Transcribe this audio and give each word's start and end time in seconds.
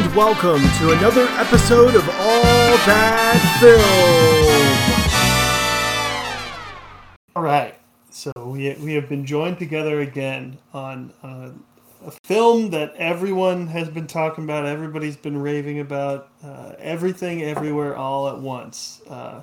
and 0.00 0.14
welcome 0.16 0.62
to 0.78 0.92
another 0.92 1.26
episode 1.32 1.94
of 1.94 2.08
All 2.08 2.76
That 2.86 3.38
Film. 3.60 3.76
All 7.36 7.42
right, 7.42 7.74
so 8.08 8.32
we 8.36 8.74
we 8.74 8.94
have 8.94 9.08
been 9.08 9.26
joined 9.26 9.58
together 9.58 10.00
again 10.00 10.58
on 10.72 11.12
uh, 11.22 11.50
a 12.06 12.10
film 12.24 12.70
that 12.70 12.94
everyone 12.96 13.66
has 13.66 13.90
been 13.90 14.06
talking 14.06 14.44
about, 14.44 14.64
everybody's 14.64 15.16
been 15.18 15.36
raving 15.36 15.80
about, 15.80 16.30
uh, 16.42 16.72
everything, 16.78 17.42
everywhere, 17.42 17.94
all 17.94 18.28
at 18.28 18.38
once. 18.38 19.02
Uh, 19.08 19.42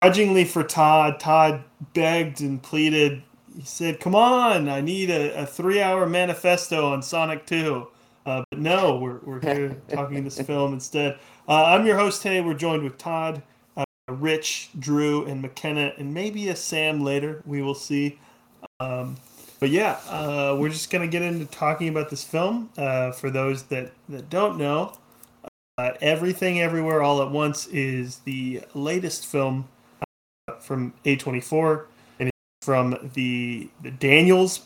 grudgingly 0.00 0.44
for 0.44 0.62
Todd, 0.62 1.20
Todd 1.20 1.64
begged 1.92 2.40
and 2.40 2.62
pleaded. 2.62 3.22
He 3.54 3.64
said, 3.64 4.00
"Come 4.00 4.14
on, 4.14 4.70
I 4.70 4.80
need 4.80 5.10
a, 5.10 5.42
a 5.42 5.46
three-hour 5.46 6.06
manifesto 6.06 6.90
on 6.92 7.02
Sonic 7.02 7.44
2. 7.46 7.88
Uh, 8.26 8.44
but 8.50 8.58
no, 8.58 8.96
we're, 8.98 9.18
we're 9.24 9.40
here 9.40 9.76
talking 9.88 10.22
this 10.24 10.40
film 10.46 10.74
instead. 10.74 11.18
Uh, 11.48 11.64
I'm 11.64 11.86
your 11.86 11.96
host 11.96 12.22
today. 12.22 12.40
We're 12.40 12.54
joined 12.54 12.82
with 12.82 12.98
Todd, 12.98 13.42
uh, 13.76 13.84
Rich, 14.08 14.70
Drew, 14.78 15.24
and 15.24 15.40
McKenna, 15.40 15.94
and 15.96 16.12
maybe 16.12 16.48
a 16.48 16.56
Sam 16.56 17.02
later. 17.02 17.42
We 17.46 17.62
will 17.62 17.74
see. 17.74 18.18
Um, 18.78 19.16
but 19.58 19.70
yeah, 19.70 19.98
uh, 20.08 20.56
we're 20.58 20.68
just 20.70 20.90
going 20.90 21.08
to 21.08 21.10
get 21.10 21.22
into 21.22 21.46
talking 21.46 21.88
about 21.88 22.10
this 22.10 22.24
film. 22.24 22.70
Uh, 22.76 23.12
for 23.12 23.30
those 23.30 23.64
that, 23.64 23.92
that 24.08 24.30
don't 24.30 24.58
know, 24.58 24.94
uh, 25.78 25.92
Everything 26.00 26.60
Everywhere 26.60 27.02
All 27.02 27.22
at 27.22 27.30
Once 27.30 27.66
is 27.68 28.18
the 28.20 28.62
latest 28.74 29.26
film 29.26 29.68
from 30.60 30.92
A24 31.04 31.86
and 32.18 32.30
from 32.62 33.10
the, 33.14 33.70
the 33.82 33.90
Daniels 33.90 34.60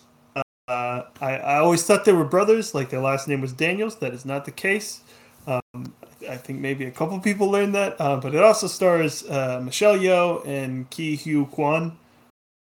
I, 0.68 1.04
I 1.20 1.58
always 1.58 1.84
thought 1.84 2.04
they 2.04 2.12
were 2.12 2.24
brothers, 2.24 2.74
like 2.74 2.90
their 2.90 3.00
last 3.00 3.28
name 3.28 3.40
was 3.40 3.52
Daniels. 3.52 3.96
That 3.96 4.14
is 4.14 4.24
not 4.24 4.44
the 4.44 4.50
case. 4.50 5.00
Um, 5.46 5.92
I 6.28 6.36
think 6.36 6.60
maybe 6.60 6.86
a 6.86 6.90
couple 6.90 7.18
people 7.20 7.50
learned 7.50 7.74
that, 7.74 8.00
uh, 8.00 8.16
but 8.16 8.34
it 8.34 8.42
also 8.42 8.66
stars 8.66 9.28
uh, 9.28 9.60
Michelle 9.62 9.98
Yeoh 9.98 10.46
and 10.46 10.90
Ke 10.90 11.20
Huy 11.20 11.44
Quan. 11.50 11.98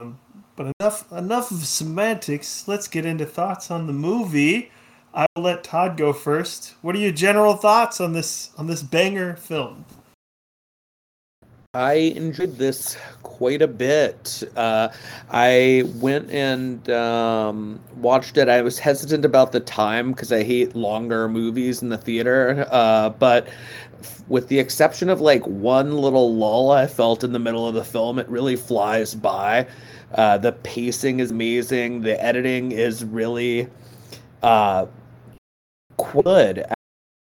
Um, 0.00 0.19
but 0.55 0.72
enough 0.78 1.10
enough 1.12 1.50
of 1.50 1.64
semantics. 1.64 2.69
Let's 2.69 2.86
get 2.86 3.05
into 3.05 3.27
thoughts 3.27 3.70
on 3.70 3.86
the 3.86 3.92
movie. 3.92 4.70
I 5.12 5.27
will 5.34 5.42
let 5.42 5.64
Todd 5.64 5.97
go 5.97 6.12
first. 6.12 6.75
What 6.82 6.94
are 6.94 6.98
your 6.98 7.12
general 7.12 7.54
thoughts 7.54 8.00
on 8.00 8.12
this 8.12 8.50
on 8.56 8.69
this 8.69 8.82
banger 8.82 9.34
film? 9.34 9.84
I 11.74 11.92
enjoyed 12.16 12.56
this 12.56 12.96
quite 13.22 13.62
a 13.62 13.68
bit. 13.68 14.42
Uh, 14.56 14.88
I 15.30 15.84
went 16.00 16.28
and 16.32 16.90
um, 16.90 17.78
watched 17.94 18.36
it. 18.38 18.48
I 18.48 18.60
was 18.60 18.80
hesitant 18.80 19.24
about 19.24 19.52
the 19.52 19.60
time 19.60 20.10
because 20.10 20.32
I 20.32 20.42
hate 20.42 20.74
longer 20.74 21.28
movies 21.28 21.80
in 21.80 21.88
the 21.88 21.96
theater. 21.96 22.66
Uh, 22.72 23.10
but 23.10 23.46
with 24.26 24.48
the 24.48 24.58
exception 24.58 25.08
of 25.08 25.20
like 25.20 25.46
one 25.46 25.96
little 25.96 26.34
lull 26.34 26.72
I 26.72 26.88
felt 26.88 27.22
in 27.22 27.30
the 27.30 27.38
middle 27.38 27.68
of 27.68 27.74
the 27.74 27.84
film, 27.84 28.18
it 28.18 28.28
really 28.28 28.56
flies 28.56 29.14
by. 29.14 29.68
Uh, 30.14 30.38
the 30.38 30.50
pacing 30.50 31.20
is 31.20 31.30
amazing. 31.30 32.00
The 32.00 32.20
editing 32.20 32.72
is 32.72 33.04
really 33.04 33.68
uh, 34.42 34.86
good. 35.96 36.66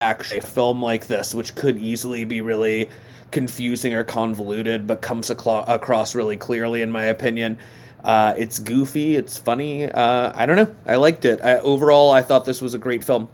Actually, 0.01 0.39
a 0.39 0.41
film 0.41 0.81
like 0.83 1.07
this, 1.07 1.33
which 1.33 1.55
could 1.55 1.77
easily 1.77 2.25
be 2.25 2.41
really 2.41 2.89
confusing 3.33 3.93
or 3.93 4.05
convoluted, 4.05 4.87
but 4.87 5.01
comes 5.01 5.29
aclo- 5.29 5.67
across 5.67 6.15
really 6.15 6.37
clearly, 6.37 6.81
in 6.81 6.89
my 6.89 7.05
opinion. 7.05 7.57
Uh, 8.03 8.33
it's 8.37 8.59
goofy, 8.59 9.15
it's 9.15 9.37
funny. 9.37 9.89
Uh, 9.91 10.31
I 10.35 10.45
don't 10.45 10.55
know. 10.55 10.73
I 10.85 10.95
liked 10.95 11.25
it. 11.25 11.41
I, 11.41 11.59
overall, 11.59 12.11
I 12.11 12.21
thought 12.21 12.45
this 12.45 12.61
was 12.61 12.73
a 12.73 12.77
great 12.77 13.03
film. 13.03 13.27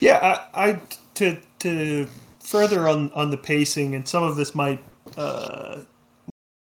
Yeah, 0.00 0.18
I, 0.54 0.68
I 0.68 0.80
to 1.14 1.38
to 1.60 2.06
further 2.40 2.88
on 2.88 3.10
on 3.12 3.30
the 3.30 3.36
pacing, 3.36 3.94
and 3.94 4.06
some 4.06 4.22
of 4.22 4.36
this 4.36 4.54
might 4.54 4.82
uh, 5.16 5.80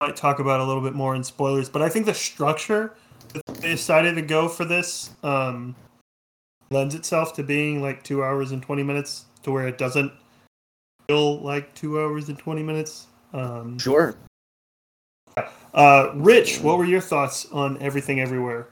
might 0.01 0.15
talk 0.15 0.39
about 0.39 0.59
a 0.59 0.63
little 0.63 0.83
bit 0.83 0.93
more 0.93 1.15
in 1.15 1.23
spoilers, 1.23 1.69
but 1.69 1.81
I 1.81 1.89
think 1.89 2.05
the 2.05 2.13
structure 2.13 2.93
they 3.61 3.71
decided 3.71 4.15
to 4.15 4.21
go 4.21 4.47
for 4.47 4.65
this 4.65 5.09
um, 5.23 5.75
lends 6.69 6.95
itself 6.95 7.33
to 7.33 7.43
being 7.43 7.81
like 7.81 8.03
two 8.03 8.23
hours 8.23 8.51
and 8.51 8.61
twenty 8.61 8.83
minutes, 8.83 9.25
to 9.43 9.51
where 9.51 9.67
it 9.67 9.77
doesn't 9.77 10.11
feel 11.07 11.39
like 11.39 11.73
two 11.75 11.99
hours 11.99 12.29
and 12.29 12.37
20 12.37 12.63
minutes. 12.63 13.07
Um, 13.33 13.77
sure. 13.79 14.15
Uh, 15.73 16.11
Rich, 16.15 16.61
what 16.61 16.77
were 16.77 16.85
your 16.85 17.01
thoughts 17.01 17.47
on 17.51 17.81
Everything 17.81 18.19
Everywhere 18.19 18.67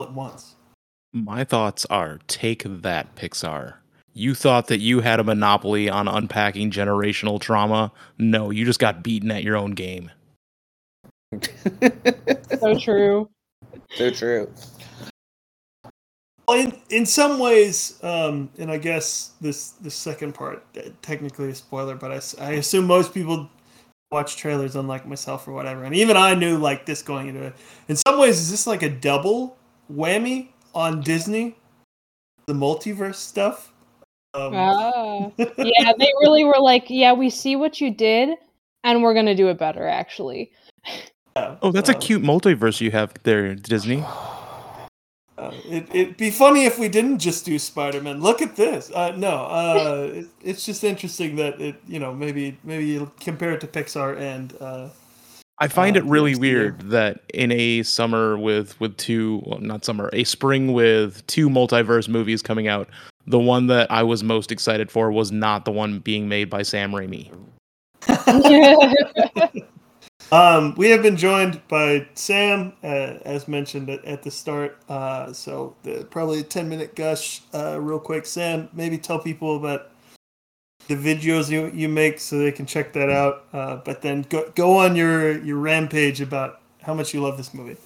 at 0.00 0.12
once? 0.12 0.54
My 1.12 1.44
thoughts 1.44 1.84
are 1.86 2.18
take 2.26 2.62
that, 2.64 3.14
Pixar. 3.16 3.74
You 4.14 4.34
thought 4.34 4.68
that 4.68 4.80
you 4.80 5.00
had 5.00 5.20
a 5.20 5.24
monopoly 5.24 5.90
on 5.90 6.08
unpacking 6.08 6.70
generational 6.70 7.38
trauma. 7.38 7.92
No, 8.18 8.50
you 8.50 8.64
just 8.64 8.80
got 8.80 9.02
beaten 9.02 9.30
at 9.30 9.42
your 9.42 9.56
own 9.56 9.72
game. 9.72 10.10
so 12.58 12.78
true. 12.78 13.28
So 13.94 14.10
true 14.10 14.50
in 16.54 16.80
in 16.90 17.06
some 17.06 17.38
ways, 17.38 17.98
um, 18.02 18.48
and 18.58 18.70
I 18.70 18.78
guess 18.78 19.32
this 19.40 19.70
the 19.70 19.90
second 19.90 20.34
part 20.34 20.64
uh, 20.76 20.90
technically 21.02 21.50
a 21.50 21.54
spoiler, 21.54 21.96
but 21.96 22.12
I, 22.12 22.44
I 22.44 22.52
assume 22.52 22.86
most 22.86 23.12
people 23.12 23.50
watch 24.12 24.36
trailers 24.36 24.76
unlike 24.76 25.06
myself 25.06 25.48
or 25.48 25.52
whatever, 25.52 25.84
and 25.84 25.94
even 25.94 26.16
I 26.16 26.34
knew 26.34 26.56
like 26.58 26.86
this 26.86 27.02
going 27.02 27.28
into 27.28 27.42
it. 27.42 27.54
In 27.88 27.96
some 27.96 28.18
ways, 28.18 28.38
is 28.38 28.50
this 28.50 28.66
like 28.66 28.82
a 28.82 28.90
double 28.90 29.56
whammy 29.92 30.48
on 30.74 31.00
Disney, 31.00 31.56
the 32.46 32.54
multiverse 32.54 33.16
stuff? 33.16 33.72
Um, 34.34 34.52
ah, 34.54 35.30
yeah, 35.38 35.92
they 35.98 36.12
really 36.20 36.44
were 36.44 36.60
like, 36.60 36.84
yeah, 36.88 37.12
we 37.12 37.30
see 37.30 37.56
what 37.56 37.80
you 37.80 37.90
did, 37.90 38.36
and 38.84 39.02
we're 39.02 39.14
gonna 39.14 39.34
do 39.34 39.48
it 39.48 39.58
better, 39.58 39.88
actually. 39.88 40.52
oh, 41.34 41.72
that's 41.72 41.88
a 41.88 41.96
uh, 41.96 41.98
cute 41.98 42.22
multiverse 42.22 42.80
you 42.80 42.92
have 42.92 43.14
there, 43.24 43.54
Disney. 43.56 44.04
Uh, 45.38 45.52
it, 45.66 45.86
it'd 45.94 46.16
be 46.16 46.30
funny 46.30 46.64
if 46.64 46.78
we 46.78 46.88
didn't 46.88 47.18
just 47.18 47.44
do 47.44 47.58
Spider-Man. 47.58 48.20
Look 48.20 48.40
at 48.40 48.56
this. 48.56 48.90
Uh, 48.94 49.12
no, 49.16 49.44
uh, 49.46 50.10
it, 50.14 50.26
it's 50.42 50.64
just 50.64 50.82
interesting 50.82 51.36
that 51.36 51.60
it, 51.60 51.76
you 51.86 51.98
know, 51.98 52.14
maybe 52.14 52.58
maybe 52.64 52.86
you 52.86 53.10
compare 53.20 53.52
it 53.52 53.60
to 53.60 53.66
Pixar 53.66 54.18
and. 54.18 54.56
Uh, 54.60 54.88
I 55.58 55.68
find 55.68 55.96
it 55.96 56.02
uh, 56.02 56.06
really 56.06 56.36
weird 56.36 56.80
that 56.90 57.22
in 57.32 57.50
a 57.52 57.82
summer 57.82 58.38
with 58.38 58.78
with 58.80 58.96
two, 58.96 59.42
well, 59.46 59.58
not 59.58 59.84
summer, 59.84 60.10
a 60.12 60.24
spring 60.24 60.72
with 60.72 61.26
two 61.26 61.48
multiverse 61.48 62.08
movies 62.08 62.42
coming 62.42 62.68
out, 62.68 62.88
the 63.26 63.38
one 63.38 63.66
that 63.68 63.90
I 63.90 64.02
was 64.02 64.22
most 64.22 64.52
excited 64.52 64.90
for 64.90 65.10
was 65.10 65.32
not 65.32 65.64
the 65.64 65.72
one 65.72 66.00
being 66.00 66.28
made 66.28 66.50
by 66.50 66.62
Sam 66.62 66.92
Raimi. 66.92 67.30
Um, 70.32 70.74
we 70.76 70.90
have 70.90 71.02
been 71.02 71.16
joined 71.16 71.60
by 71.68 72.08
Sam, 72.14 72.72
uh, 72.82 73.18
as 73.24 73.46
mentioned 73.46 73.88
at, 73.88 74.04
at 74.04 74.24
the 74.24 74.30
start. 74.30 74.76
Uh, 74.88 75.32
so 75.32 75.76
the, 75.84 76.04
probably 76.10 76.40
a 76.40 76.42
ten 76.42 76.68
minute 76.68 76.96
gush, 76.96 77.42
uh, 77.54 77.80
real 77.80 78.00
quick. 78.00 78.26
Sam, 78.26 78.68
maybe 78.72 78.98
tell 78.98 79.20
people 79.20 79.56
about 79.56 79.92
the 80.88 80.96
videos 80.96 81.48
you, 81.48 81.70
you 81.72 81.88
make 81.88 82.18
so 82.18 82.38
they 82.38 82.50
can 82.50 82.66
check 82.66 82.92
that 82.94 83.08
out. 83.08 83.44
Uh, 83.52 83.76
but 83.76 84.02
then 84.02 84.22
go 84.22 84.50
go 84.56 84.78
on 84.78 84.96
your 84.96 85.40
your 85.44 85.58
rampage 85.58 86.20
about 86.20 86.60
how 86.82 86.92
much 86.92 87.14
you 87.14 87.20
love 87.22 87.36
this 87.36 87.54
movie. 87.54 87.76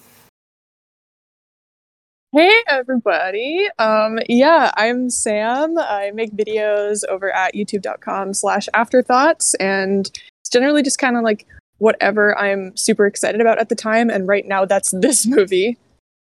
Hey 2.33 2.53
everybody. 2.67 3.67
Um, 3.77 4.17
yeah, 4.27 4.71
I'm 4.77 5.11
Sam. 5.11 5.77
I 5.77 6.11
make 6.11 6.31
videos 6.31 7.03
over 7.09 7.29
at 7.35 7.53
youtube.com 7.53 8.33
slash 8.33 8.69
afterthoughts 8.73 9.53
and 9.55 10.07
it's 10.39 10.49
generally 10.49 10.81
just 10.81 10.97
kind 10.97 11.17
of 11.17 11.23
like 11.23 11.45
whatever 11.81 12.37
I'm 12.37 12.77
super 12.77 13.07
excited 13.07 13.41
about 13.41 13.57
at 13.57 13.69
the 13.69 13.75
time. 13.75 14.11
And 14.11 14.27
right 14.27 14.47
now, 14.47 14.65
that's 14.65 14.91
this 15.01 15.25
movie. 15.25 15.77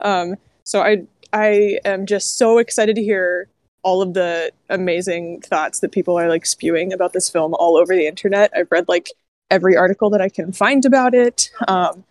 Um, 0.01 0.35
so 0.65 0.83
I 0.83 1.07
I 1.33 1.79
am 1.85 2.07
just 2.07 2.37
so 2.37 2.59
excited 2.59 2.97
to 2.97 3.03
hear 3.03 3.49
all 3.83 4.03
of 4.03 4.15
the 4.15 4.51
amazing 4.69 5.43
thoughts 5.43 5.81
that 5.81 5.93
people 5.93 6.19
are 6.19 6.29
like 6.29 6.47
spewing 6.47 6.93
about 6.93 7.13
this 7.13 7.29
film 7.29 7.55
all 7.55 7.77
over 7.77 7.95
the 7.95 8.07
internet. 8.07 8.51
I've 8.57 8.71
read 8.71 8.89
like 8.89 9.11
every 9.51 9.77
article 9.77 10.11
that 10.11 10.21
I 10.21 10.29
can 10.29 10.53
find 10.53 10.85
about 10.85 11.15
it. 11.15 11.51
Um, 11.69 12.05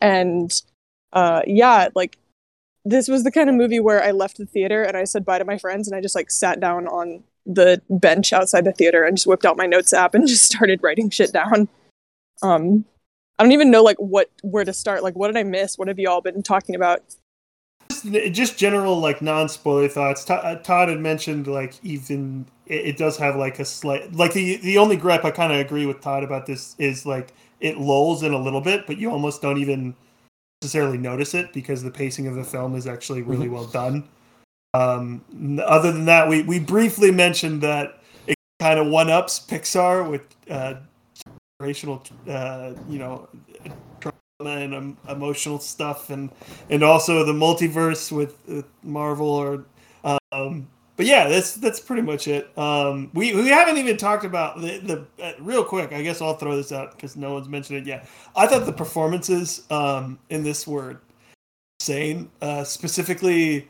and 0.00 0.52
uh, 1.12 1.42
yeah, 1.46 1.88
like 1.94 2.16
this 2.84 3.08
was 3.08 3.24
the 3.24 3.32
kind 3.32 3.50
of 3.50 3.56
movie 3.56 3.80
where 3.80 4.02
I 4.02 4.12
left 4.12 4.38
the 4.38 4.46
theater 4.46 4.82
and 4.84 4.96
I 4.96 5.04
said 5.04 5.24
bye 5.24 5.38
to 5.38 5.44
my 5.44 5.58
friends 5.58 5.88
and 5.88 5.96
I 5.96 6.00
just 6.00 6.14
like 6.14 6.30
sat 6.30 6.60
down 6.60 6.86
on 6.86 7.24
the 7.44 7.82
bench 7.90 8.32
outside 8.32 8.64
the 8.64 8.72
theater 8.72 9.04
and 9.04 9.16
just 9.16 9.26
whipped 9.26 9.44
out 9.44 9.56
my 9.56 9.66
notes 9.66 9.92
app 9.92 10.14
and 10.14 10.26
just 10.28 10.44
started 10.44 10.82
writing 10.82 11.10
shit 11.10 11.32
down. 11.32 11.68
Um, 12.42 12.84
I 13.38 13.42
don't 13.42 13.52
even 13.52 13.70
know 13.70 13.82
like 13.82 13.98
what 13.98 14.30
where 14.42 14.64
to 14.64 14.72
start. 14.72 15.02
Like, 15.02 15.14
what 15.14 15.28
did 15.28 15.36
I 15.36 15.42
miss? 15.42 15.78
What 15.78 15.88
have 15.88 15.98
you 15.98 16.08
all 16.08 16.20
been 16.20 16.42
talking 16.42 16.74
about? 16.74 17.02
Just 18.30 18.58
general 18.58 18.98
like 18.98 19.22
non 19.22 19.48
spoiler 19.48 19.88
thoughts. 19.88 20.28
Uh, 20.28 20.56
Todd 20.62 20.88
had 20.88 21.00
mentioned 21.00 21.46
like 21.46 21.74
even 21.82 22.46
it, 22.66 22.86
it, 22.86 22.96
does 22.96 23.16
have 23.16 23.36
like 23.36 23.58
a 23.58 23.64
slight 23.64 24.12
like 24.14 24.32
the 24.32 24.56
the 24.56 24.78
only 24.78 24.96
grip 24.96 25.24
I 25.24 25.30
kind 25.30 25.52
of 25.52 25.58
agree 25.58 25.86
with 25.86 26.00
Todd 26.00 26.22
about 26.22 26.46
this 26.46 26.74
is 26.78 27.06
like 27.06 27.32
it 27.60 27.78
lulls 27.78 28.22
in 28.22 28.32
a 28.32 28.38
little 28.38 28.60
bit, 28.60 28.86
but 28.86 28.98
you 28.98 29.10
almost 29.10 29.42
don't 29.42 29.58
even 29.58 29.94
necessarily 30.62 30.98
notice 30.98 31.34
it 31.34 31.52
because 31.52 31.82
the 31.82 31.90
pacing 31.90 32.26
of 32.26 32.34
the 32.34 32.44
film 32.44 32.74
is 32.74 32.86
actually 32.86 33.22
really 33.22 33.46
mm-hmm. 33.46 33.54
well 33.54 33.66
done. 33.66 34.08
Um, 34.74 35.24
other 35.64 35.92
than 35.92 36.04
that, 36.06 36.28
we, 36.28 36.42
we 36.42 36.58
briefly 36.58 37.10
mentioned 37.10 37.62
that 37.62 38.02
it 38.26 38.36
kind 38.60 38.78
of 38.78 38.88
one 38.88 39.08
ups 39.08 39.38
Pixar 39.40 40.08
with 40.10 40.22
uh, 40.50 40.74
generational, 41.60 42.04
uh, 42.28 42.78
you 42.88 42.98
know, 42.98 43.28
trauma 44.00 44.12
and 44.60 44.74
um, 44.74 44.96
emotional 45.08 45.58
stuff, 45.58 46.10
and 46.10 46.30
and 46.70 46.82
also 46.82 47.24
the 47.24 47.32
multiverse 47.32 48.12
with, 48.12 48.36
with 48.46 48.66
Marvel 48.82 49.28
or. 49.28 49.64
Um, 50.32 50.68
but 50.96 51.04
yeah, 51.04 51.28
that's 51.28 51.54
that's 51.54 51.78
pretty 51.78 52.00
much 52.00 52.26
it. 52.26 52.56
Um, 52.56 53.10
we 53.12 53.34
we 53.34 53.48
haven't 53.48 53.76
even 53.76 53.96
talked 53.98 54.24
about 54.24 54.60
the 54.60 54.78
the 54.78 55.06
uh, 55.22 55.32
real 55.40 55.62
quick. 55.62 55.92
I 55.92 56.02
guess 56.02 56.22
I'll 56.22 56.34
throw 56.34 56.56
this 56.56 56.72
out 56.72 56.92
because 56.92 57.16
no 57.16 57.34
one's 57.34 57.48
mentioned 57.48 57.80
it 57.80 57.86
yet. 57.86 58.08
I 58.34 58.46
thought 58.46 58.64
the 58.64 58.72
performances 58.72 59.66
um, 59.70 60.18
in 60.30 60.42
this 60.42 60.66
were 60.66 61.00
insane. 61.78 62.30
Uh, 62.40 62.64
specifically, 62.64 63.68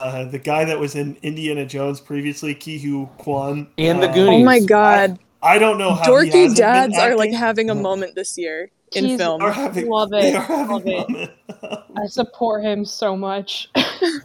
uh, 0.00 0.24
the 0.24 0.38
guy 0.38 0.64
that 0.64 0.78
was 0.80 0.96
in 0.96 1.16
Indiana 1.22 1.64
Jones 1.64 2.00
previously, 2.00 2.56
Kihu 2.56 3.08
Kwan, 3.18 3.68
And 3.78 4.02
the 4.02 4.10
uh, 4.10 4.14
Goonies. 4.14 4.42
Oh 4.42 4.44
my 4.44 4.60
god. 4.60 5.20
I 5.42 5.58
don't 5.58 5.78
know 5.78 5.94
how 5.94 6.04
Dorky 6.04 6.32
hasn't 6.44 6.56
dads 6.58 6.98
are 6.98 7.16
like 7.16 7.32
having 7.32 7.68
a 7.70 7.74
moment 7.74 8.14
this 8.14 8.38
year 8.38 8.70
in 8.94 9.04
He's- 9.06 9.18
film. 9.20 9.40
Having, 9.40 9.88
Love 9.88 10.10
it, 10.12 10.34
love 10.34 10.82
it. 10.86 11.30
I 11.96 12.06
support 12.06 12.62
him 12.64 12.84
so 12.84 13.16
much. 13.16 13.68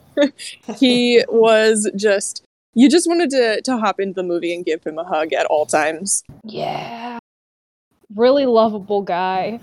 he 0.80 1.24
was 1.30 1.90
just 1.96 2.44
you 2.74 2.90
just 2.90 3.08
wanted 3.08 3.30
to 3.31 3.62
to 3.62 3.78
hop 3.78 4.00
into 4.00 4.14
the 4.14 4.24
movie 4.24 4.54
and 4.54 4.64
give 4.66 4.84
him 4.84 4.98
a 5.00 5.04
hug 5.04 5.34
at 5.34 5.46
all 5.48 5.66
times. 5.66 6.24
yeah. 6.44 7.19
Really 8.16 8.46
lovable 8.46 9.02
guy. 9.02 9.60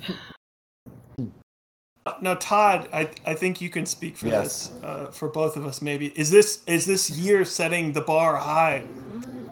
Now, 2.20 2.34
Todd, 2.34 2.88
I 2.92 3.08
I 3.24 3.32
think 3.34 3.62
you 3.62 3.70
can 3.70 3.86
speak 3.86 4.18
for 4.18 4.26
Yes. 4.26 4.68
this 4.68 4.82
uh, 4.84 5.06
for 5.06 5.28
both 5.28 5.56
of 5.56 5.64
us. 5.64 5.80
Maybe 5.80 6.08
is 6.18 6.30
this 6.30 6.62
is 6.66 6.84
this 6.84 7.08
year 7.08 7.44
setting 7.46 7.92
the 7.92 8.02
bar 8.02 8.36
high? 8.36 8.84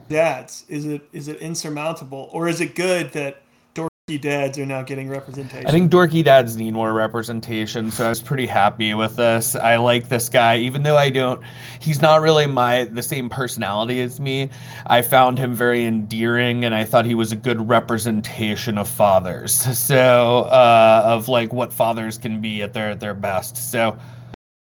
Dads, 0.08 0.64
is 0.68 0.86
it 0.86 1.08
is 1.12 1.28
it 1.28 1.38
insurmountable, 1.38 2.28
or 2.32 2.48
is 2.48 2.60
it 2.60 2.74
good 2.74 3.12
that 3.12 3.42
dorky 3.74 4.20
dads 4.20 4.58
are 4.58 4.66
now 4.66 4.82
getting 4.82 5.08
representation? 5.08 5.66
I 5.66 5.70
think 5.70 5.90
dorky 5.90 6.24
dads 6.24 6.56
need 6.56 6.74
more 6.74 6.92
representation, 6.92 7.90
so 7.90 8.06
I 8.06 8.08
was 8.08 8.20
pretty 8.20 8.46
happy 8.46 8.94
with 8.94 9.16
this. 9.16 9.54
I 9.54 9.76
like 9.76 10.08
this 10.08 10.28
guy, 10.28 10.58
even 10.58 10.82
though 10.82 10.96
I 10.96 11.10
don't. 11.10 11.40
He's 11.80 12.02
not 12.02 12.20
really 12.20 12.46
my 12.46 12.84
the 12.84 13.02
same 13.02 13.28
personality 13.28 14.00
as 14.00 14.20
me. 14.20 14.50
I 14.86 15.02
found 15.02 15.38
him 15.38 15.54
very 15.54 15.84
endearing, 15.84 16.64
and 16.64 16.74
I 16.74 16.84
thought 16.84 17.06
he 17.06 17.14
was 17.14 17.32
a 17.32 17.36
good 17.36 17.68
representation 17.68 18.78
of 18.78 18.88
fathers. 18.88 19.66
So 19.92 20.44
uh, 20.44 21.02
of 21.04 21.28
like 21.28 21.52
what 21.52 21.72
fathers 21.72 22.16
can 22.16 22.40
be 22.40 22.62
at 22.62 22.72
their 22.72 22.94
their 22.94 23.14
best. 23.14 23.56
So. 23.56 23.98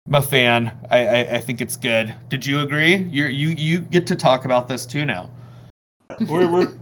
I'm 0.09 0.15
a 0.17 0.23
fan. 0.23 0.73
I, 0.91 1.07
I, 1.07 1.21
I 1.37 1.41
think 1.41 1.61
it's 1.61 1.77
good. 1.77 2.15
Did 2.29 2.45
you 2.45 2.61
agree? 2.61 2.97
You 2.97 3.27
you 3.27 3.49
you 3.51 3.81
get 3.81 4.07
to 4.09 4.17
talk 4.17 4.45
about 4.45 4.69
this 4.69 4.85
too 4.85 5.05
now. 5.05 5.31
we're 6.29 6.51
we're 6.51 6.73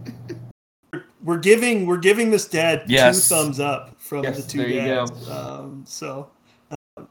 we're 1.23 1.37
giving 1.37 1.85
we're 1.85 1.97
giving 1.97 2.31
this 2.31 2.47
dad 2.47 2.83
Yes. 2.87 3.29
two 3.29 3.35
thumbs 3.35 3.59
up 3.59 3.95
from 3.99 4.23
Yes, 4.23 4.43
the 4.43 4.51
two 4.51 4.57
there 4.59 4.67
you 4.69 4.81
go. 4.81 5.05
dads. 5.05 5.29
Um, 5.29 5.83
so. 5.87 6.29
um, 6.97 7.07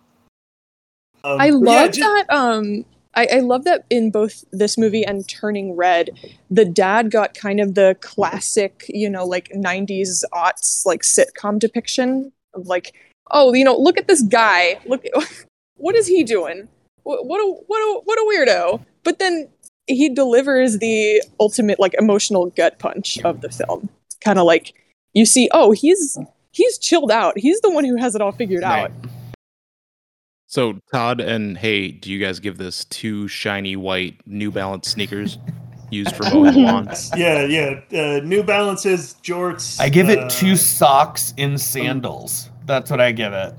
I 1.40 1.50
love 1.50 1.86
yeah, 1.86 1.88
ju- 1.88 2.00
that 2.00 2.26
um 2.30 2.84
I, 3.14 3.28
I 3.34 3.38
love 3.40 3.64
that 3.64 3.86
in 3.88 4.10
both 4.10 4.44
this 4.52 4.76
movie 4.76 5.04
and 5.04 5.26
Turning 5.28 5.74
Red, 5.76 6.10
the 6.50 6.64
dad 6.64 7.10
got 7.10 7.34
kind 7.34 7.60
of 7.60 7.74
the 7.74 7.96
classic, 8.00 8.84
you 8.88 9.08
know, 9.10 9.24
like 9.24 9.48
90s 9.54 10.22
aughts 10.32 10.84
like 10.86 11.02
sitcom 11.02 11.58
depiction 11.58 12.30
of 12.54 12.66
like, 12.68 12.94
oh, 13.32 13.52
you 13.52 13.64
know, 13.64 13.76
look 13.76 13.98
at 13.98 14.06
this 14.06 14.22
guy. 14.22 14.78
Look 14.86 15.04
what 15.80 15.94
is 15.94 16.06
he 16.06 16.22
doing? 16.22 16.68
What, 17.02 17.26
what 17.26 17.40
a 17.40 17.46
what 17.66 17.78
a 17.78 18.00
what 18.04 18.18
a 18.18 18.26
weirdo. 18.30 18.84
But 19.02 19.18
then 19.18 19.48
he 19.86 20.08
delivers 20.08 20.78
the 20.78 21.22
ultimate 21.40 21.80
like 21.80 21.94
emotional 21.94 22.46
gut 22.50 22.78
punch 22.78 23.18
of 23.24 23.40
the 23.40 23.50
film. 23.50 23.88
Kind 24.22 24.38
of 24.38 24.44
like 24.44 24.74
you 25.14 25.26
see, 25.26 25.48
oh, 25.52 25.72
he's 25.72 26.18
he's 26.52 26.78
chilled 26.78 27.10
out. 27.10 27.38
He's 27.38 27.60
the 27.60 27.70
one 27.70 27.84
who 27.84 27.96
has 27.96 28.14
it 28.14 28.20
all 28.20 28.32
figured 28.32 28.62
out. 28.62 28.90
So 30.46 30.78
Todd 30.92 31.20
and 31.20 31.56
Hey, 31.56 31.92
do 31.92 32.10
you 32.10 32.18
guys 32.18 32.40
give 32.40 32.58
this 32.58 32.84
two 32.86 33.28
shiny 33.28 33.76
white 33.76 34.20
New 34.26 34.50
Balance 34.50 34.88
sneakers 34.88 35.38
used 35.90 36.14
for 36.16 36.24
mowing 36.24 36.64
lawns? 36.64 37.10
Yeah, 37.16 37.44
yeah. 37.44 37.80
Uh, 37.92 38.20
New 38.24 38.42
Balances, 38.42 39.14
jorts. 39.22 39.80
I 39.80 39.88
give 39.88 40.08
uh, 40.08 40.12
it 40.12 40.30
two 40.30 40.56
socks 40.56 41.34
in 41.36 41.56
sandals. 41.56 42.50
That's 42.66 42.90
what 42.90 43.00
I 43.00 43.12
give 43.12 43.32
it. 43.32 43.54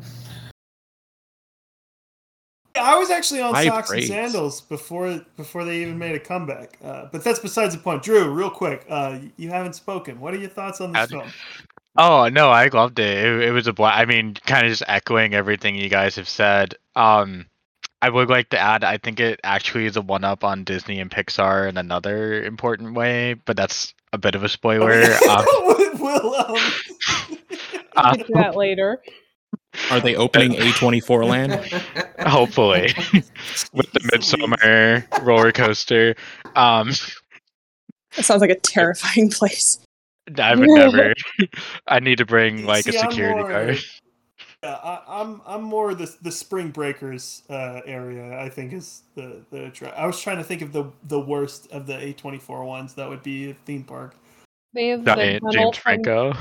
I 2.79 2.97
was 2.97 3.09
actually 3.09 3.41
on 3.41 3.53
High 3.53 3.67
socks 3.67 3.89
praise. 3.89 4.09
and 4.09 4.31
sandals 4.31 4.61
before 4.61 5.21
before 5.37 5.65
they 5.65 5.81
even 5.81 5.97
made 5.97 6.15
a 6.15 6.19
comeback. 6.19 6.77
Uh, 6.83 7.07
but 7.11 7.23
that's 7.23 7.39
besides 7.39 7.75
the 7.75 7.81
point. 7.81 8.03
Drew, 8.03 8.29
real 8.31 8.49
quick, 8.49 8.85
uh, 8.89 9.19
you 9.37 9.49
haven't 9.49 9.73
spoken. 9.73 10.19
What 10.19 10.33
are 10.33 10.37
your 10.37 10.49
thoughts 10.49 10.79
on 10.81 10.91
this 10.91 10.99
How'd- 10.99 11.09
film? 11.09 11.29
Oh 11.97 12.29
no, 12.29 12.49
I 12.49 12.67
loved 12.69 12.99
it. 12.99 13.25
It, 13.25 13.49
it 13.49 13.51
was 13.51 13.67
a 13.67 13.73
blast. 13.73 13.99
I 13.99 14.05
mean, 14.05 14.35
kind 14.45 14.65
of 14.65 14.71
just 14.71 14.83
echoing 14.87 15.33
everything 15.33 15.75
you 15.75 15.89
guys 15.89 16.15
have 16.15 16.29
said. 16.29 16.75
Um, 16.95 17.47
I 18.01 18.09
would 18.09 18.29
like 18.29 18.49
to 18.49 18.57
add. 18.57 18.83
I 18.83 18.97
think 18.97 19.19
it 19.19 19.39
actually 19.43 19.85
is 19.85 19.97
a 19.97 20.01
one 20.01 20.23
up 20.23 20.43
on 20.43 20.63
Disney 20.63 20.99
and 20.99 21.11
Pixar 21.11 21.67
in 21.67 21.77
another 21.77 22.41
important 22.43 22.95
way, 22.95 23.33
but 23.45 23.57
that's 23.57 23.93
a 24.13 24.17
bit 24.17 24.33
of 24.35 24.43
a 24.43 24.49
spoiler. 24.49 25.03
um, 25.29 25.45
we'll, 25.99 26.35
um, 26.35 26.55
uh, 27.97 28.15
Get 28.15 28.27
to 28.27 28.33
that 28.35 28.55
later. 28.55 29.01
Are 29.89 29.99
they 29.99 30.15
opening 30.15 30.51
A24 30.53 31.25
land? 31.27 31.53
hopefully, 32.27 32.93
with 33.73 33.91
the 33.93 33.99
Midsommar 34.11 35.05
roller 35.25 35.51
coaster. 35.51 36.15
Um, 36.55 36.89
That 38.15 38.25
sounds 38.25 38.41
like 38.41 38.49
a 38.49 38.59
terrifying 38.59 39.29
place. 39.29 39.79
I 40.37 40.55
would 40.55 40.67
never. 40.69 41.13
I 41.87 41.99
need 41.99 42.17
to 42.17 42.25
bring 42.25 42.65
like 42.65 42.85
a 42.87 42.91
See, 42.91 42.99
I'm 42.99 43.09
security 43.11 43.39
more- 43.39 43.49
guard. 43.49 43.79
Yeah, 44.63 44.73
I, 44.75 45.01
I'm 45.07 45.41
I'm 45.47 45.63
more 45.63 45.95
the 45.95 46.13
the 46.21 46.31
Spring 46.31 46.69
Breakers 46.69 47.41
uh, 47.49 47.81
area. 47.85 48.39
I 48.39 48.47
think 48.49 48.73
is 48.73 49.01
the 49.15 49.41
the. 49.49 49.69
Tra- 49.71 49.89
I 49.97 50.05
was 50.05 50.21
trying 50.21 50.37
to 50.37 50.43
think 50.43 50.61
of 50.61 50.71
the 50.71 50.91
the 51.07 51.19
worst 51.19 51.71
of 51.71 51.87
the 51.87 51.93
A24 51.93 52.65
ones. 52.65 52.93
That 52.93 53.09
would 53.09 53.23
be 53.23 53.49
a 53.51 53.53
theme 53.65 53.83
park. 53.83 54.15
They 54.73 54.89
have 54.89 55.03
Johnny- 55.03 55.33
the 55.33 55.39
tunnel 55.39 55.51
James 55.71 55.77
from- 55.77 56.03
Franco. 56.03 56.33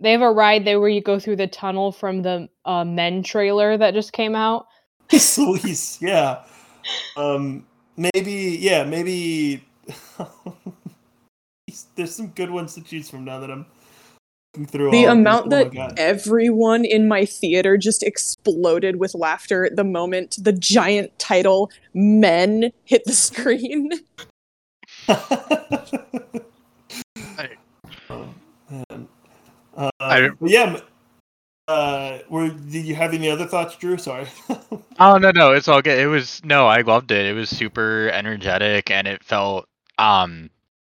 They 0.00 0.12
have 0.12 0.22
a 0.22 0.30
ride 0.30 0.64
there 0.64 0.78
where 0.80 0.88
you 0.88 1.00
go 1.00 1.18
through 1.18 1.36
the 1.36 1.46
tunnel 1.46 1.90
from 1.92 2.22
the 2.22 2.48
uh, 2.64 2.84
Men 2.84 3.22
trailer 3.22 3.76
that 3.76 3.94
just 3.94 4.12
came 4.12 4.34
out. 4.34 4.66
Sleaze, 5.08 6.00
yeah. 6.00 6.42
Um, 7.16 7.66
maybe, 7.96 8.58
yeah, 8.60 8.84
maybe. 8.84 9.64
There's 11.96 12.14
some 12.14 12.28
good 12.28 12.50
ones 12.50 12.74
to 12.74 12.82
choose 12.82 13.10
from 13.10 13.24
now 13.24 13.40
that 13.40 13.50
I'm 13.50 13.66
looking 14.54 14.66
through. 14.66 14.90
The 14.90 15.06
all 15.06 15.12
of 15.12 15.16
these. 15.16 15.20
amount 15.20 15.46
Oh 15.46 15.50
that 15.50 15.72
God. 15.72 15.94
everyone 15.96 16.84
in 16.84 17.08
my 17.08 17.24
theater 17.24 17.76
just 17.76 18.02
exploded 18.02 18.96
with 18.96 19.14
laughter 19.14 19.64
at 19.64 19.76
the 19.76 19.84
moment 19.84 20.36
the 20.40 20.52
giant 20.52 21.18
title 21.18 21.70
Men 21.94 22.72
hit 22.84 23.04
the 23.04 23.12
screen. 23.12 23.90
oh, 28.10 28.34
man. 28.70 29.08
Um, 29.78 29.90
I- 30.00 30.28
but 30.40 30.50
yeah. 30.50 30.80
Uh, 31.68 32.20
were 32.30 32.48
did 32.48 32.86
you 32.86 32.94
have 32.94 33.12
any 33.12 33.28
other 33.30 33.44
thoughts, 33.46 33.76
Drew? 33.76 33.96
Sorry. 33.98 34.26
Oh 35.00 35.16
no 35.16 35.30
no, 35.30 35.52
it's 35.52 35.68
all 35.68 35.80
good. 35.80 35.96
It 35.98 36.08
was 36.08 36.44
no, 36.44 36.66
I 36.66 36.80
loved 36.80 37.12
it. 37.12 37.24
It 37.24 37.32
was 37.34 37.48
super 37.50 38.10
energetic 38.12 38.90
and 38.90 39.06
it 39.06 39.22
felt 39.22 39.68
um 39.98 40.50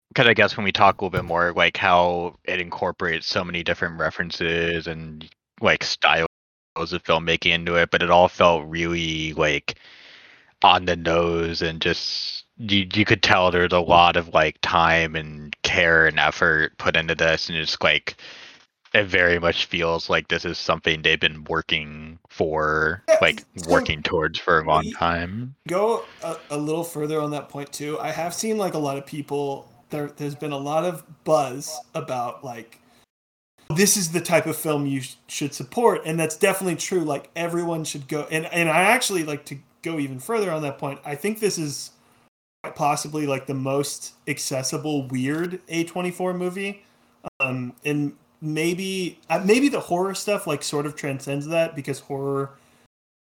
because 0.08 0.26
I 0.26 0.34
guess 0.34 0.56
when 0.56 0.64
we 0.64 0.72
talk 0.72 1.00
a 1.00 1.04
little 1.04 1.16
bit 1.16 1.24
more 1.24 1.52
like 1.52 1.76
how 1.76 2.34
it 2.44 2.60
incorporates 2.60 3.28
so 3.28 3.44
many 3.44 3.62
different 3.62 4.00
references 4.00 4.88
and 4.88 5.28
like 5.60 5.84
styles 5.84 6.26
of 6.76 7.04
filmmaking 7.04 7.52
into 7.52 7.76
it, 7.76 7.92
but 7.92 8.02
it 8.02 8.10
all 8.10 8.26
felt 8.28 8.66
really 8.68 9.34
like 9.34 9.78
on 10.62 10.84
the 10.86 10.96
nose 10.96 11.62
and 11.62 11.80
just 11.80 12.44
you 12.58 12.86
you 12.94 13.04
could 13.04 13.22
tell 13.22 13.50
there's 13.52 13.72
a 13.72 13.78
lot 13.80 14.16
of 14.16 14.28
like 14.34 14.56
time 14.62 15.14
and 15.14 15.54
care 15.62 16.06
and 16.08 16.18
effort 16.18 16.76
put 16.78 16.96
into 16.96 17.14
this 17.14 17.48
and 17.48 17.56
it's 17.58 17.76
like 17.82 18.16
it 18.94 19.04
very 19.04 19.38
much 19.38 19.64
feels 19.66 20.11
like 20.11 20.28
this 20.28 20.44
is 20.44 20.58
something 20.58 21.02
they've 21.02 21.20
been 21.20 21.44
working 21.44 22.18
for 22.28 23.02
Yeah, 23.08 23.16
like 23.20 23.44
so- 23.56 23.70
working 23.70 24.02
towards 24.02 24.38
for 24.38 24.61
a 24.61 24.64
long 24.66 24.90
time 24.92 25.54
go 25.68 26.04
a, 26.22 26.37
a 26.50 26.56
little 26.56 26.84
further 26.84 27.20
on 27.20 27.30
that 27.30 27.49
point 27.49 27.72
too. 27.72 27.99
I 28.00 28.11
have 28.11 28.34
seen 28.34 28.58
like 28.58 28.75
a 28.75 28.78
lot 28.78 28.99
of 28.99 29.06
people. 29.06 29.68
There, 29.90 30.08
there's 30.16 30.34
been 30.34 30.52
a 30.52 30.58
lot 30.58 30.84
of 30.84 31.04
buzz 31.25 31.78
about 31.94 32.44
like 32.44 32.78
this 33.75 33.96
is 33.96 34.12
the 34.12 34.20
type 34.20 34.46
of 34.46 34.56
film 34.56 34.87
you 34.87 35.00
sh- 35.00 35.14
should 35.28 35.54
support, 35.54 36.02
and 36.04 36.18
that's 36.18 36.37
definitely 36.37 36.76
true. 36.76 37.00
Like 37.00 37.30
everyone 37.37 37.84
should 37.84 38.08
go, 38.08 38.26
and 38.30 38.46
and 38.46 38.68
I 38.68 38.82
actually 38.82 39.25
like 39.25 39.44
to 39.46 39.58
go 39.82 39.99
even 39.99 40.18
further 40.18 40.50
on 40.50 40.62
that 40.62 40.78
point. 40.78 41.00
I 41.04 41.14
think 41.14 41.40
this 41.40 41.58
is 41.58 41.92
possibly 42.75 43.26
like 43.26 43.46
the 43.46 43.54
most 43.54 44.14
accessible 44.28 45.08
weird 45.08 45.61
A24 45.68 46.37
movie, 46.37 46.84
um, 47.40 47.75
and 47.84 48.14
maybe 48.42 49.18
uh, 49.30 49.40
maybe 49.44 49.68
the 49.68 49.80
horror 49.80 50.14
stuff 50.14 50.46
like 50.46 50.62
sort 50.62 50.84
of 50.84 50.96
transcends 50.96 51.46
that 51.46 51.75
because 51.75 52.00
horror 52.00 52.50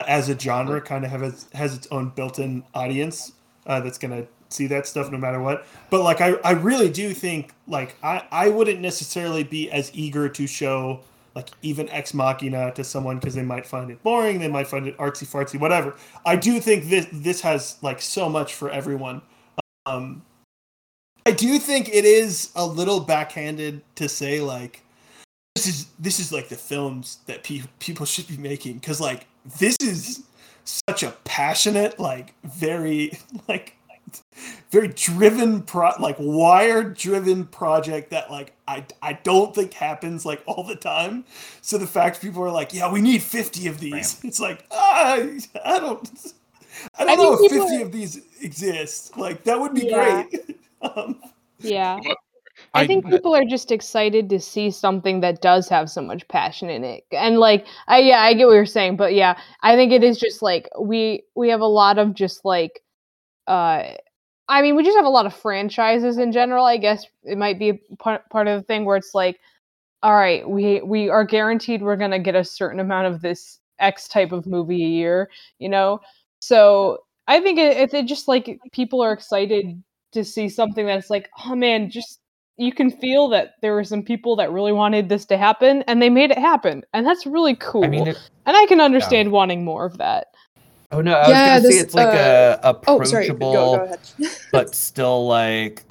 as 0.06 0.28
a 0.28 0.38
genre 0.38 0.80
kind 0.80 1.04
of 1.04 1.10
have 1.10 1.22
its, 1.22 1.46
has 1.52 1.74
its 1.76 1.86
own 1.92 2.10
built-in 2.10 2.64
audience 2.74 3.32
uh, 3.66 3.80
that's 3.80 3.98
gonna 3.98 4.26
see 4.50 4.66
that 4.66 4.86
stuff 4.86 5.10
no 5.10 5.16
matter 5.16 5.40
what. 5.40 5.64
But 5.88 6.02
like 6.02 6.20
I, 6.20 6.32
I 6.44 6.50
really 6.52 6.90
do 6.90 7.14
think 7.14 7.54
like 7.68 7.96
I, 8.02 8.26
I 8.30 8.48
wouldn't 8.48 8.80
necessarily 8.80 9.44
be 9.44 9.70
as 9.70 9.90
eager 9.94 10.28
to 10.28 10.46
show 10.46 11.00
like 11.34 11.48
even 11.62 11.88
Ex 11.88 12.12
Machina 12.12 12.72
to 12.72 12.84
someone 12.84 13.18
because 13.18 13.34
they 13.34 13.42
might 13.42 13.64
find 13.64 13.90
it 13.90 14.02
boring, 14.02 14.38
they 14.38 14.48
might 14.48 14.66
find 14.66 14.86
it 14.86 14.96
artsy 14.98 15.24
fartsy, 15.24 15.58
whatever. 15.58 15.94
I 16.26 16.36
do 16.36 16.60
think 16.60 16.90
this 16.90 17.06
this 17.12 17.40
has 17.42 17.78
like 17.80 18.02
so 18.02 18.28
much 18.28 18.54
for 18.54 18.70
everyone. 18.70 19.22
Um, 19.86 20.22
I 21.24 21.30
do 21.30 21.58
think 21.58 21.88
it 21.88 22.04
is 22.04 22.50
a 22.56 22.66
little 22.66 23.00
backhanded 23.00 23.82
to 23.94 24.08
say 24.08 24.40
like 24.40 24.82
this 25.54 25.66
is 25.66 25.86
this 25.98 26.18
is 26.20 26.32
like 26.32 26.48
the 26.48 26.56
films 26.56 27.18
that 27.26 27.42
pe- 27.44 27.62
people 27.78 28.06
should 28.06 28.26
be 28.26 28.36
making 28.36 28.74
because 28.74 29.00
like 29.00 29.26
this 29.58 29.76
is 29.80 30.22
such 30.64 31.02
a 31.02 31.10
passionate 31.24 31.98
like 31.98 32.34
very 32.44 33.12
like 33.48 33.76
very 34.70 34.88
driven 34.88 35.62
pro 35.62 35.90
like 36.00 36.16
wired 36.18 36.96
driven 36.96 37.44
project 37.46 38.10
that 38.10 38.30
like 38.30 38.52
I 38.66 38.84
I 39.02 39.14
don't 39.22 39.54
think 39.54 39.72
happens 39.74 40.24
like 40.24 40.42
all 40.46 40.64
the 40.64 40.76
time. 40.76 41.24
So 41.60 41.78
the 41.78 41.86
fact 41.86 42.20
people 42.20 42.42
are 42.42 42.50
like, 42.50 42.72
yeah, 42.74 42.90
we 42.90 43.00
need 43.00 43.22
50 43.22 43.68
of 43.68 43.78
these. 43.78 44.20
It's 44.24 44.40
like, 44.40 44.64
ah, 44.70 45.14
I 45.14 45.78
don't 45.78 46.34
I 46.98 47.04
don't 47.04 47.10
I 47.10 47.14
know 47.14 47.34
if 47.38 47.52
50 47.52 47.76
are- 47.76 47.82
of 47.82 47.92
these 47.92 48.20
exist. 48.40 49.16
Like 49.16 49.44
that 49.44 49.60
would 49.60 49.74
be 49.74 49.86
Yeah. 49.86 50.24
great. 50.24 50.58
um, 50.82 51.20
Yeah. 51.60 52.00
I 52.74 52.86
think 52.86 53.06
people 53.06 53.34
are 53.34 53.44
just 53.44 53.70
excited 53.70 54.30
to 54.30 54.40
see 54.40 54.70
something 54.70 55.20
that 55.20 55.42
does 55.42 55.68
have 55.68 55.90
so 55.90 56.00
much 56.00 56.26
passion 56.28 56.70
in 56.70 56.84
it. 56.84 57.04
And 57.12 57.38
like 57.38 57.66
I 57.88 57.98
yeah, 57.98 58.20
I 58.20 58.34
get 58.34 58.46
what 58.46 58.54
you're 58.54 58.66
saying, 58.66 58.96
but 58.96 59.14
yeah, 59.14 59.38
I 59.62 59.76
think 59.76 59.92
it 59.92 60.02
is 60.02 60.18
just 60.18 60.42
like 60.42 60.68
we 60.80 61.24
we 61.34 61.50
have 61.50 61.60
a 61.60 61.66
lot 61.66 61.98
of 61.98 62.14
just 62.14 62.44
like 62.44 62.82
uh 63.46 63.92
I 64.48 64.60
mean, 64.62 64.76
we 64.76 64.84
just 64.84 64.96
have 64.96 65.06
a 65.06 65.10
lot 65.10 65.26
of 65.26 65.34
franchises 65.34 66.18
in 66.18 66.32
general. 66.32 66.64
I 66.64 66.76
guess 66.76 67.06
it 67.24 67.38
might 67.38 67.58
be 67.58 67.74
part 67.98 68.28
part 68.30 68.48
of 68.48 68.60
the 68.60 68.66
thing 68.66 68.84
where 68.84 68.96
it's 68.96 69.14
like 69.14 69.38
all 70.02 70.14
right, 70.14 70.48
we 70.48 70.80
we 70.82 71.08
are 71.08 71.24
guaranteed 71.24 71.82
we're 71.82 71.96
going 71.96 72.10
to 72.10 72.18
get 72.18 72.34
a 72.34 72.44
certain 72.44 72.80
amount 72.80 73.06
of 73.06 73.22
this 73.22 73.60
X 73.78 74.08
type 74.08 74.32
of 74.32 74.46
movie 74.46 74.84
a 74.84 74.88
year, 74.88 75.30
you 75.58 75.68
know? 75.68 76.00
So, 76.40 76.98
I 77.28 77.40
think 77.40 77.58
it, 77.58 77.76
it, 77.76 77.94
it 77.94 78.06
just 78.06 78.28
like 78.28 78.58
people 78.72 79.00
are 79.02 79.12
excited 79.12 79.82
to 80.12 80.24
see 80.24 80.48
something 80.48 80.86
that's 80.86 81.10
like, 81.10 81.30
oh 81.46 81.54
man, 81.54 81.88
just 81.90 82.20
you 82.56 82.72
can 82.72 82.90
feel 82.90 83.28
that 83.28 83.54
there 83.62 83.74
were 83.74 83.84
some 83.84 84.02
people 84.02 84.36
that 84.36 84.52
really 84.52 84.72
wanted 84.72 85.08
this 85.08 85.24
to 85.26 85.36
happen 85.36 85.82
and 85.86 86.00
they 86.00 86.10
made 86.10 86.30
it 86.30 86.38
happen. 86.38 86.84
And 86.92 87.06
that's 87.06 87.26
really 87.26 87.56
cool. 87.56 87.84
I 87.84 87.88
mean, 87.88 88.06
it, 88.06 88.18
and 88.46 88.56
I 88.56 88.66
can 88.66 88.80
understand 88.80 89.32
wanting 89.32 89.64
more 89.64 89.84
of 89.86 89.98
that. 89.98 90.28
oh 90.90 91.00
no, 91.00 91.14
I 91.14 91.28
Yeah, 91.28 91.58
was 91.58 91.62
gonna 91.62 91.62
this, 91.62 91.76
say 91.76 91.80
it's 91.80 91.94
like 91.94 92.14
uh, 92.14 92.58
a 92.62 92.70
Oh, 92.86 93.02
sorry. 93.04 93.28
Go, 93.28 93.34
approachable, 93.34 93.76
go 93.76 93.96
but 94.52 94.74
still 94.74 95.26
like 95.26 95.82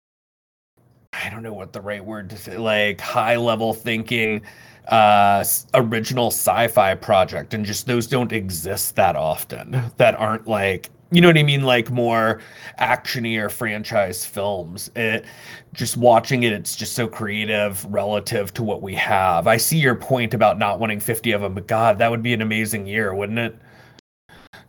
I 1.14 1.30
don't 1.30 1.44
know 1.44 1.54
what 1.54 1.74
the 1.74 1.82
right 1.82 2.04
word 2.04 2.30
to 2.30 2.38
say, 2.38 2.58
like 2.58 3.02
high 3.02 3.36
level 3.36 3.74
thinking, 3.74 4.42
uh, 4.88 5.44
original 5.74 6.28
sci-fi 6.28 6.96
project, 6.96 7.54
and 7.54 7.66
just 7.66 7.86
those 7.86 8.08
don't 8.08 8.32
exist 8.32 8.96
that 8.96 9.16
often. 9.16 9.82
That 9.98 10.16
aren't 10.16 10.48
like 10.48 10.90
you 11.12 11.20
know 11.20 11.28
what 11.28 11.38
I 11.38 11.44
mean, 11.44 11.64
like 11.64 11.92
more 11.92 12.40
actiony 12.80 13.38
or 13.38 13.50
franchise 13.50 14.26
films. 14.26 14.90
It 14.96 15.26
just 15.74 15.98
watching 15.98 16.44
it, 16.44 16.54
it's 16.54 16.76
just 16.76 16.94
so 16.94 17.08
creative 17.08 17.86
relative 17.86 18.54
to 18.56 18.64
what 18.64 18.82
we 18.82 18.96
have. 18.96 19.46
I 19.46 19.58
see 19.58 19.78
your 19.78 19.96
point 19.96 20.34
about 20.34 20.58
not 20.58 20.80
wanting 20.80 21.02
fifty 21.02 21.34
of 21.34 21.42
them, 21.42 21.54
but 21.54 21.68
God, 21.68 21.98
that 21.98 22.10
would 22.10 22.24
be 22.24 22.34
an 22.34 22.42
amazing 22.42 22.88
year, 22.88 23.14
wouldn't 23.14 23.40
it? 23.40 23.58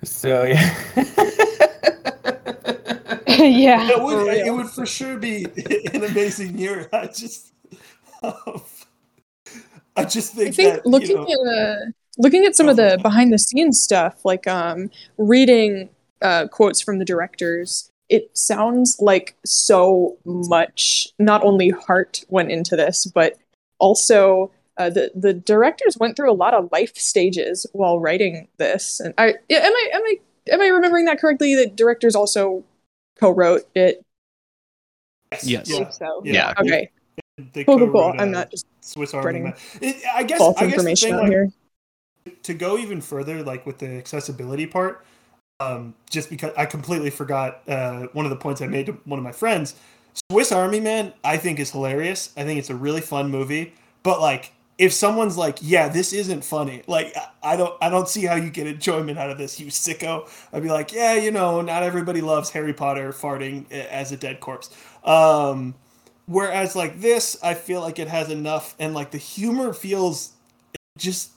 So 0.02 0.42
yeah. 0.42 0.74
yeah. 3.28 3.88
it 3.90 4.02
would 4.02 4.26
it 4.28 4.52
would 4.52 4.68
for 4.68 4.84
sure 4.84 5.16
be 5.16 5.44
an 5.94 6.04
amazing 6.04 6.58
year. 6.58 6.88
I 6.92 7.06
just 7.06 7.52
I 9.96 10.04
just 10.04 10.34
think, 10.34 10.48
I 10.48 10.52
think 10.52 10.74
that 10.74 10.86
looking 10.86 11.24
you 11.28 11.44
know, 11.44 11.52
at 11.52 11.68
uh, 11.68 11.80
looking 12.18 12.44
at 12.46 12.56
some 12.56 12.68
of 12.68 12.76
the 12.76 12.98
behind 13.00 13.32
the 13.32 13.38
scenes 13.38 13.80
stuff, 13.80 14.24
like 14.24 14.46
um, 14.46 14.90
reading 15.18 15.88
uh, 16.22 16.48
quotes 16.48 16.80
from 16.80 16.98
the 16.98 17.04
directors, 17.04 17.90
it 18.08 18.30
sounds 18.36 18.96
like 19.00 19.36
so 19.44 20.16
much 20.24 21.08
not 21.18 21.42
only 21.44 21.70
heart 21.70 22.24
went 22.28 22.50
into 22.50 22.76
this, 22.76 23.06
but 23.06 23.38
also 23.78 24.50
uh, 24.76 24.90
the 24.90 25.10
the 25.14 25.34
directors 25.34 25.96
went 25.98 26.16
through 26.16 26.30
a 26.30 26.34
lot 26.34 26.54
of 26.54 26.70
life 26.72 26.96
stages 26.96 27.66
while 27.72 28.00
writing 28.00 28.48
this. 28.58 29.00
And 29.00 29.14
I 29.18 29.34
yeah, 29.48 29.58
am 29.58 29.72
I 29.72 29.88
am 29.94 30.02
I 30.02 30.16
am 30.52 30.60
I 30.60 30.66
remembering 30.68 31.06
that 31.06 31.20
correctly? 31.20 31.54
The 31.54 31.66
directors 31.66 32.14
also 32.14 32.64
co-wrote 33.18 33.62
it. 33.74 34.04
Yes. 35.42 35.70
I 35.70 35.74
Yeah, 35.78 35.88
so. 35.90 36.22
Yeah. 36.24 36.54
Okay, 36.58 36.90
they 37.52 37.64
cool, 37.64 37.78
cool, 37.78 37.90
cool. 37.90 38.14
I'm 38.18 38.20
uh, 38.20 38.24
not 38.24 38.50
just 38.50 38.66
Swiss 38.80 39.14
Army 39.14 39.22
spreading 39.22 39.44
Man. 39.44 39.54
It, 39.80 40.02
I 40.14 40.22
guess 40.22 40.38
false 40.38 40.56
I 40.58 40.66
guess 40.66 40.70
the 40.70 40.74
information 40.74 41.10
thing, 41.10 41.18
like, 41.18 41.28
here. 41.28 41.52
to 42.42 42.54
go 42.54 42.78
even 42.78 43.00
further, 43.00 43.42
like 43.42 43.64
with 43.64 43.78
the 43.78 43.88
accessibility 43.88 44.66
part, 44.66 45.04
um, 45.62 45.94
just 46.10 46.30
because 46.30 46.52
I 46.56 46.66
completely 46.66 47.10
forgot 47.10 47.62
uh, 47.68 48.06
one 48.12 48.24
of 48.26 48.30
the 48.30 48.36
points 48.36 48.60
I 48.60 48.66
made 48.66 48.86
to 48.86 48.92
one 49.04 49.18
of 49.18 49.24
my 49.24 49.32
friends. 49.32 49.74
Swiss 50.30 50.52
Army 50.52 50.80
Man, 50.80 51.12
I 51.24 51.36
think 51.36 51.58
is 51.58 51.70
hilarious. 51.70 52.32
I 52.36 52.44
think 52.44 52.58
it's 52.58 52.70
a 52.70 52.74
really 52.74 53.00
fun 53.00 53.30
movie. 53.30 53.72
But 54.02 54.20
like, 54.20 54.52
if 54.78 54.92
someone's 54.92 55.36
like, 55.36 55.58
"Yeah, 55.60 55.88
this 55.88 56.12
isn't 56.12 56.44
funny," 56.44 56.82
like 56.86 57.14
I- 57.42 57.56
don't, 57.56 57.74
I 57.80 57.88
don't 57.88 58.08
see 58.08 58.24
how 58.24 58.34
you 58.34 58.50
get 58.50 58.66
enjoyment 58.66 59.18
out 59.18 59.30
of 59.30 59.38
this, 59.38 59.60
you 59.60 59.66
sicko. 59.66 60.28
I'd 60.52 60.62
be 60.62 60.70
like, 60.70 60.92
"Yeah, 60.92 61.14
you 61.14 61.30
know, 61.30 61.60
not 61.60 61.82
everybody 61.82 62.20
loves 62.20 62.50
Harry 62.50 62.72
Potter 62.74 63.12
farting 63.12 63.66
uh, 63.70 63.74
as 63.90 64.12
a 64.12 64.16
dead 64.16 64.40
corpse." 64.40 64.70
Um, 65.04 65.74
whereas 66.26 66.74
like 66.76 67.00
this, 67.00 67.36
I 67.42 67.54
feel 67.54 67.80
like 67.80 67.98
it 67.98 68.08
has 68.08 68.30
enough, 68.30 68.74
and 68.78 68.94
like 68.94 69.12
the 69.12 69.18
humor 69.18 69.72
feels 69.72 70.32
just 70.98 71.30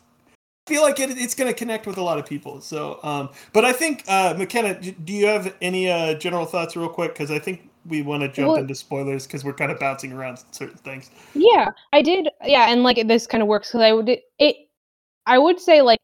feel 0.67 0.81
like 0.81 0.99
it, 0.99 1.11
it's 1.17 1.35
going 1.35 1.51
to 1.51 1.57
connect 1.57 1.85
with 1.85 1.97
a 1.97 2.01
lot 2.01 2.17
of 2.17 2.25
people. 2.25 2.59
So, 2.61 2.99
um, 3.03 3.29
but 3.53 3.65
I 3.65 3.71
think 3.71 4.03
uh, 4.07 4.33
McKenna, 4.37 4.79
do 4.79 5.13
you 5.13 5.27
have 5.27 5.55
any 5.61 5.89
uh, 5.89 6.15
general 6.15 6.45
thoughts, 6.45 6.75
real 6.75 6.89
quick? 6.89 7.13
Because 7.13 7.31
I 7.31 7.39
think 7.39 7.69
we 7.85 8.01
want 8.01 8.23
to 8.23 8.27
jump 8.29 8.49
Well- 8.49 8.57
into 8.57 8.75
spoilers 8.75 9.27
because 9.27 9.43
we're 9.43 9.53
kind 9.53 9.71
of 9.71 9.79
bouncing 9.79 10.11
around 10.11 10.43
certain 10.51 10.77
things. 10.77 11.11
Yeah, 11.33 11.69
I 11.93 12.01
did. 12.01 12.29
Yeah, 12.43 12.71
and 12.71 12.83
like 12.83 13.07
this 13.07 13.27
kind 13.27 13.41
of 13.41 13.47
works 13.47 13.69
because 13.69 13.81
I 13.81 13.91
would 13.91 14.09
it. 14.09 14.55
I 15.27 15.37
would 15.37 15.59
say 15.59 15.81
like, 15.81 15.99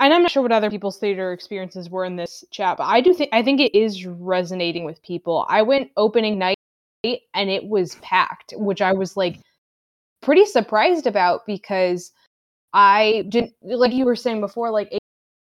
and 0.00 0.12
I'm 0.12 0.22
not 0.22 0.30
sure 0.30 0.42
what 0.42 0.52
other 0.52 0.70
people's 0.70 0.98
theater 0.98 1.32
experiences 1.32 1.90
were 1.90 2.04
in 2.04 2.16
this 2.16 2.44
chat, 2.50 2.76
but 2.76 2.84
I 2.84 3.00
do 3.00 3.14
think 3.14 3.30
I 3.32 3.42
think 3.42 3.60
it 3.60 3.76
is 3.76 4.04
resonating 4.06 4.84
with 4.84 5.02
people. 5.02 5.46
I 5.48 5.62
went 5.62 5.90
opening 5.96 6.38
night 6.38 6.56
and 7.04 7.50
it 7.50 7.64
was 7.64 7.96
packed, 7.96 8.54
which 8.56 8.80
I 8.82 8.92
was 8.92 9.16
like 9.16 9.38
pretty 10.22 10.44
surprised 10.44 11.06
about 11.06 11.46
because 11.46 12.12
I 12.72 13.24
didn't 13.28 13.54
like 13.62 13.92
you 13.92 14.04
were 14.04 14.16
saying 14.16 14.40
before, 14.40 14.70
like 14.70 14.92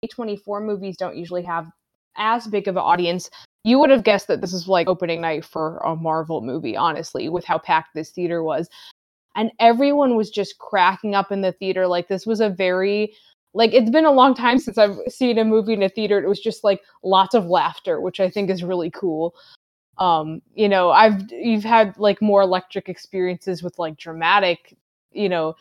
A24 0.06 0.64
movies 0.64 0.98
don't 0.98 1.18
usually 1.18 1.44
have 1.44 1.70
as 2.18 2.48
big 2.48 2.68
of 2.68 2.76
an 2.76 2.82
audience. 2.82 3.30
You 3.64 3.80
would 3.80 3.90
have 3.90 4.04
guessed 4.04 4.28
that 4.28 4.42
this 4.42 4.54
is 4.54 4.68
like 4.68 4.88
opening 4.88 5.22
night 5.22 5.44
for 5.44 5.78
a 5.80 5.96
Marvel 5.96 6.42
movie, 6.42 6.78
honestly, 6.78 7.30
with 7.30 7.46
how 7.46 7.58
packed 7.58 7.94
this 7.94 8.12
theater 8.12 8.44
was. 8.44 8.70
And 9.36 9.52
everyone 9.60 10.16
was 10.16 10.32
just 10.32 10.58
cracking 10.58 11.16
up 11.16 11.32
in 11.32 11.42
the 11.42 11.52
theater. 11.52 11.86
Like 11.86 12.08
this 12.08 12.26
was 12.26 12.40
a 12.40 12.50
very 12.50 13.14
like 13.54 13.74
it's 13.74 13.90
been 13.90 14.06
a 14.06 14.12
long 14.12 14.36
time 14.36 14.60
since 14.60 14.78
i've 14.78 14.98
seen 15.10 15.38
a 15.38 15.44
movie 15.46 15.74
in 15.74 15.84
a 15.84 15.90
theater. 15.90 16.20
It 16.24 16.28
was 16.30 16.40
just 16.40 16.64
like 16.64 16.82
lots 17.04 17.34
of 17.34 17.46
laughter 17.46 18.00
which 18.02 18.20
i 18.20 18.30
think 18.30 18.50
is 18.50 18.64
really 18.64 18.92
cool. 18.92 19.36
Um 19.98 20.42
you 20.54 20.70
know 20.70 20.92
i've 20.92 21.32
you've 21.32 21.64
had 21.64 21.98
like 21.98 22.22
more 22.22 22.42
electric 22.42 22.90
experiences 22.90 23.64
with 23.64 23.80
like 23.80 23.98
dramatic 23.98 24.78
you 25.12 25.30
know 25.30 25.56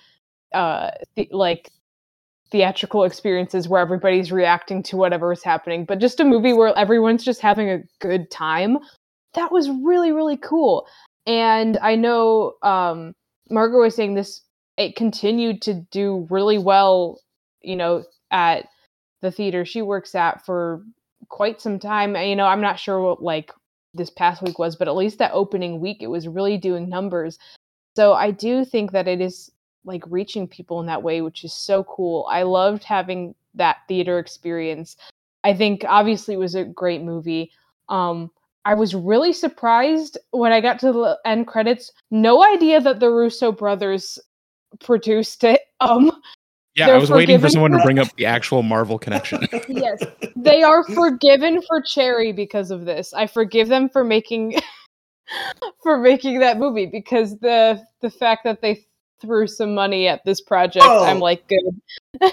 uh 0.57 0.91
like 1.31 1.71
theatrical 2.51 3.05
experiences 3.05 3.69
where 3.69 3.81
everybody's 3.81 4.31
reacting 4.31 4.83
to 4.83 4.97
whatever 4.97 5.33
is 5.33 5.43
happening 5.43 5.85
but 5.85 5.99
just 5.99 6.21
a 6.21 6.25
movie 6.25 6.53
where 6.53 6.77
everyone's 6.79 7.25
just 7.25 7.41
having 7.41 7.69
a 7.69 7.83
good 8.01 8.31
time 8.31 8.79
that 9.35 9.53
was 9.53 9.69
really 9.83 10.13
really 10.13 10.37
cool 10.37 10.87
and 11.27 11.77
i 11.83 11.95
know 11.95 12.55
um 12.63 13.15
Margaret 13.51 13.81
was 13.81 13.95
saying 13.95 14.15
this 14.15 14.43
it 14.77 14.97
continued 14.97 15.63
to 15.63 15.75
do 15.91 16.27
really 16.31 16.59
well, 16.59 17.21
you 17.63 17.77
know, 17.77 18.05
at 18.31 18.69
the 19.23 19.31
theater 19.31 19.65
she 19.65 19.83
works 19.83 20.15
at 20.15 20.45
for 20.45 20.83
quite 21.29 21.61
some 21.61 21.79
time. 21.79 22.17
You 22.17 22.37
know, 22.37 22.47
I'm 22.47 22.61
not 22.61 22.79
sure 22.79 23.01
what 23.01 23.23
like 23.23 23.53
this 23.95 24.11
past 24.11 24.43
week 24.43 24.59
was, 24.59 24.77
but 24.77 24.89
at 24.89 24.97
least 24.97 25.19
that 25.19 25.33
opening 25.33 25.81
week 25.81 25.99
it 26.01 26.09
was 26.09 26.29
really 26.29 26.59
doing 26.59 26.89
numbers. 26.89 27.39
So 27.97 28.13
I 28.13 28.31
do 28.31 28.65
think 28.65 28.93
that 28.93 29.09
it 29.09 29.21
is 29.21 29.51
like 29.87 30.03
reaching 30.09 30.47
people 30.47 30.81
in 30.81 30.87
that 30.87 31.03
way, 31.03 31.23
which 31.23 31.45
is 31.45 31.55
so 31.55 31.85
cool. 31.85 32.27
I 32.31 32.43
loved 32.43 32.85
having 32.85 33.35
that 33.55 33.79
theater 33.89 34.19
experience. 34.19 34.97
I 35.45 35.55
think 35.55 35.85
obviously 35.89 36.35
it 36.35 36.39
was 36.39 36.55
a 36.55 36.65
great 36.65 37.03
movie. 37.03 37.53
Um 37.89 38.31
I 38.67 38.75
was 38.75 38.97
really 38.97 39.33
surprised 39.33 40.19
when 40.33 40.53
I 40.53 40.61
got 40.61 40.81
to 40.81 40.93
the 40.93 41.19
end 41.25 41.47
credits. 41.47 41.93
No 42.11 42.45
idea 42.45 42.81
that 42.81 42.99
the 42.99 43.11
Russo 43.11 43.53
brothers 43.53 44.19
produced 44.81 45.45
it. 45.45 45.61
Um, 45.79 46.11
Yeah, 46.75 46.89
I 46.89 46.97
was 46.97 47.11
waiting 47.11 47.39
for 47.39 47.51
someone 47.51 47.71
to 47.73 47.79
bring 47.83 47.99
up 47.99 48.09
the 48.17 48.25
actual 48.25 48.63
Marvel 48.63 48.99
connection. 48.99 49.47
yes, 49.69 50.03
they 50.35 50.63
are 50.63 50.83
forgiven 50.85 51.61
for 51.61 51.83
Cherry 51.83 52.33
because 52.33 52.71
of 52.71 52.87
this. 52.87 53.13
I 53.13 53.27
forgive 53.27 53.69
them 53.69 53.91
for 53.91 54.03
making 54.03 54.55
for 55.83 55.99
making 55.99 56.39
that 56.41 56.59
movie 56.59 56.87
because 56.87 57.39
the 57.41 57.83
the 58.01 58.09
fact 58.09 58.45
that 58.45 58.63
they 58.63 58.87
threw 59.21 59.47
some 59.47 59.75
money 59.75 60.07
at 60.09 60.21
this 60.25 60.41
project, 60.41 60.85
I'm 60.85 61.19
Oh. 61.19 61.21
like 61.21 61.45
good. 61.49 62.33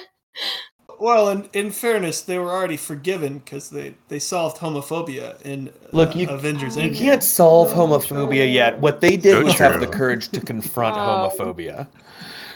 Well, 1.00 1.30
in, 1.30 1.50
in 1.54 1.72
fairness, 1.72 2.22
they 2.22 2.38
were 2.38 2.52
already 2.52 2.78
forgiven 2.78 3.40
because 3.40 3.70
they, 3.70 3.96
they 4.08 4.20
solved 4.20 4.58
homophobia 4.58 5.42
in 5.42 5.70
Look, 5.92 6.16
uh, 6.16 6.20
you- 6.20 6.30
Avengers. 6.30 6.78
You 6.78 6.84
Endgame. 6.92 6.96
can't 6.98 7.24
solve 7.24 7.72
homophobia 7.72 8.52
yet. 8.52 8.80
What 8.80 9.02
they 9.02 9.18
did 9.18 9.34
So 9.34 9.44
was 9.44 9.58
have 9.58 9.80
the 9.82 9.88
courage 9.88 10.30
to 10.30 10.40
confront 10.40 10.96
Um, 10.96 11.30
homophobia. 11.30 11.88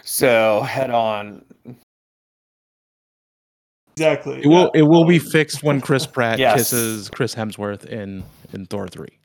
So 0.04 0.62
head 0.62 0.92
on. 0.92 1.44
Exactly. 3.98 4.42
It 4.44 4.48
will 4.48 4.70
yeah. 4.74 4.82
it 4.82 4.84
will 4.84 5.06
be 5.06 5.20
fixed 5.20 5.64
when 5.64 5.82
Chris 5.82 6.06
Pratt 6.06 6.38
Yes. 6.40 6.56
kisses 6.58 7.10
Chris 7.10 7.34
Hemsworth 7.36 7.84
in 7.86 8.24
in 8.54 8.66
Thor 8.68 8.88
three 8.88 9.17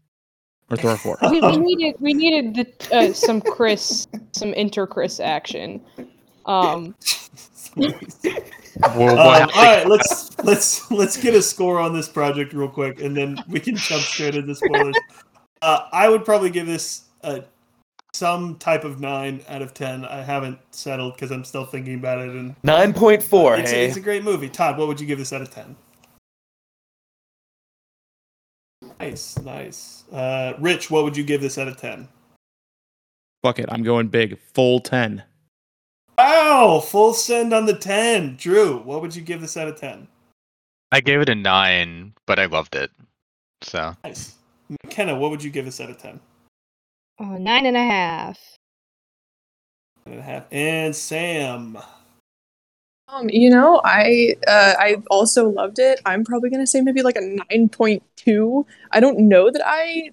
or 0.73 0.77
Thor 0.77 0.97
four. 0.97 1.19
we, 1.31 1.41
we 1.41 1.57
needed 1.57 2.01
we 2.01 2.15
needed 2.15 2.55
the, 2.55 2.97
uh, 2.97 3.13
some 3.13 3.41
Chris 3.41 4.07
some 4.33 4.53
inter 4.55 4.87
Chris 4.87 5.21
action. 5.21 5.81
Um, 6.47 6.95
Well, 8.81 9.19
Um, 9.19 9.51
all 9.55 9.63
right, 9.63 9.87
let's 9.87 10.39
let's 10.45 10.91
let's 10.91 11.17
get 11.17 11.35
a 11.35 11.43
score 11.43 11.79
on 11.79 11.93
this 11.93 12.09
project 12.09 12.53
real 12.53 12.69
quick, 12.69 13.01
and 13.03 13.17
then 13.17 13.39
we 13.49 13.61
can 13.61 13.77
jump 13.77 14.03
straight 14.03 14.35
into 14.35 14.55
spoilers. 14.55 14.97
Uh, 15.61 15.89
I 15.93 16.09
would 16.09 16.25
probably 16.25 16.51
give 16.51 16.67
this 16.67 17.05
a 17.23 17.45
some 18.15 18.57
type 18.57 18.85
of 18.85 19.01
nine 19.01 19.43
out 19.49 19.63
of 19.63 19.75
ten. 19.75 20.05
I 20.07 20.23
haven't 20.23 20.59
settled 20.71 21.15
because 21.15 21.31
I'm 21.31 21.45
still 21.45 21.67
thinking 21.67 21.95
about 21.95 22.21
it, 22.21 22.31
and 22.31 22.57
9.4, 22.63 23.59
it's, 23.59 23.71
hey. 23.71 23.87
it's 23.87 23.97
a 23.97 24.01
great 24.01 24.25
movie. 24.25 24.49
Todd, 24.49 24.79
what 24.79 24.89
would 24.89 25.01
you 25.01 25.07
give 25.07 25.19
this 25.19 25.33
out 25.33 25.43
of 25.43 25.51
ten? 25.51 25.77
Nice, 29.03 29.37
nice. 29.41 30.05
Uh, 30.13 30.53
Rich, 30.61 30.89
what 30.89 31.03
would 31.03 31.17
you 31.17 31.25
give 31.25 31.41
this 31.41 31.59
out 31.59 31.67
of 31.67 31.77
ten? 31.77 32.07
Fuck 33.43 33.59
it, 33.59 33.67
I'm 33.69 33.83
going 33.83 34.07
big, 34.07 34.39
full 34.55 34.79
ten. 34.79 35.25
Wow, 36.17 36.79
full 36.79 37.13
send 37.13 37.53
on 37.53 37.67
the 37.67 37.75
ten. 37.75 38.37
Drew, 38.37 38.79
what 38.79 39.03
would 39.03 39.17
you 39.17 39.23
give 39.23 39.41
this 39.41 39.57
out 39.57 39.67
of 39.67 39.77
ten? 39.77 40.07
I 40.93 41.01
gave 41.01 41.21
it 41.21 41.29
a 41.29 41.35
nine, 41.35 42.15
but 42.27 42.39
I 42.39 42.47
loved 42.47 42.77
it. 42.77 42.93
So 43.63 43.97
Nice. 44.05 44.37
McKenna, 44.85 45.19
what 45.19 45.33
would 45.33 45.43
you 45.43 45.51
give 45.51 45.65
this 45.65 45.81
out 45.81 45.91
of 45.91 45.99
ten? 45.99 46.21
oh, 47.19 47.37
nine 47.39 47.67
and 47.67 47.77
a 47.77 47.83
half. 47.83 48.39
Nine 50.07 50.15
and 50.15 50.21
a 50.21 50.25
half. 50.25 50.45
And 50.53 50.95
Sam. 50.95 51.77
Um, 53.13 53.29
you 53.29 53.51
know, 53.51 53.81
I 53.85 54.37
uh, 54.47 54.75
I 54.79 55.03
also 55.11 55.49
loved 55.49 55.79
it. 55.79 56.01
I'm 56.07 56.25
probably 56.25 56.49
gonna 56.49 56.67
say 56.67 56.81
maybe 56.81 57.03
like 57.03 57.17
a 57.17 57.21
nine 57.21 57.69
point 57.69 58.03
two. 58.17 58.67
I 58.91 59.01
don't 59.01 59.19
know 59.19 59.51
that 59.51 59.63
I 59.65 60.11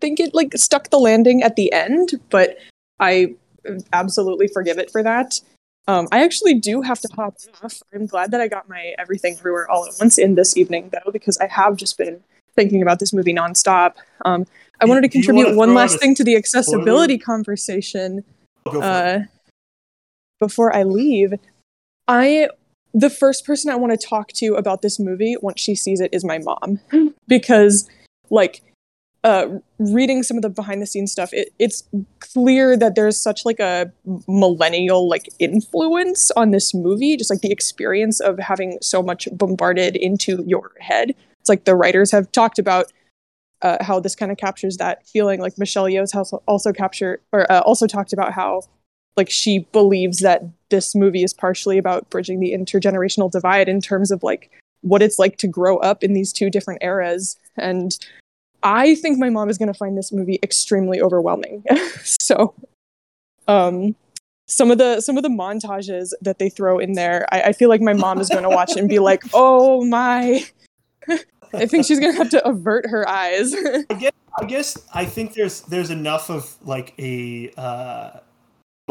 think 0.00 0.20
it 0.20 0.34
like 0.34 0.52
stuck 0.56 0.90
the 0.90 0.98
landing 0.98 1.42
at 1.42 1.56
the 1.56 1.72
end, 1.72 2.20
but 2.28 2.58
I 3.00 3.34
absolutely 3.92 4.48
forgive 4.48 4.78
it 4.78 4.90
for 4.90 5.02
that. 5.02 5.40
Um, 5.88 6.08
I 6.12 6.22
actually 6.22 6.54
do 6.54 6.82
have 6.82 7.00
to 7.00 7.08
hop 7.16 7.36
off. 7.62 7.82
I'm 7.92 8.06
glad 8.06 8.30
that 8.32 8.40
I 8.40 8.48
got 8.48 8.68
my 8.68 8.94
everything 8.98 9.36
everywhere 9.38 9.68
all 9.70 9.86
at 9.86 9.94
once 9.98 10.18
in 10.18 10.34
this 10.34 10.56
evening 10.56 10.90
though, 10.92 11.10
because 11.10 11.38
I 11.38 11.46
have 11.46 11.76
just 11.76 11.96
been 11.96 12.22
thinking 12.54 12.82
about 12.82 12.98
this 12.98 13.12
movie 13.14 13.34
nonstop. 13.34 13.94
Um, 14.26 14.46
I 14.80 14.84
wanted 14.84 15.02
to 15.02 15.08
contribute 15.08 15.56
one 15.56 15.74
last 15.74 15.98
thing 15.98 16.14
to 16.16 16.24
the 16.24 16.32
spoiler? 16.32 16.38
accessibility 16.38 17.18
conversation 17.18 18.24
Go 18.64 18.72
for 18.72 18.78
it. 18.78 18.82
uh, 18.84 19.18
before 20.38 20.74
I 20.74 20.82
leave, 20.82 21.34
I 22.08 22.48
the 22.94 23.10
first 23.10 23.46
person 23.46 23.70
I 23.70 23.76
want 23.76 23.98
to 23.98 24.06
talk 24.06 24.28
to 24.34 24.54
about 24.54 24.82
this 24.82 24.98
movie 24.98 25.36
once 25.40 25.60
she 25.60 25.74
sees 25.74 26.00
it 26.00 26.12
is 26.12 26.24
my 26.24 26.38
mom. 26.38 26.80
Because 27.28 27.88
like 28.30 28.62
uh 29.24 29.46
reading 29.78 30.22
some 30.22 30.36
of 30.36 30.42
the 30.42 30.50
behind 30.50 30.82
the 30.82 30.86
scenes 30.86 31.12
stuff 31.12 31.32
it, 31.32 31.52
it's 31.58 31.84
clear 32.18 32.76
that 32.76 32.94
there's 32.96 33.16
such 33.16 33.44
like 33.44 33.60
a 33.60 33.90
millennial 34.26 35.08
like 35.08 35.28
influence 35.38 36.30
on 36.32 36.50
this 36.50 36.74
movie 36.74 37.16
just 37.16 37.30
like 37.30 37.40
the 37.40 37.52
experience 37.52 38.20
of 38.20 38.38
having 38.38 38.78
so 38.82 39.02
much 39.02 39.28
bombarded 39.32 39.96
into 39.96 40.42
your 40.46 40.72
head. 40.80 41.14
It's 41.40 41.48
like 41.48 41.64
the 41.64 41.76
writers 41.76 42.10
have 42.10 42.30
talked 42.32 42.58
about 42.58 42.92
uh, 43.62 43.76
how 43.80 44.00
this 44.00 44.16
kind 44.16 44.32
of 44.32 44.38
captures 44.38 44.76
that 44.78 45.06
feeling 45.06 45.40
like 45.40 45.56
michelle 45.56 45.84
yeoh's 45.84 46.14
also, 46.14 46.42
also 46.46 46.72
capture 46.72 47.20
or 47.32 47.50
uh, 47.50 47.60
also 47.60 47.86
talked 47.86 48.12
about 48.12 48.32
how 48.32 48.62
like 49.16 49.30
she 49.30 49.60
believes 49.72 50.18
that 50.18 50.42
this 50.70 50.94
movie 50.94 51.22
is 51.22 51.34
partially 51.34 51.78
about 51.78 52.08
bridging 52.10 52.40
the 52.40 52.52
intergenerational 52.52 53.30
divide 53.30 53.68
in 53.68 53.80
terms 53.80 54.10
of 54.10 54.22
like 54.22 54.50
what 54.80 55.02
it's 55.02 55.18
like 55.18 55.36
to 55.38 55.46
grow 55.46 55.78
up 55.78 56.02
in 56.02 56.12
these 56.12 56.32
two 56.32 56.50
different 56.50 56.82
eras. 56.82 57.36
And 57.56 57.96
i 58.64 58.94
think 58.94 59.18
my 59.18 59.28
mom 59.28 59.50
is 59.50 59.58
going 59.58 59.72
to 59.72 59.76
find 59.76 59.98
this 59.98 60.12
movie 60.12 60.38
extremely 60.42 61.00
overwhelming. 61.00 61.64
So 62.04 62.54
um 63.48 63.94
some 64.46 64.70
of 64.70 64.78
the 64.78 65.00
some 65.00 65.16
of 65.16 65.22
the 65.22 65.28
montages 65.28 66.12
that 66.20 66.38
they 66.38 66.48
throw 66.48 66.78
in 66.78 66.92
there 66.92 67.26
i, 67.32 67.42
I 67.42 67.52
feel 67.52 67.68
like 67.68 67.80
my 67.80 67.92
mom 67.92 68.20
is 68.20 68.28
going 68.28 68.42
to 68.42 68.48
watch 68.48 68.76
and 68.76 68.88
be 68.88 68.98
like 69.10 69.22
oh 69.34 69.84
my. 69.84 70.44
I 71.54 71.66
think 71.66 71.84
she's 71.84 72.00
going 72.00 72.12
to 72.12 72.18
have 72.18 72.30
to 72.30 72.46
avert 72.48 72.86
her 72.88 73.06
eyes. 73.08 73.54
I 74.38 74.44
guess 74.46 74.78
I 74.94 75.04
think 75.04 75.34
there's 75.34 75.60
there's 75.62 75.90
enough 75.90 76.30
of 76.30 76.56
like 76.66 76.94
a 76.98 77.52
uh, 77.56 78.20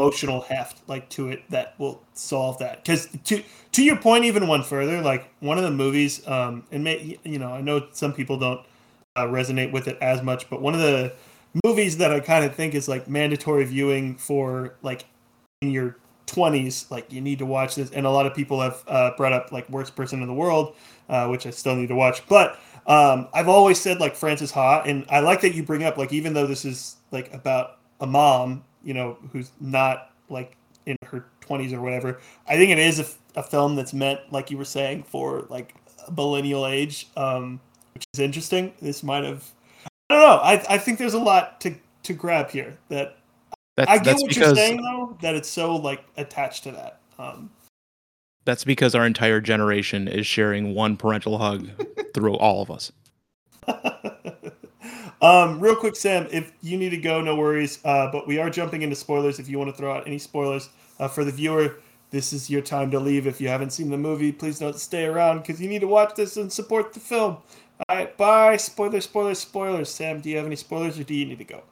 emotional 0.02 0.40
heft 0.40 0.86
like 0.88 1.08
to 1.10 1.28
it 1.28 1.42
that 1.50 1.74
will 1.78 2.02
solve 2.14 2.58
that. 2.58 2.82
Because 2.82 3.08
to 3.24 3.42
to 3.72 3.82
your 3.82 3.96
point, 3.96 4.24
even 4.24 4.48
one 4.48 4.62
further, 4.62 5.00
like 5.00 5.32
one 5.40 5.58
of 5.58 5.64
the 5.64 5.70
movies, 5.70 6.26
um, 6.26 6.64
and 6.70 6.84
may, 6.84 7.18
you 7.24 7.38
know, 7.38 7.52
I 7.52 7.60
know 7.60 7.86
some 7.92 8.12
people 8.12 8.36
don't 8.36 8.60
uh, 9.16 9.26
resonate 9.26 9.72
with 9.72 9.88
it 9.88 9.98
as 10.00 10.22
much, 10.22 10.50
but 10.50 10.60
one 10.60 10.74
of 10.74 10.80
the 10.80 11.12
movies 11.64 11.98
that 11.98 12.12
I 12.12 12.20
kind 12.20 12.44
of 12.44 12.54
think 12.54 12.74
is 12.74 12.88
like 12.88 13.08
mandatory 13.08 13.64
viewing 13.64 14.16
for 14.16 14.74
like 14.82 15.04
in 15.60 15.70
your 15.70 15.96
20s 16.26 16.90
like 16.90 17.12
you 17.12 17.20
need 17.20 17.38
to 17.38 17.44
watch 17.44 17.74
this 17.74 17.90
and 17.90 18.06
a 18.06 18.10
lot 18.10 18.24
of 18.24 18.34
people 18.34 18.60
have 18.60 18.82
uh, 18.86 19.10
brought 19.16 19.34
up 19.34 19.52
like 19.52 19.68
worst 19.68 19.94
person 19.94 20.22
in 20.22 20.28
the 20.28 20.34
world 20.34 20.74
uh, 21.10 21.26
which 21.26 21.46
i 21.46 21.50
still 21.50 21.76
need 21.76 21.88
to 21.88 21.94
watch 21.94 22.26
but 22.26 22.58
um, 22.86 23.28
i've 23.34 23.48
always 23.48 23.78
said 23.78 24.00
like 24.00 24.14
Frances 24.16 24.50
Ha 24.52 24.82
and 24.86 25.04
i 25.10 25.20
like 25.20 25.42
that 25.42 25.54
you 25.54 25.62
bring 25.62 25.82
up 25.82 25.98
like 25.98 26.10
even 26.10 26.32
though 26.32 26.46
this 26.46 26.64
is 26.64 26.96
like 27.10 27.34
about 27.34 27.80
a 28.00 28.06
mom 28.06 28.64
you 28.84 28.94
know 28.94 29.16
who's 29.32 29.50
not 29.60 30.10
like 30.28 30.56
in 30.86 30.96
her 31.04 31.24
20s 31.40 31.72
or 31.72 31.80
whatever 31.80 32.20
i 32.48 32.56
think 32.56 32.70
it 32.70 32.78
is 32.78 33.16
a 33.36 33.42
film 33.42 33.76
that's 33.76 33.92
meant 33.92 34.20
like 34.32 34.50
you 34.50 34.58
were 34.58 34.64
saying 34.64 35.02
for 35.02 35.46
like 35.48 35.74
a 36.06 36.12
millennial 36.12 36.66
age 36.66 37.08
um, 37.16 37.60
which 37.94 38.04
is 38.14 38.20
interesting 38.20 38.72
this 38.80 39.02
might 39.02 39.24
have 39.24 39.48
i 40.10 40.14
don't 40.14 40.22
know 40.22 40.36
i, 40.42 40.64
I 40.68 40.78
think 40.78 40.98
there's 40.98 41.14
a 41.14 41.20
lot 41.20 41.60
to 41.60 41.74
to 42.02 42.12
grab 42.12 42.50
here 42.50 42.76
that 42.88 43.18
That's 43.76 43.90
I 43.90 43.98
get 43.98 44.16
what 44.16 44.28
because 44.28 44.36
you're 44.36 44.54
saying 44.54 44.82
though, 44.82 45.16
that 45.22 45.34
it's 45.34 45.48
so 45.48 45.76
like 45.76 46.04
attached 46.16 46.64
to 46.64 46.72
that. 46.72 47.00
Um, 47.18 47.50
that's 48.44 48.64
because 48.64 48.94
our 48.94 49.06
entire 49.06 49.40
generation 49.40 50.08
is 50.08 50.26
sharing 50.26 50.74
one 50.74 50.96
parental 50.96 51.38
hug 51.38 51.68
through 52.14 52.34
all 52.36 52.62
of 52.62 52.70
us. 52.70 52.92
um, 55.22 55.60
real 55.60 55.76
quick, 55.76 55.96
Sam, 55.96 56.26
if 56.30 56.52
you 56.60 56.76
need 56.76 56.90
to 56.90 56.98
go, 56.98 57.20
no 57.20 57.36
worries. 57.36 57.78
Uh, 57.84 58.10
but 58.10 58.26
we 58.26 58.38
are 58.38 58.50
jumping 58.50 58.82
into 58.82 58.96
spoilers. 58.96 59.38
If 59.38 59.48
you 59.48 59.58
want 59.58 59.70
to 59.70 59.76
throw 59.76 59.96
out 59.96 60.06
any 60.06 60.18
spoilers 60.18 60.68
uh, 60.98 61.08
for 61.08 61.24
the 61.24 61.32
viewer, 61.32 61.76
this 62.10 62.32
is 62.32 62.50
your 62.50 62.60
time 62.60 62.90
to 62.90 63.00
leave. 63.00 63.26
If 63.26 63.40
you 63.40 63.48
haven't 63.48 63.70
seen 63.70 63.90
the 63.90 63.96
movie, 63.96 64.32
please 64.32 64.58
don't 64.58 64.78
stay 64.78 65.06
around 65.06 65.38
because 65.38 65.60
you 65.60 65.68
need 65.68 65.80
to 65.80 65.86
watch 65.86 66.14
this 66.14 66.36
and 66.36 66.52
support 66.52 66.92
the 66.92 67.00
film. 67.00 67.38
All 67.88 67.96
right, 67.96 68.16
bye. 68.16 68.56
Spoilers, 68.58 69.04
spoilers, 69.04 69.38
spoilers. 69.38 69.88
Sam, 69.88 70.20
do 70.20 70.28
you 70.28 70.36
have 70.36 70.46
any 70.46 70.56
spoilers 70.56 70.98
or 70.98 71.04
do 71.04 71.14
you 71.14 71.24
need 71.24 71.38
to 71.38 71.44
go? 71.44 71.62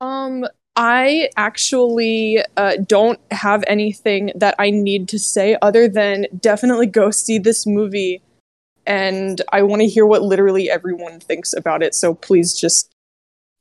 Um, 0.00 0.46
I 0.76 1.28
actually 1.36 2.38
uh, 2.56 2.76
don't 2.86 3.18
have 3.32 3.64
anything 3.66 4.30
that 4.36 4.54
I 4.60 4.70
need 4.70 5.08
to 5.08 5.18
say 5.18 5.58
other 5.60 5.88
than 5.88 6.26
definitely 6.38 6.86
go 6.86 7.10
see 7.10 7.38
this 7.38 7.66
movie, 7.66 8.22
and 8.88 9.40
I 9.52 9.62
want 9.62 9.82
to 9.82 9.86
hear 9.86 10.06
what 10.06 10.22
literally 10.22 10.68
everyone 10.70 11.20
thinks 11.20 11.52
about 11.52 11.82
it. 11.82 11.94
So 11.94 12.14
please 12.14 12.54
just 12.54 12.90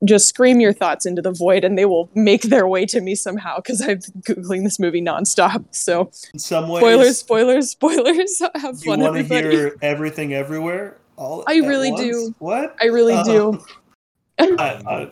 just 0.05 0.27
scream 0.29 0.59
your 0.59 0.73
thoughts 0.73 1.05
into 1.07 1.21
the 1.23 1.31
void, 1.31 1.63
and 1.63 1.75
they 1.77 1.85
will 1.85 2.09
make 2.13 2.43
their 2.43 2.67
way 2.67 2.85
to 2.85 3.01
me 3.01 3.15
somehow 3.15 3.57
because 3.57 3.81
I've 3.81 4.01
been 4.01 4.21
googling 4.35 4.63
this 4.63 4.79
movie 4.79 5.01
nonstop. 5.01 5.65
So 5.75 6.11
In 6.33 6.39
some 6.39 6.69
ways, 6.69 6.81
spoilers, 6.81 7.17
spoilers, 7.19 7.69
spoilers. 7.71 8.39
Have 8.55 8.75
you 8.83 8.91
fun, 8.91 8.99
want 9.01 9.15
to 9.15 9.23
hear 9.23 9.75
everything 9.81 10.33
everywhere? 10.33 10.97
All 11.17 11.43
I 11.47 11.55
really 11.57 11.91
once? 11.91 12.03
do. 12.03 12.35
What? 12.37 12.75
I 12.79 12.85
really 12.85 13.15
Uh, 13.15 13.23
do. 13.23 13.65
I- 14.39 14.81
I- 14.87 15.11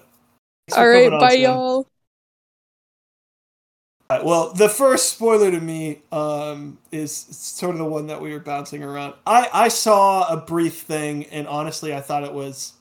All 0.77 0.87
right, 0.87 1.11
on, 1.11 1.19
bye, 1.19 1.33
y'all. 1.33 1.87
Right, 4.09 4.23
well, 4.23 4.53
the 4.53 4.69
first 4.69 5.13
spoiler 5.13 5.49
to 5.49 5.59
me 5.59 6.01
um, 6.11 6.77
is 6.91 7.11
sort 7.11 7.71
of 7.71 7.79
the 7.79 7.85
one 7.85 8.05
that 8.07 8.21
we 8.21 8.31
were 8.31 8.39
bouncing 8.39 8.83
around. 8.83 9.15
I, 9.25 9.49
I 9.51 9.67
saw 9.67 10.31
a 10.31 10.37
brief 10.37 10.81
thing, 10.81 11.25
and 11.25 11.47
honestly, 11.47 11.93
I 11.93 12.01
thought 12.01 12.23
it 12.23 12.33
was, 12.33 12.73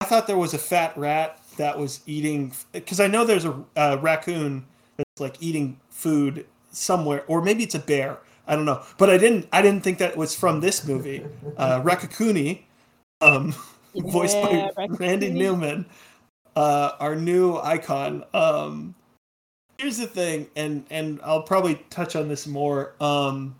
I 0.00 0.06
thought 0.06 0.26
there 0.26 0.36
was 0.36 0.52
a 0.52 0.58
fat 0.58 0.96
rat 0.96 1.40
that 1.58 1.78
was 1.78 2.00
eating, 2.06 2.52
because 2.72 2.98
I 2.98 3.06
know 3.06 3.24
there's 3.24 3.44
a, 3.44 3.54
a 3.76 3.98
raccoon 3.98 4.66
that's 4.96 5.20
like 5.20 5.36
eating 5.40 5.78
food 5.90 6.44
somewhere, 6.72 7.22
or 7.28 7.40
maybe 7.40 7.62
it's 7.62 7.76
a 7.76 7.80
bear. 7.80 8.18
I 8.48 8.56
don't 8.56 8.64
know, 8.64 8.82
but 8.98 9.08
I 9.08 9.16
didn't 9.16 9.48
I 9.52 9.62
didn't 9.62 9.82
think 9.84 9.98
that 9.98 10.16
was 10.18 10.34
from 10.34 10.60
this 10.60 10.86
movie. 10.86 11.24
Uh, 11.56 11.80
Raccacoonie, 11.80 12.62
um, 13.22 13.54
voiced 13.94 14.36
Yeah, 14.36 14.68
by 14.76 14.86
Randy 14.86 15.30
Newman, 15.30 15.86
uh, 16.54 16.90
our 17.00 17.16
new 17.16 17.56
icon. 17.58 18.24
Um, 18.34 18.94
here's 19.78 19.98
the 19.98 20.06
thing, 20.06 20.48
and 20.56 20.84
and 20.90 21.20
I'll 21.22 21.42
probably 21.42 21.76
touch 21.90 22.16
on 22.16 22.28
this 22.28 22.46
more. 22.46 22.94
Um, 23.00 23.56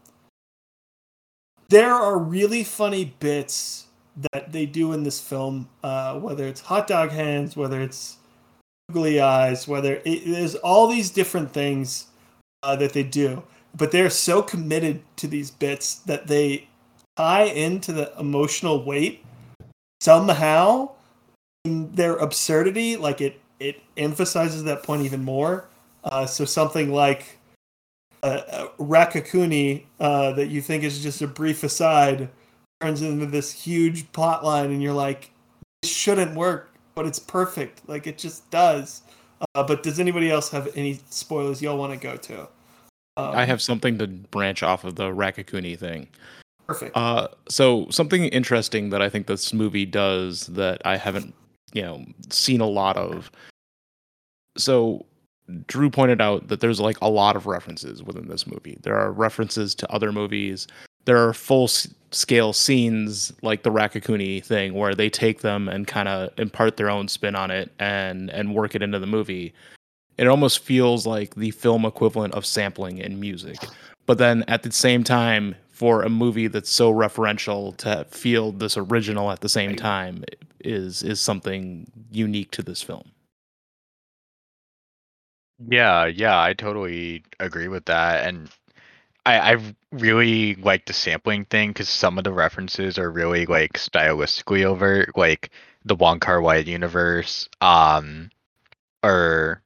there 1.68 1.92
are 1.92 2.18
really 2.18 2.64
funny 2.64 3.14
bits 3.18 3.87
that 4.33 4.53
they 4.53 4.66
do 4.66 4.92
in 4.92 5.03
this 5.03 5.20
film, 5.20 5.68
uh, 5.83 6.18
whether 6.18 6.46
it's 6.46 6.61
hot 6.61 6.87
dog 6.87 7.11
hands, 7.11 7.57
whether 7.57 7.81
it's 7.81 8.18
googly 8.88 9.20
eyes, 9.20 9.66
whether 9.66 10.00
it, 10.05 10.24
there's 10.27 10.55
all 10.57 10.87
these 10.87 11.11
different 11.11 11.53
things 11.53 12.07
uh, 12.62 12.77
that 12.77 12.92
they 12.92 13.03
do, 13.03 13.42
but 13.77 13.90
they're 13.90 14.11
so 14.11 14.42
committed 14.42 15.03
to 15.16 15.27
these 15.27 15.50
bits 15.50 15.96
that 15.96 16.27
they 16.27 16.68
tie 17.16 17.44
into 17.44 17.92
the 17.92 18.12
emotional 18.18 18.85
weight 18.85 19.24
somehow 20.00 20.90
in 21.64 21.90
their 21.92 22.16
absurdity 22.16 22.96
like 22.96 23.20
it 23.20 23.40
it 23.61 23.81
emphasizes 23.96 24.64
that 24.64 24.83
point 24.83 25.03
even 25.03 25.24
more 25.24 25.66
uh, 26.05 26.27
so 26.27 26.45
something 26.45 26.93
like 26.93 27.38
uh, 28.23 28.43
uh, 28.49 28.69
Raccacoonie 28.79 29.85
uh, 30.01 30.33
that 30.33 30.49
you 30.49 30.61
think 30.61 30.85
is 30.85 31.03
just 31.03 31.23
a 31.23 31.27
brief 31.27 31.62
aside 31.62 32.29
turns 32.81 33.03
into 33.03 33.27
this 33.27 33.53
huge 33.53 34.11
plot 34.12 34.45
line 34.45 34.71
and 34.71 34.83
you're 34.83 34.93
like 34.93 35.31
this 35.83 35.90
shouldn't 35.90 36.35
work 36.35 36.75
but 36.95 37.07
it's 37.07 37.19
perfect 37.19 37.87
like 37.88 38.07
it 38.07 38.19
just 38.19 38.51
does 38.51 39.03
uh, 39.55 39.62
but 39.62 39.83
does 39.83 40.01
anybody 40.01 40.31
else 40.31 40.51
have 40.51 40.69
any 40.77 41.01
spoilers 41.11 41.62
y'all 41.62 41.79
want 41.79 41.93
to 41.93 41.99
go 41.99 42.17
to 42.17 42.49
um, 43.17 43.35
I 43.35 43.45
have 43.45 43.62
something 43.62 43.99
to 43.99 44.07
branch 44.07 44.62
off 44.62 44.85
of 44.85 44.97
the 44.97 45.05
Raccacoonie 45.05 45.79
thing. 45.79 46.09
perfect 46.67 46.97
Uh, 46.97 47.29
so 47.49 47.87
something 47.90 48.25
interesting 48.27 48.90
that 48.90 49.03
I 49.03 49.09
think 49.09 49.27
this 49.27 49.53
movie 49.53 49.87
does 49.87 50.47
that 50.49 50.83
I 50.85 50.97
haven't, 50.97 51.35
you 51.73 51.83
know, 51.83 52.05
seen 52.31 52.61
a 52.61 52.67
lot 52.67 52.97
of. 52.97 53.31
So 54.57 55.07
Drew 55.66 55.90
pointed 55.90 56.20
out 56.20 56.48
that 56.48 56.61
there's 56.61 56.80
like 56.80 57.00
a 57.00 57.09
lot 57.09 57.37
of 57.37 57.46
references 57.46 58.02
within 58.02 58.28
this 58.28 58.46
movie. 58.46 58.78
There 58.83 58.96
are 58.96 59.12
references 59.12 59.74
to 59.76 59.92
other 59.92 60.12
movies. 60.12 60.66
There 61.04 61.28
are 61.28 61.35
full 61.35 61.64
s- 61.64 61.88
scale 62.12 62.52
scenes 62.52 63.33
like 63.42 63.62
the 63.62 63.70
Raccacoonie 63.70 64.42
thing 64.42 64.74
where 64.74 64.94
they 64.94 65.11
take 65.11 65.42
them 65.42 65.68
and 65.68 65.87
kind 65.87 66.09
of 66.09 66.30
impart 66.38 66.76
their 66.76 66.88
own 66.88 67.09
spin 67.09 67.35
on 67.35 67.50
it 67.50 67.70
and 67.78 68.30
and 68.30 68.54
work 68.54 68.74
it 68.74 68.83
into 68.83 68.98
the 68.98 69.07
movie. 69.07 69.52
It 70.16 70.28
almost 70.28 70.61
feels 70.61 71.07
like 71.07 71.35
the 71.35 71.50
film 71.50 71.85
equivalent 71.85 72.35
of 72.35 72.46
sampling 72.46 72.98
in 72.98 73.20
music 73.20 73.59
but 74.07 74.18
then 74.18 74.44
at 74.48 74.62
the 74.62 74.72
same 74.72 75.04
time 75.04 75.54
for 75.70 76.02
a 76.02 76.09
movie 76.09 76.46
that's 76.46 76.70
so 76.70 76.92
referential 76.92 77.76
to 77.78 78.04
feel 78.11 78.52
this 78.52 78.76
original 78.76 79.30
at 79.30 79.40
the 79.40 79.48
same 79.48 79.74
time 79.74 80.24
is 80.61 81.02
is 81.02 81.20
something 81.20 81.90
unique 82.11 82.50
to 82.52 82.62
this 82.62 82.83
film 82.83 83.11
Yeah, 85.59 86.07
yeah, 86.07 86.40
I 86.40 86.53
totally 86.55 87.25
agree 87.40 87.69
with 87.69 87.85
that. 87.87 88.27
And 88.27 88.51
I, 89.27 89.55
I 89.55 89.75
really 89.93 90.57
like 90.57 90.87
the 90.87 90.95
sampling 90.95 91.47
thing 91.47 91.71
because 91.71 91.88
some 91.88 92.19
of 92.19 92.25
the 92.25 92.33
references 92.33 92.99
are 92.99 93.11
really 93.11 93.47
like 93.47 93.75
stylistically 93.75 94.64
overt, 94.64 95.17
like 95.17 95.51
the 95.85 95.97
Wong 95.97 96.21
Kar 96.21 96.40
Wai 96.43 96.59
universe, 96.59 97.49
um, 97.61 98.31
or 99.05 99.62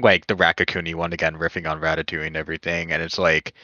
like 0.00 0.26
the 0.28 0.36
Raccacoonie 0.36 0.94
one 0.94 1.12
again, 1.12 1.36
riffing 1.36 1.70
on 1.70 1.80
Ratatouille 1.80 2.26
and 2.28 2.36
everything. 2.36 2.92
And 2.92 3.02
it's 3.02 3.18
like 3.18 3.54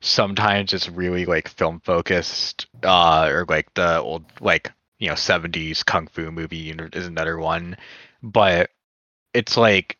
sometimes 0.00 0.72
it's 0.74 0.88
really 0.90 1.26
like 1.26 1.48
film 1.48 1.80
focused, 1.80 2.66
uh, 2.84 3.28
or 3.32 3.46
like 3.48 3.72
the 3.74 4.00
old 4.00 4.24
like 4.40 4.72
you 4.98 5.08
know 5.08 5.14
70s 5.16 5.82
kung 5.84 6.08
fu 6.08 6.30
movie 6.32 6.70
is 6.72 7.06
another 7.06 7.38
one, 7.38 7.76
but 8.22 8.70
it's 9.34 9.56
like 9.56 9.98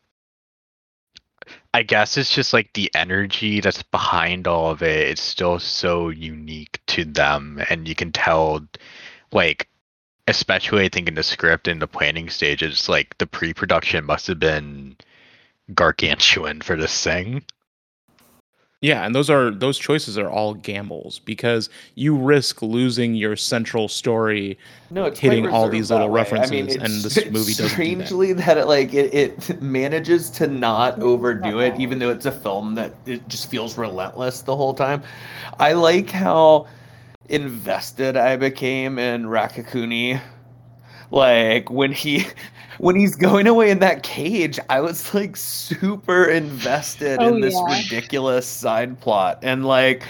I 1.75 1.83
guess 1.83 2.15
it's 2.15 2.33
just 2.33 2.53
like 2.53 2.71
the 2.71 2.89
energy 2.95 3.59
that's 3.59 3.83
behind 3.83 4.47
all 4.47 4.71
of 4.71 4.81
it. 4.81 5.09
It's 5.09 5.21
still 5.21 5.59
so 5.59 6.07
unique 6.07 6.79
to 6.87 7.03
them, 7.03 7.61
and 7.69 7.85
you 7.85 7.95
can 7.95 8.13
tell, 8.13 8.65
like, 9.33 9.67
especially 10.25 10.85
I 10.85 10.89
think 10.89 11.09
in 11.09 11.15
the 11.15 11.23
script 11.23 11.67
and 11.67 11.81
the 11.81 11.87
planning 11.87 12.29
stages, 12.29 12.87
like 12.87 13.17
the 13.17 13.27
pre-production 13.27 14.05
must 14.05 14.27
have 14.27 14.39
been 14.39 14.95
gargantuan 15.73 16.61
for 16.61 16.77
this 16.77 17.03
thing. 17.03 17.43
Yeah 18.85 19.03
and 19.05 19.15
those 19.15 19.29
are 19.29 19.49
those 19.51 19.77
choices 19.79 20.17
are 20.17 20.29
all 20.29 20.53
gambles 20.53 21.19
because 21.19 21.69
you 21.95 22.15
risk 22.15 22.61
losing 22.61 23.15
your 23.15 23.35
central 23.35 23.87
story 23.87 24.57
No, 24.91 25.09
hitting 25.09 25.47
all 25.47 25.67
these 25.69 25.89
little 25.89 26.09
way. 26.09 26.13
references, 26.21 26.51
I 26.51 26.53
mean, 26.53 26.69
and 26.69 26.77
it's- 26.83 27.03
this 27.03 27.17
it's 27.17 27.31
movie 27.37 27.53
doesn't 27.53 27.57
do 27.57 27.63
that. 27.63 27.69
strangely 27.71 28.33
that. 28.33 28.57
it 28.57 28.67
like 28.67 28.93
it, 28.93 29.13
it 29.13 29.61
manages 29.61 30.29
to 30.31 30.47
not 30.47 30.99
overdo 31.11 31.59
it, 31.59 31.73
even 31.79 31.97
though 31.99 32.11
it's 32.11 32.25
a 32.27 32.31
film 32.31 32.75
that 32.75 32.93
it 33.07 33.27
just 33.27 33.49
feels 33.49 33.77
relentless 33.77 34.41
the 34.41 34.55
whole 34.55 34.73
time. 34.73 35.01
I 35.59 35.73
like 35.73 36.11
how 36.11 36.67
invested 37.29 38.15
I 38.17 38.35
became 38.35 38.99
in 38.99 39.25
Raccacoonie. 39.25 40.21
Like 41.11 41.69
when 41.71 41.91
he 41.91 42.25
when 42.79 42.95
he's 42.95 43.15
going 43.15 43.47
away 43.47 43.71
in 43.71 43.79
that 43.79 44.03
cage, 44.03 44.59
I 44.69 44.81
was 44.81 45.13
like 45.13 45.35
super 45.37 46.25
invested 46.25 47.19
Oh, 47.21 47.33
in 47.35 47.41
this 47.41 47.53
yeah. 47.53 47.77
ridiculous 47.77 48.47
side 48.47 48.99
plot. 48.99 49.39
And 49.41 49.65
like 49.65 50.03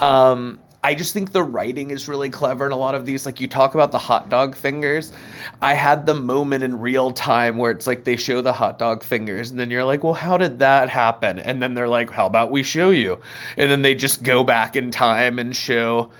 um 0.00 0.58
I 0.84 0.94
just 0.94 1.12
think 1.12 1.32
the 1.32 1.42
writing 1.42 1.90
is 1.90 2.06
really 2.06 2.30
clever 2.30 2.64
in 2.64 2.70
a 2.70 2.76
lot 2.76 2.94
of 2.94 3.04
these. 3.04 3.26
Like 3.26 3.40
you 3.40 3.48
talk 3.48 3.74
about 3.74 3.90
the 3.90 3.98
hot 3.98 4.28
dog 4.28 4.54
fingers. 4.54 5.12
I 5.60 5.74
had 5.74 6.06
the 6.06 6.14
moment 6.14 6.62
in 6.62 6.78
real 6.78 7.10
time 7.10 7.58
where 7.58 7.72
it's 7.72 7.86
like 7.86 8.04
they 8.04 8.16
show 8.16 8.40
the 8.42 8.52
hot 8.52 8.78
dog 8.78 9.02
fingers, 9.02 9.50
and 9.50 9.58
then 9.58 9.70
you're 9.72 9.84
like, 9.84 10.04
well, 10.04 10.14
how 10.14 10.38
did 10.38 10.60
that 10.60 10.88
happen? 10.88 11.40
And 11.40 11.60
then 11.60 11.74
they're 11.74 11.88
like, 11.88 12.10
how 12.10 12.26
about 12.26 12.52
we 12.52 12.62
show 12.62 12.90
you? 12.90 13.20
And 13.56 13.70
then 13.72 13.82
they 13.82 13.94
just 13.96 14.22
go 14.22 14.44
back 14.44 14.76
in 14.76 14.92
time 14.92 15.38
and 15.40 15.54
show 15.54 16.10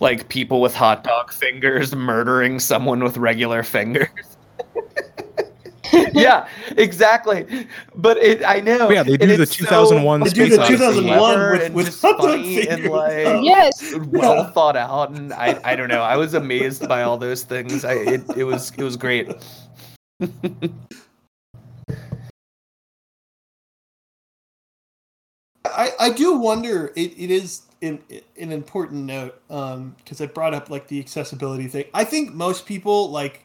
like 0.00 0.28
people 0.28 0.60
with 0.60 0.74
hot 0.74 1.04
dog 1.04 1.32
fingers 1.32 1.94
murdering 1.94 2.58
someone 2.58 3.04
with 3.04 3.16
regular 3.18 3.62
fingers. 3.62 4.08
yeah, 6.12 6.48
exactly. 6.76 7.66
But 7.94 8.16
it, 8.18 8.44
I 8.44 8.60
know. 8.60 8.90
Yeah, 8.90 9.02
they 9.02 9.12
and 9.12 9.20
do 9.20 9.36
the 9.36 9.42
it's 9.42 9.56
2001 9.56 10.20
They 10.20 10.30
do 10.30 10.48
the 10.48 10.56
Odyssey. 10.62 10.74
2001 10.76 11.18
clever 11.18 11.52
with- 11.52 11.62
and 11.62 11.74
with 11.74 11.86
just 11.86 12.00
funny 12.00 12.68
and 12.68 12.84
like 12.86 13.44
Yes. 13.44 13.94
well 14.08 14.50
thought 14.52 14.76
out 14.76 15.10
and 15.10 15.32
I, 15.32 15.58
I 15.64 15.76
don't 15.76 15.88
know 15.88 16.02
i 16.02 16.16
was 16.16 16.34
amazed 16.34 16.88
by 16.88 17.02
all 17.02 17.16
those 17.16 17.42
things 17.44 17.84
i 17.84 17.92
it, 17.94 18.22
it 18.36 18.44
was 18.44 18.72
it 18.76 18.82
was 18.82 18.96
great 18.96 19.28
I, 25.64 25.90
I 26.00 26.10
do 26.10 26.36
wonder 26.38 26.92
it, 26.96 27.12
it 27.16 27.30
is 27.30 27.62
an, 27.82 28.02
an 28.38 28.52
important 28.52 29.04
note 29.04 29.40
um, 29.50 29.94
because 29.98 30.20
I 30.20 30.26
brought 30.26 30.54
up 30.54 30.70
like 30.70 30.88
the 30.88 30.98
accessibility 30.98 31.68
thing. 31.68 31.84
I 31.94 32.04
think 32.04 32.32
most 32.32 32.66
people 32.66 33.10
like 33.10 33.44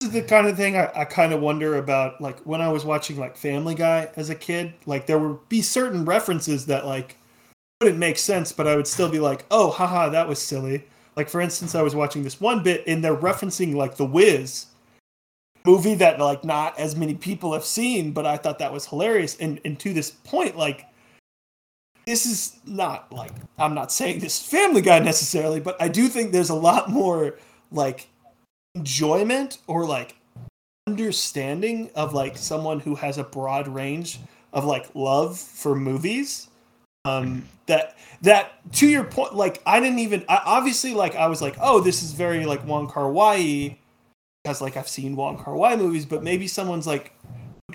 this 0.00 0.08
is 0.08 0.14
the 0.14 0.22
kind 0.22 0.46
of 0.46 0.56
thing 0.56 0.76
I, 0.76 0.90
I 0.94 1.04
kind 1.04 1.32
of 1.32 1.40
wonder 1.40 1.76
about 1.76 2.20
like 2.20 2.38
when 2.40 2.60
I 2.60 2.68
was 2.68 2.84
watching 2.84 3.18
like 3.18 3.36
Family 3.36 3.74
Guy 3.74 4.10
as 4.16 4.30
a 4.30 4.34
kid, 4.34 4.74
like 4.86 5.06
there 5.06 5.18
would 5.18 5.48
be 5.48 5.62
certain 5.62 6.04
references 6.04 6.66
that 6.66 6.86
like 6.86 7.16
wouldn't 7.80 7.98
make 7.98 8.18
sense, 8.18 8.52
but 8.52 8.66
I 8.66 8.76
would 8.76 8.86
still 8.86 9.08
be 9.08 9.18
like, 9.18 9.44
oh 9.50 9.70
haha, 9.70 10.08
that 10.10 10.28
was 10.28 10.40
silly. 10.40 10.84
Like 11.16 11.28
for 11.28 11.40
instance, 11.40 11.74
I 11.74 11.82
was 11.82 11.94
watching 11.94 12.22
this 12.22 12.40
one 12.40 12.62
bit 12.62 12.84
and 12.86 13.04
they're 13.04 13.16
referencing 13.16 13.74
like 13.74 13.96
The 13.96 14.04
Wiz 14.04 14.66
movie 15.66 15.94
that 15.96 16.20
like 16.20 16.44
not 16.44 16.78
as 16.78 16.94
many 16.94 17.14
people 17.14 17.52
have 17.52 17.64
seen, 17.64 18.12
but 18.12 18.24
I 18.24 18.36
thought 18.36 18.60
that 18.60 18.72
was 18.72 18.86
hilarious. 18.86 19.36
And 19.38 19.60
and 19.64 19.78
to 19.80 19.92
this 19.92 20.10
point, 20.10 20.56
like 20.56 20.86
this 22.06 22.24
is 22.24 22.58
not 22.64 23.12
like 23.12 23.32
I'm 23.58 23.74
not 23.74 23.90
saying 23.90 24.20
this 24.20 24.40
Family 24.40 24.80
Guy 24.80 25.00
necessarily, 25.00 25.58
but 25.58 25.80
I 25.82 25.88
do 25.88 26.08
think 26.08 26.30
there's 26.30 26.50
a 26.50 26.54
lot 26.54 26.88
more 26.88 27.36
like 27.72 28.08
enjoyment 28.74 29.58
or 29.66 29.86
like 29.86 30.16
understanding 30.86 31.90
of 31.94 32.14
like 32.14 32.36
someone 32.36 32.80
who 32.80 32.94
has 32.94 33.18
a 33.18 33.24
broad 33.24 33.68
range 33.68 34.20
of 34.52 34.64
like 34.64 34.86
love 34.94 35.38
for 35.38 35.74
movies. 35.74 36.48
Um, 37.04 37.44
that 37.66 37.96
that 38.22 38.72
to 38.74 38.88
your 38.88 39.04
point, 39.04 39.34
like 39.34 39.62
I 39.64 39.80
didn't 39.80 40.00
even 40.00 40.24
I, 40.28 40.42
obviously 40.44 40.94
like 40.94 41.14
I 41.14 41.26
was 41.26 41.40
like, 41.40 41.56
oh, 41.60 41.80
this 41.80 42.02
is 42.02 42.12
very 42.12 42.44
like 42.44 42.64
Wong 42.66 42.88
Kar 42.88 43.10
Wai 43.10 43.78
because 44.42 44.60
like 44.60 44.76
I've 44.76 44.88
seen 44.88 45.16
Wong 45.16 45.38
Kar 45.38 45.54
Wai 45.54 45.76
movies, 45.76 46.04
but 46.04 46.22
maybe 46.22 46.46
someone's 46.48 46.86
like 46.86 47.12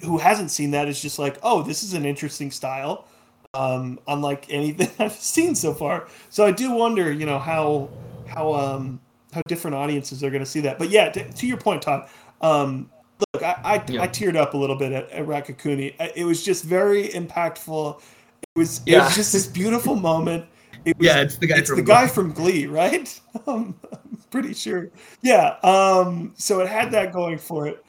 who 0.04 0.18
hasn't 0.18 0.52
seen 0.52 0.72
that 0.72 0.88
is 0.88 1.02
just 1.02 1.20
like, 1.20 1.38
oh, 1.44 1.62
this 1.64 1.84
is 1.84 1.94
an 1.94 2.06
interesting 2.06 2.52
style 2.52 3.08
um, 3.54 4.00
unlike 4.08 4.46
anything 4.50 4.90
I've 5.00 5.14
seen 5.14 5.56
so 5.56 5.74
far. 5.74 6.08
So 6.30 6.46
I 6.46 6.52
do 6.52 6.72
wonder, 6.72 7.12
you 7.12 7.26
know, 7.26 7.40
how 7.40 7.90
how 8.28 8.54
um, 8.54 9.00
how 9.34 9.42
different 9.48 9.76
audiences 9.76 10.24
are 10.24 10.30
going 10.30 10.44
to 10.44 10.50
see 10.50 10.62
that. 10.62 10.80
But 10.80 10.90
yeah, 10.90 11.10
to, 11.10 11.32
to 11.32 11.48
your 11.48 11.58
point, 11.58 11.82
Todd. 11.82 12.08
Um, 12.42 12.90
look, 13.34 13.44
I 13.44 13.56
I, 13.64 13.84
Yeah. 13.88 14.02
I 14.04 14.08
teared 14.08 14.36
up 14.36 14.54
a 14.54 14.58
little 14.58 14.76
bit 14.78 14.92
at, 14.92 15.10
at 15.12 15.26
Raccacoonie. 15.26 15.94
It 16.16 16.26
was 16.26 16.44
just 16.44 16.64
very 16.64 17.10
impactful. 17.10 18.00
It 18.00 18.60
was 18.60 18.80
it 18.86 18.92
Yeah. 18.94 19.06
was 19.06 19.16
just 19.16 19.34
this 19.34 19.48
beautiful 19.48 19.96
moment. 19.96 20.46
It 20.86 20.98
was, 20.98 21.06
Yeah, 21.08 21.22
it's 21.22 21.38
the 21.38 21.48
guy 21.48 21.58
it's 21.60 21.70
from 21.70 21.78
the 21.78 21.84
guy 21.84 22.08
from 22.08 22.32
Glee, 22.34 22.66
right? 22.68 23.20
Um, 23.48 23.76
I'm 23.92 24.20
pretty 24.30 24.54
sure. 24.54 24.90
Yeah. 25.22 25.56
Um, 25.64 26.34
so 26.36 26.60
it 26.62 26.68
had 26.70 26.92
that 26.92 27.12
going 27.12 27.40
for 27.40 27.68
it, 27.68 27.84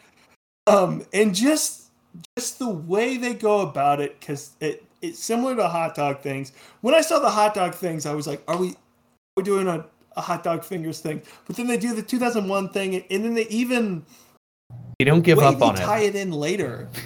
um, 0.66 1.04
and 1.12 1.34
just 1.34 1.90
just 2.38 2.58
the 2.58 2.68
way 2.70 3.18
they 3.18 3.34
go 3.34 3.60
about 3.60 4.00
it, 4.00 4.18
because 4.18 4.52
it 4.60 4.84
it's 5.02 5.18
similar 5.22 5.54
to 5.56 5.68
hot 5.68 5.94
dog 5.94 6.20
things. 6.20 6.52
When 6.80 6.94
I 6.94 7.02
saw 7.02 7.18
the 7.18 7.28
hot 7.30 7.54
dog 7.54 7.74
things, 7.74 8.06
I 8.06 8.14
was 8.14 8.26
like, 8.26 8.42
"Are 8.48 8.56
we 8.56 8.70
are 8.70 8.74
we 9.36 9.42
doing 9.42 9.68
a, 9.68 9.84
a 10.16 10.20
hot 10.20 10.42
dog 10.42 10.64
fingers 10.64 11.00
thing?" 11.00 11.22
But 11.46 11.56
then 11.56 11.66
they 11.66 11.76
do 11.76 11.94
the 11.94 12.02
2001 12.02 12.68
thing, 12.70 13.04
and 13.10 13.24
then 13.24 13.34
they 13.34 13.46
even 13.48 14.04
They 14.98 15.04
don't 15.04 15.22
give 15.22 15.38
up 15.38 15.60
on 15.62 15.74
tie 15.74 15.82
it. 15.82 15.86
Tie 15.86 16.00
it 16.00 16.14
in 16.16 16.32
later. 16.32 16.88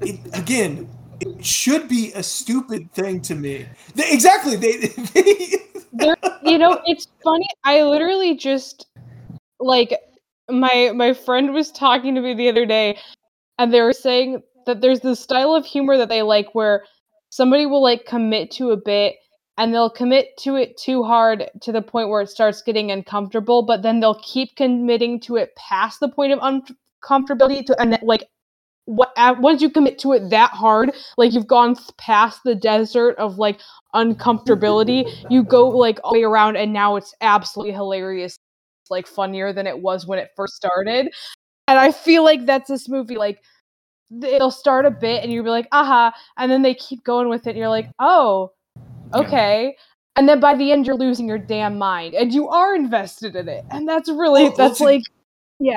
It, 0.00 0.18
again, 0.32 0.88
it 1.20 1.44
should 1.44 1.86
be 1.86 2.12
a 2.14 2.22
stupid 2.22 2.90
thing 2.92 3.20
to 3.22 3.34
me. 3.34 3.66
They, 3.94 4.10
exactly. 4.10 4.56
They, 4.56 4.88
they 4.88 5.60
you 6.42 6.58
know 6.58 6.80
it's 6.86 7.08
funny 7.22 7.46
i 7.64 7.82
literally 7.82 8.36
just 8.36 8.86
like 9.58 9.98
my 10.48 10.92
my 10.94 11.12
friend 11.12 11.52
was 11.52 11.70
talking 11.70 12.14
to 12.14 12.20
me 12.20 12.34
the 12.34 12.48
other 12.48 12.66
day 12.66 12.98
and 13.58 13.72
they 13.72 13.80
were 13.80 13.92
saying 13.92 14.42
that 14.66 14.80
there's 14.80 15.00
this 15.00 15.20
style 15.20 15.54
of 15.54 15.64
humor 15.64 15.96
that 15.96 16.08
they 16.08 16.22
like 16.22 16.54
where 16.54 16.84
somebody 17.30 17.66
will 17.66 17.82
like 17.82 18.04
commit 18.04 18.50
to 18.50 18.70
a 18.70 18.76
bit 18.76 19.16
and 19.60 19.74
they'll 19.74 19.90
commit 19.90 20.38
to 20.38 20.56
it 20.56 20.78
too 20.78 21.02
hard 21.02 21.50
to 21.60 21.70
the 21.70 21.82
point 21.82 22.08
where 22.08 22.22
it 22.22 22.30
starts 22.30 22.62
getting 22.62 22.90
uncomfortable 22.90 23.62
but 23.62 23.82
then 23.82 24.00
they'll 24.00 24.20
keep 24.22 24.56
committing 24.56 25.20
to 25.20 25.36
it 25.36 25.54
past 25.54 26.00
the 26.00 26.08
point 26.08 26.32
of 26.32 26.38
uncomfortability 26.40 27.64
to 27.64 27.78
and 27.78 27.98
like 28.02 28.24
what 28.86 29.12
uh, 29.16 29.34
once 29.38 29.60
you 29.60 29.68
commit 29.68 29.98
to 29.98 30.12
it 30.12 30.30
that 30.30 30.50
hard 30.50 30.92
like 31.18 31.34
you've 31.34 31.46
gone 31.46 31.76
past 31.98 32.40
the 32.42 32.54
desert 32.54 33.14
of 33.18 33.36
like 33.36 33.60
uncomfortability 33.94 35.04
you 35.28 35.44
go 35.44 35.68
like 35.68 36.00
all 36.02 36.14
the 36.14 36.20
way 36.20 36.24
around 36.24 36.56
and 36.56 36.72
now 36.72 36.96
it's 36.96 37.14
absolutely 37.20 37.72
hilarious 37.72 38.36
like 38.88 39.06
funnier 39.06 39.52
than 39.52 39.66
it 39.66 39.78
was 39.78 40.04
when 40.04 40.18
it 40.18 40.30
first 40.34 40.54
started. 40.56 41.12
And 41.68 41.78
i 41.78 41.92
feel 41.92 42.24
like 42.24 42.46
that's 42.46 42.68
this 42.68 42.88
movie 42.88 43.16
like 43.16 43.42
it'll 44.24 44.50
start 44.50 44.86
a 44.86 44.90
bit 44.90 45.22
and 45.22 45.30
you'll 45.30 45.44
be 45.44 45.50
like 45.50 45.68
aha 45.70 46.12
and 46.36 46.50
then 46.50 46.62
they 46.62 46.74
keep 46.74 47.04
going 47.04 47.28
with 47.28 47.46
it 47.46 47.50
and 47.50 47.58
you're 47.58 47.68
like 47.68 47.90
oh 48.00 48.50
okay 49.14 49.76
and 50.16 50.28
then 50.28 50.40
by 50.40 50.54
the 50.54 50.72
end 50.72 50.86
you're 50.86 50.96
losing 50.96 51.28
your 51.28 51.38
damn 51.38 51.78
mind 51.78 52.14
and 52.14 52.32
you 52.34 52.48
are 52.48 52.74
invested 52.74 53.36
in 53.36 53.48
it 53.48 53.64
and 53.70 53.88
that's 53.88 54.08
really 54.08 54.48
Well, 54.48 54.56
well, 54.58 54.68
that's 54.68 54.78
to- 54.78 54.84
like 54.84 55.02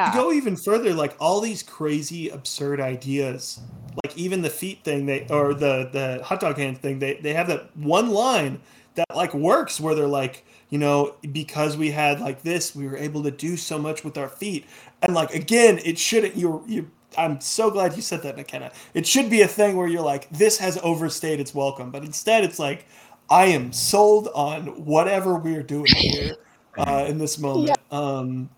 to 0.05 0.11
yeah 0.11 0.11
go 0.11 0.31
even 0.33 0.55
further, 0.55 0.93
like 0.93 1.15
all 1.19 1.41
these 1.41 1.63
crazy, 1.63 2.29
absurd 2.29 2.79
ideas, 2.81 3.59
like 4.03 4.17
even 4.17 4.41
the 4.41 4.49
feet 4.49 4.83
thing, 4.83 5.05
they 5.05 5.27
or 5.29 5.53
the 5.53 5.89
the 5.91 6.23
hot 6.23 6.39
dog 6.41 6.57
hand 6.57 6.79
thing, 6.79 6.99
they 6.99 7.15
they 7.15 7.33
have 7.33 7.47
that 7.47 7.75
one 7.77 8.09
line 8.11 8.61
that 8.95 9.07
like 9.15 9.33
works 9.33 9.79
where 9.79 9.95
they're 9.95 10.07
like, 10.07 10.45
you 10.69 10.77
know, 10.77 11.15
because 11.31 11.77
we 11.77 11.91
had 11.91 12.19
like 12.19 12.43
this, 12.43 12.75
we 12.75 12.87
were 12.87 12.97
able 12.97 13.23
to 13.23 13.31
do 13.31 13.57
so 13.57 13.79
much 13.79 14.03
with 14.03 14.17
our 14.17 14.29
feet, 14.29 14.65
and 15.01 15.13
like 15.13 15.33
again, 15.33 15.79
it 15.85 15.97
shouldn't. 15.97 16.35
You 16.35 16.63
you. 16.67 16.91
I'm 17.17 17.39
so 17.41 17.69
glad 17.69 17.95
you 17.95 18.01
said 18.01 18.23
that, 18.23 18.35
McKenna. 18.37 18.71
It 18.95 19.05
should 19.05 19.29
be 19.29 19.41
a 19.41 19.47
thing 19.47 19.77
where 19.77 19.87
you're 19.87 20.01
like, 20.01 20.29
this 20.31 20.57
has 20.57 20.79
overstayed 20.83 21.39
its 21.39 21.53
welcome, 21.53 21.91
but 21.91 22.03
instead, 22.03 22.43
it's 22.43 22.57
like, 22.57 22.87
I 23.29 23.45
am 23.45 23.71
sold 23.71 24.29
on 24.33 24.67
whatever 24.85 25.35
we're 25.35 25.63
doing 25.63 25.93
here 25.95 26.35
uh, 26.77 27.05
in 27.07 27.17
this 27.17 27.39
moment. 27.39 27.77
Um, 27.91 28.49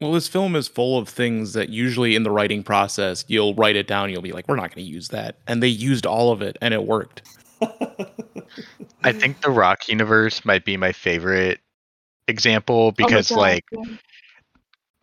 Well, 0.00 0.12
this 0.12 0.28
film 0.28 0.54
is 0.56 0.68
full 0.68 0.98
of 0.98 1.08
things 1.08 1.54
that 1.54 1.70
usually 1.70 2.14
in 2.14 2.22
the 2.22 2.30
writing 2.30 2.62
process, 2.62 3.24
you'll 3.28 3.54
write 3.54 3.76
it 3.76 3.86
down, 3.86 4.10
you'll 4.10 4.22
be 4.22 4.32
like, 4.32 4.46
we're 4.48 4.56
not 4.56 4.74
going 4.74 4.84
to 4.84 4.90
use 4.92 5.08
that. 5.08 5.36
And 5.46 5.62
they 5.62 5.68
used 5.68 6.06
all 6.06 6.32
of 6.32 6.42
it 6.42 6.56
and 6.60 6.74
it 6.74 6.84
worked. 6.84 7.22
I 9.02 9.12
think 9.12 9.40
the 9.40 9.50
Rock 9.50 9.88
universe 9.88 10.44
might 10.44 10.64
be 10.64 10.76
my 10.76 10.92
favorite 10.92 11.60
example 12.28 12.88
Oh 12.88 12.90
because 12.90 13.30
God, 13.30 13.38
like 13.38 13.64
yeah. 13.72 13.96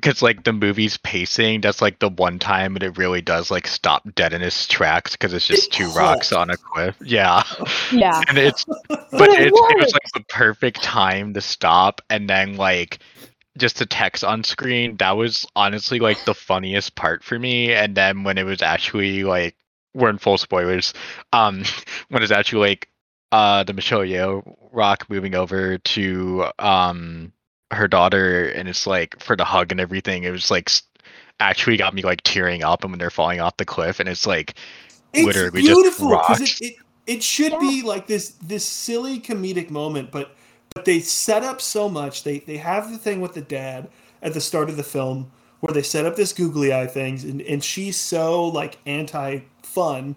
Because 0.03 0.21
like 0.21 0.43
the 0.43 0.51
movie's 0.51 0.97
pacing 0.97 1.61
that's 1.61 1.81
like 1.81 1.99
the 1.99 2.09
one 2.09 2.37
time 2.37 2.75
it 2.75 2.97
really 2.97 3.21
does 3.21 3.49
like 3.49 3.65
stop 3.65 4.03
dead 4.15 4.33
in 4.33 4.41
its 4.41 4.67
tracks 4.67 5.13
because 5.13 5.33
it's 5.33 5.47
just 5.47 5.67
It 5.67 5.71
two 5.71 5.89
rocks 5.91 6.33
on 6.33 6.49
a 6.49 6.57
cliff. 6.57 6.97
Yeah. 7.01 7.43
Yeah. 7.91 8.21
And 8.27 8.37
it's 8.37 8.65
but, 8.89 9.07
But 9.11 9.29
it 9.29 9.47
it's, 9.47 9.57
it 9.57 9.77
was 9.79 9.93
like 9.93 10.11
the 10.13 10.25
perfect 10.27 10.83
time 10.83 11.33
to 11.35 11.41
stop 11.41 12.01
and 12.09 12.29
then 12.29 12.57
like 12.57 12.99
just 13.57 13.79
the 13.79 13.85
text 13.85 14.25
on 14.25 14.43
screen 14.43 14.97
that 14.97 15.11
was 15.11 15.45
honestly 15.55 15.99
like 15.99 16.25
the 16.25 16.33
funniest 16.33 16.95
part 16.95 17.23
for 17.23 17.39
me. 17.39 17.71
And 17.71 17.95
then 17.95 18.23
when 18.23 18.37
it 18.37 18.43
was 18.43 18.61
actually 18.61 19.23
like 19.23 19.55
we're 19.93 20.09
in 20.09 20.17
full 20.17 20.37
spoilers 20.37 20.93
um 21.31 21.63
when 22.09 22.23
it's 22.23 22.31
actually 22.31 22.67
like 22.67 22.89
uh 23.31 23.63
the 23.63 23.73
michelle 23.73 24.01
Yeoh 24.01 24.57
rock 24.73 25.05
moving 25.09 25.33
over 25.33 25.77
to 25.77 26.45
um 26.59 27.31
her 27.75 27.87
daughter 27.87 28.49
and 28.49 28.69
it's 28.69 28.87
like 28.87 29.19
for 29.21 29.35
the 29.35 29.45
hug 29.45 29.71
and 29.71 29.79
everything 29.79 30.23
it 30.23 30.31
was 30.31 30.51
like 30.51 30.71
actually 31.39 31.77
got 31.77 31.93
me 31.93 32.01
like 32.01 32.21
tearing 32.21 32.63
up 32.63 32.83
and 32.83 32.91
when 32.91 32.99
they're 32.99 33.09
falling 33.09 33.39
off 33.39 33.57
the 33.57 33.65
cliff 33.65 33.99
and 33.99 34.07
it's 34.07 34.25
like 34.25 34.53
It's 35.13 35.25
literally 35.25 35.61
beautiful 35.61 36.09
because 36.09 36.41
it, 36.41 36.61
it 36.61 36.75
it 37.05 37.23
should 37.23 37.57
be 37.59 37.81
like 37.81 38.07
this 38.07 38.29
this 38.41 38.65
silly 38.65 39.19
comedic 39.19 39.69
moment, 39.69 40.11
but 40.11 40.35
but 40.73 40.85
they 40.85 40.99
set 40.99 41.43
up 41.43 41.61
so 41.61 41.89
much. 41.89 42.23
They 42.23 42.39
they 42.39 42.57
have 42.57 42.91
the 42.91 42.97
thing 42.97 43.21
with 43.21 43.33
the 43.33 43.41
dad 43.41 43.89
at 44.21 44.33
the 44.33 44.41
start 44.41 44.69
of 44.69 44.77
the 44.77 44.83
film 44.83 45.31
where 45.59 45.73
they 45.73 45.81
set 45.81 46.05
up 46.05 46.15
this 46.15 46.33
googly 46.33 46.73
eye 46.73 46.87
things, 46.87 47.23
and 47.23 47.41
and 47.41 47.63
she's 47.63 47.97
so 47.97 48.47
like 48.47 48.77
anti 48.85 49.39
fun, 49.63 50.15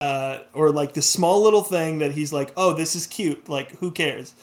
uh, 0.00 0.38
or 0.54 0.70
like 0.70 0.94
this 0.94 1.08
small 1.08 1.42
little 1.42 1.62
thing 1.62 1.98
that 1.98 2.12
he's 2.12 2.32
like, 2.32 2.52
oh, 2.56 2.72
this 2.72 2.94
is 2.94 3.06
cute. 3.06 3.48
Like 3.48 3.72
who 3.78 3.90
cares? 3.90 4.34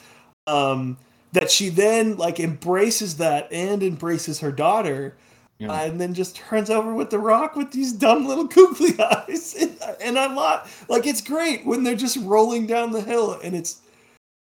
Um, 0.46 0.98
that 1.36 1.50
she 1.50 1.68
then 1.68 2.16
like 2.16 2.40
embraces 2.40 3.18
that 3.18 3.46
and 3.52 3.82
embraces 3.82 4.40
her 4.40 4.50
daughter 4.50 5.14
Yeah. 5.58 5.70
uh, 5.70 5.84
and 5.84 6.00
then 6.00 6.14
just 6.14 6.34
turns 6.36 6.70
over 6.70 6.94
with 6.94 7.10
the 7.10 7.18
rock 7.18 7.56
with 7.56 7.70
these 7.72 7.92
dumb 7.92 8.26
little 8.26 8.44
googly 8.56 8.98
eyes. 8.98 9.54
And, 9.54 9.78
and 10.00 10.18
I 10.18 10.32
lot 10.32 10.68
like 10.88 11.06
it's 11.06 11.20
great 11.20 11.64
when 11.66 11.84
they're 11.84 11.94
just 11.94 12.16
rolling 12.18 12.66
down 12.66 12.90
the 12.90 13.02
hill, 13.02 13.38
and 13.44 13.54
it's 13.54 13.82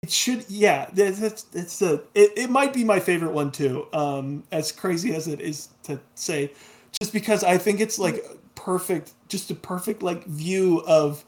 it 0.02 0.10
should 0.10 0.44
yeah 0.48 0.88
that's 0.94 1.18
that's 1.18 1.46
it's 1.52 1.82
a 1.82 2.00
it, 2.14 2.32
it 2.36 2.50
might 2.50 2.72
be 2.72 2.82
my 2.84 2.98
favorite 2.98 3.32
one 3.32 3.50
too. 3.52 3.86
Um, 3.92 4.42
as 4.50 4.72
crazy 4.72 5.14
as 5.14 5.28
it 5.28 5.40
is 5.40 5.68
to 5.84 6.00
say, 6.14 6.50
just 6.98 7.12
because 7.12 7.44
I 7.44 7.58
think 7.58 7.80
it's 7.80 7.98
like 7.98 8.24
perfect, 8.54 9.12
just 9.28 9.50
a 9.50 9.54
perfect 9.54 10.02
like 10.02 10.24
view 10.24 10.82
of 10.86 11.24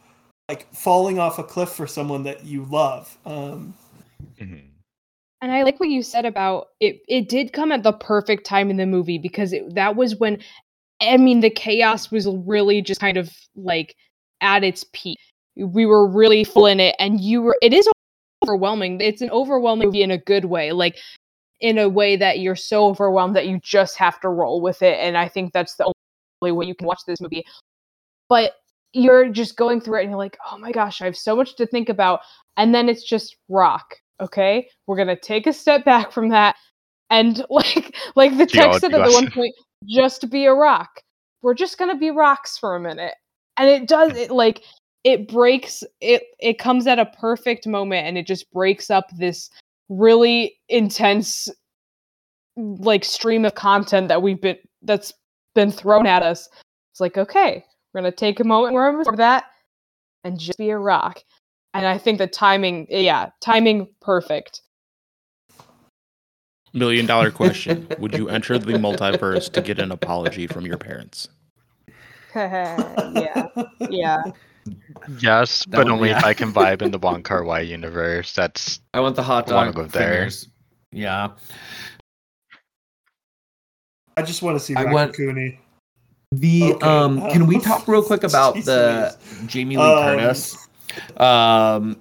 like 0.48 0.72
falling 0.74 1.18
off 1.18 1.38
a 1.38 1.44
cliff 1.44 1.68
for 1.70 1.86
someone 1.86 2.22
that 2.24 2.44
you 2.44 2.64
love. 2.70 3.16
Um, 3.26 3.74
And 5.42 5.50
I 5.50 5.64
like 5.64 5.80
what 5.80 5.88
you 5.88 6.02
said 6.04 6.24
about 6.24 6.68
it. 6.78 7.02
It 7.08 7.28
did 7.28 7.52
come 7.52 7.72
at 7.72 7.82
the 7.82 7.92
perfect 7.92 8.46
time 8.46 8.70
in 8.70 8.76
the 8.76 8.86
movie 8.86 9.18
because 9.18 9.52
it, 9.52 9.74
that 9.74 9.96
was 9.96 10.16
when, 10.16 10.38
I 11.00 11.16
mean, 11.16 11.40
the 11.40 11.50
chaos 11.50 12.12
was 12.12 12.28
really 12.46 12.80
just 12.80 13.00
kind 13.00 13.16
of 13.16 13.28
like 13.56 13.96
at 14.40 14.62
its 14.62 14.84
peak. 14.92 15.18
We 15.56 15.84
were 15.84 16.08
really 16.08 16.44
full 16.44 16.66
in 16.66 16.80
it, 16.80 16.94
and 16.98 17.20
you 17.20 17.42
were. 17.42 17.56
It 17.60 17.74
is 17.74 17.86
overwhelming. 18.42 19.00
It's 19.00 19.20
an 19.20 19.30
overwhelming 19.30 19.88
movie 19.88 20.02
in 20.02 20.10
a 20.10 20.16
good 20.16 20.46
way, 20.46 20.72
like 20.72 20.96
in 21.60 21.76
a 21.76 21.88
way 21.88 22.16
that 22.16 22.38
you're 22.38 22.56
so 22.56 22.86
overwhelmed 22.86 23.36
that 23.36 23.48
you 23.48 23.60
just 23.62 23.98
have 23.98 24.18
to 24.20 24.28
roll 24.28 24.62
with 24.62 24.80
it. 24.80 24.96
And 24.98 25.18
I 25.18 25.28
think 25.28 25.52
that's 25.52 25.74
the 25.74 25.92
only 26.40 26.52
way 26.52 26.66
you 26.66 26.74
can 26.74 26.86
watch 26.86 27.00
this 27.06 27.20
movie. 27.20 27.44
But 28.28 28.54
you're 28.94 29.28
just 29.28 29.56
going 29.56 29.80
through 29.80 29.98
it, 29.98 30.02
and 30.02 30.10
you're 30.10 30.18
like, 30.18 30.38
oh 30.50 30.56
my 30.56 30.72
gosh, 30.72 31.02
I 31.02 31.04
have 31.04 31.16
so 31.16 31.36
much 31.36 31.56
to 31.56 31.66
think 31.66 31.88
about. 31.88 32.20
And 32.56 32.74
then 32.74 32.88
it's 32.88 33.02
just 33.02 33.36
rock 33.48 33.96
okay? 34.20 34.68
We're 34.86 34.96
gonna 34.96 35.16
take 35.16 35.46
a 35.46 35.52
step 35.52 35.84
back 35.84 36.12
from 36.12 36.28
that 36.30 36.56
and 37.10 37.44
like 37.50 37.96
like 38.16 38.36
the 38.36 38.46
text 38.46 38.80
said 38.80 38.94
at 38.94 39.06
the 39.06 39.12
one 39.12 39.30
point 39.30 39.54
just 39.88 40.30
be 40.30 40.46
a 40.46 40.54
rock. 40.54 41.02
We're 41.42 41.54
just 41.54 41.78
gonna 41.78 41.96
be 41.96 42.10
rocks 42.10 42.58
for 42.58 42.76
a 42.76 42.80
minute. 42.80 43.14
And 43.56 43.68
it 43.68 43.86
does 43.88 44.16
it 44.16 44.30
like 44.30 44.62
it 45.04 45.28
breaks 45.28 45.82
it 46.00 46.22
it 46.40 46.58
comes 46.58 46.86
at 46.86 46.98
a 46.98 47.06
perfect 47.06 47.66
moment 47.66 48.06
and 48.06 48.16
it 48.16 48.26
just 48.26 48.50
breaks 48.52 48.90
up 48.90 49.06
this 49.16 49.50
really 49.88 50.56
intense 50.68 51.48
like 52.56 53.04
stream 53.04 53.44
of 53.44 53.54
content 53.54 54.08
that 54.08 54.22
we've 54.22 54.40
been 54.40 54.56
that's 54.82 55.12
been 55.54 55.70
thrown 55.70 56.06
at 56.06 56.22
us. 56.22 56.48
It's 56.92 57.00
like 57.00 57.18
okay 57.18 57.64
we're 57.92 58.00
gonna 58.00 58.12
take 58.12 58.40
a 58.40 58.44
moment 58.44 58.74
where 58.74 59.04
that 59.16 59.44
and 60.24 60.38
just 60.38 60.58
be 60.58 60.70
a 60.70 60.78
rock 60.78 61.22
and 61.74 61.86
I 61.86 61.98
think 61.98 62.18
the 62.18 62.26
timing, 62.26 62.86
yeah, 62.90 63.30
timing 63.40 63.88
perfect. 64.00 64.62
Million 66.74 67.04
dollar 67.04 67.30
question 67.30 67.86
Would 67.98 68.14
you 68.16 68.28
enter 68.30 68.58
the 68.58 68.72
multiverse 68.74 69.52
to 69.52 69.60
get 69.60 69.78
an 69.78 69.92
apology 69.92 70.46
from 70.46 70.64
your 70.64 70.78
parents? 70.78 71.28
yeah, 72.34 73.46
yeah. 73.90 74.22
Yes, 75.20 75.64
That 75.66 75.70
but 75.76 75.84
one, 75.84 75.90
only 75.92 76.10
if 76.10 76.20
yeah. 76.22 76.26
I 76.28 76.32
can 76.34 76.50
vibe 76.52 76.80
in 76.82 76.90
the 76.92 76.98
Wong 76.98 77.22
Kar 77.22 77.44
Wai 77.44 77.60
universe. 77.60 78.32
That's 78.34 78.80
I 78.94 79.00
want 79.00 79.16
the 79.16 79.22
hot 79.22 79.50
I 79.50 79.54
wanna 79.54 79.72
dog 79.72 79.76
go 79.76 79.86
there. 79.86 80.30
Yeah. 80.92 81.30
I 84.16 84.22
just 84.22 84.42
want 84.42 84.56
to 84.58 84.64
see 84.64 84.74
I 84.74 84.84
Rocky 84.84 84.94
want- 84.94 85.14
Cooney. 85.14 85.58
The 86.34 86.72
Okay, 86.74 86.86
um 86.86 87.20
can 87.30 87.46
we 87.46 87.58
talk 87.58 87.86
real 87.86 88.02
quick 88.02 88.22
about 88.30 88.54
the 88.54 89.14
Jamie 89.46 89.76
Lee 89.76 89.82
Um, 89.82 90.16
Curtis? 90.18 90.56
Um 91.16 91.96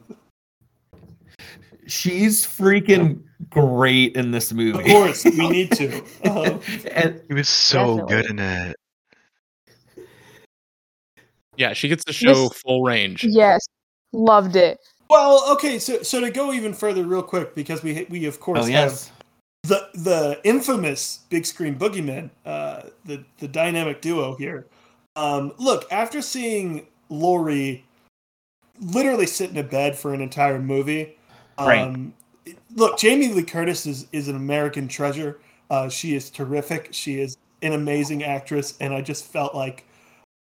she's 1.87 2.45
freaking 2.45 3.21
great 3.49 4.15
in 4.15 4.31
this 4.31 4.53
movie. 4.53 4.79
Of 4.79 4.85
course, 4.85 5.25
we 5.25 5.49
need 5.49 5.71
to. 5.73 5.97
Um, 6.29 6.61
and 6.91 7.21
He 7.27 7.33
was 7.33 7.49
so 7.49 8.05
good 8.05 8.29
in 8.29 8.39
it. 8.39 8.75
Yeah, 11.57 11.73
she 11.73 11.87
gets 11.89 12.03
to 12.05 12.13
show 12.13 12.47
This- 12.49 12.61
full 12.61 12.83
range. 12.83 13.23
Yes, 13.23 13.65
loved 14.13 14.55
it. 14.55 14.79
well, 15.09 15.43
okay, 15.51 15.79
so 15.79 16.01
so 16.01 16.21
to 16.21 16.31
go 16.31 16.53
even 16.53 16.73
further, 16.73 17.03
real 17.03 17.23
quick, 17.23 17.53
because 17.55 17.83
we 17.83 18.05
we 18.09 18.25
of 18.25 18.39
course 18.39 18.59
oh 18.59 18.63
have 18.63 18.71
yes, 18.71 19.11
the 19.63 19.89
the 19.93 20.39
infamous 20.43 21.19
big 21.29 21.45
screen 21.45 21.77
boogeyman, 21.77 22.29
uh, 22.45 22.83
the 23.05 23.23
the 23.39 23.47
dynamic 23.47 24.01
duo 24.01 24.35
here. 24.35 24.65
Um, 25.17 25.53
look, 25.57 25.91
after 25.91 26.21
seeing 26.21 26.87
Lori 27.09 27.83
literally 28.81 29.25
sit 29.27 29.49
in 29.51 29.57
a 29.57 29.63
bed 29.63 29.97
for 29.97 30.13
an 30.13 30.21
entire 30.21 30.59
movie, 30.59 31.17
Right. 31.59 31.79
um, 31.81 32.13
look, 32.75 32.97
Jamie 32.97 33.29
Lee 33.29 33.43
Curtis 33.43 33.85
is 33.85 34.07
is 34.11 34.27
an 34.27 34.35
American 34.35 34.87
treasure. 34.87 35.39
Uh, 35.69 35.87
she 35.89 36.15
is 36.15 36.29
terrific. 36.29 36.89
She 36.91 37.21
is 37.21 37.37
an 37.61 37.73
amazing 37.73 38.23
actress, 38.23 38.75
and 38.79 38.93
I 38.93 39.01
just 39.01 39.25
felt 39.25 39.55
like. 39.55 39.85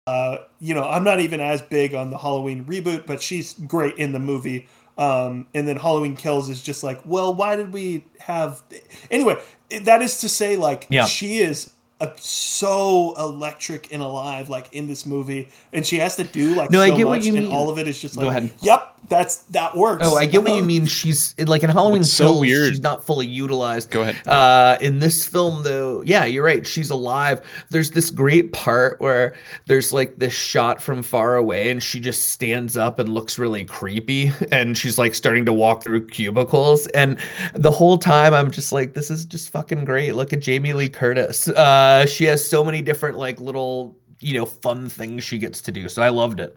Uh, 0.06 0.38
you 0.58 0.72
know, 0.74 0.84
I'm 0.84 1.04
not 1.04 1.20
even 1.20 1.38
as 1.38 1.60
big 1.60 1.94
on 1.94 2.08
the 2.08 2.16
Halloween 2.16 2.64
reboot, 2.64 3.04
but 3.04 3.20
she's 3.20 3.52
great 3.66 3.94
in 3.98 4.12
the 4.12 4.18
movie. 4.18 4.66
Um, 4.96 5.46
and 5.52 5.68
then 5.68 5.76
Halloween 5.76 6.16
Kills 6.16 6.48
is 6.48 6.62
just 6.62 6.82
like, 6.82 6.98
well, 7.04 7.34
why 7.34 7.56
did 7.56 7.74
we 7.74 8.06
have? 8.20 8.62
Anyway, 9.10 9.36
that 9.82 10.00
is 10.00 10.18
to 10.20 10.28
say, 10.30 10.56
like, 10.56 10.86
Yeah. 10.88 11.04
she 11.04 11.40
is 11.40 11.74
uh 12.00 12.08
so 12.16 13.14
electric 13.18 13.92
and 13.92 14.02
alive, 14.02 14.48
like 14.48 14.72
in 14.72 14.86
this 14.86 15.04
movie, 15.06 15.48
and 15.72 15.84
she 15.86 15.96
has 15.98 16.16
to 16.16 16.24
do 16.24 16.54
like 16.54 16.70
No, 16.70 16.78
so 16.78 16.84
I 16.84 16.96
get 16.96 17.06
what 17.06 17.16
much, 17.18 17.26
you 17.26 17.34
and 17.36 17.46
mean. 17.46 17.54
all 17.54 17.70
of 17.70 17.78
it 17.78 17.88
is 17.88 18.00
just 18.00 18.16
like, 18.16 18.24
Go 18.24 18.28
like, 18.28 18.38
ahead. 18.38 18.52
yep, 18.60 18.94
that's 19.08 19.36
that 19.50 19.76
works. 19.76 20.02
Oh, 20.06 20.16
I 20.16 20.26
get 20.26 20.42
what 20.42 20.54
you 20.54 20.62
mean. 20.62 20.86
She's 20.86 21.34
like 21.38 21.62
in 21.62 21.70
Halloween 21.70 22.00
What's 22.00 22.12
so 22.12 22.26
Kills, 22.26 22.40
weird- 22.40 22.68
She's 22.74 22.80
not 22.82 23.04
fully 23.04 23.26
utilized. 23.26 23.90
Go 23.90 24.02
ahead. 24.02 24.26
Uh, 24.28 24.76
in 24.80 24.98
this 24.98 25.26
film, 25.26 25.62
though, 25.62 26.02
yeah, 26.02 26.24
you're 26.24 26.44
right. 26.44 26.66
She's 26.66 26.90
alive. 26.90 27.40
There's 27.70 27.90
this 27.90 28.10
great 28.10 28.52
part 28.52 29.00
where 29.00 29.34
there's 29.66 29.92
like 29.92 30.18
this 30.18 30.34
shot 30.34 30.80
from 30.82 31.02
far 31.02 31.36
away, 31.36 31.70
and 31.70 31.82
she 31.82 31.98
just 32.00 32.28
stands 32.30 32.76
up 32.76 32.98
and 32.98 33.08
looks 33.08 33.38
really 33.38 33.64
creepy, 33.64 34.30
and 34.52 34.76
she's 34.76 34.98
like 34.98 35.14
starting 35.14 35.44
to 35.46 35.52
walk 35.52 35.82
through 35.82 36.06
cubicles, 36.06 36.86
and 36.88 37.18
the 37.54 37.70
whole 37.70 37.98
time 37.98 38.34
I'm 38.34 38.50
just 38.50 38.72
like, 38.72 38.92
this 38.94 39.10
is 39.10 39.24
just 39.24 39.50
fucking 39.50 39.84
great. 39.84 40.14
Look 40.14 40.32
at 40.32 40.40
Jamie 40.40 40.74
Lee 40.74 40.88
Curtis. 40.88 41.48
Uh, 41.48 41.87
she 42.06 42.24
has 42.24 42.46
so 42.48 42.64
many 42.64 42.82
different 42.82 43.16
like 43.18 43.40
little 43.40 43.96
you 44.20 44.34
know 44.38 44.44
fun 44.46 44.88
things 44.88 45.24
she 45.24 45.38
gets 45.38 45.60
to 45.62 45.72
do. 45.72 45.88
So 45.88 46.02
I 46.02 46.08
loved 46.08 46.40
it. 46.40 46.56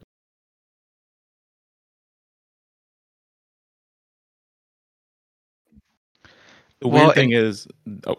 The 6.79 6.87
Well, 6.87 7.11
weird 7.11 7.13
thing 7.13 7.31
is, 7.31 7.67
oh, 8.05 8.17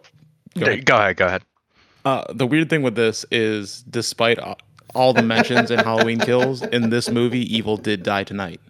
go 0.59 0.66
Go 0.66 0.66
ahead. 0.66 0.85
ahead. 0.98 1.16
Go 1.16 1.27
ahead. 1.27 1.42
Uh, 2.05 2.25
the 2.33 2.46
weird 2.46 2.68
thing 2.70 2.83
with 2.83 2.94
this 2.94 3.25
is, 3.31 3.83
despite 3.83 4.38
all 4.94 5.12
the 5.12 5.22
mentions 5.22 5.70
in 5.70 5.81
Halloween 5.81 6.20
Kills, 6.20 6.62
in 6.62 6.90
this 6.90 7.11
movie, 7.11 7.55
evil 7.55 7.77
did 7.77 8.03
die 8.03 8.25
tonight. 8.25 8.61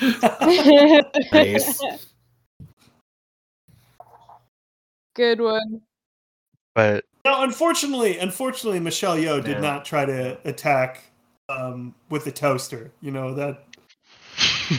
Nice. 1.32 1.84
Good 5.14 5.40
one. 5.40 5.82
But 6.74 7.04
Now, 7.24 7.42
unfortunately, 7.42 8.18
unfortunately, 8.18 8.80
Michelle 8.80 9.16
Yeoh 9.16 9.42
did 9.42 9.52
Yeah. 9.52 9.60
not 9.60 9.84
try 9.84 10.04
to 10.04 10.38
attack 10.44 11.04
um, 11.48 11.94
with 12.10 12.24
the 12.24 12.32
toaster. 12.32 12.90
You 13.00 13.10
know 13.12 13.34
that 13.34 13.64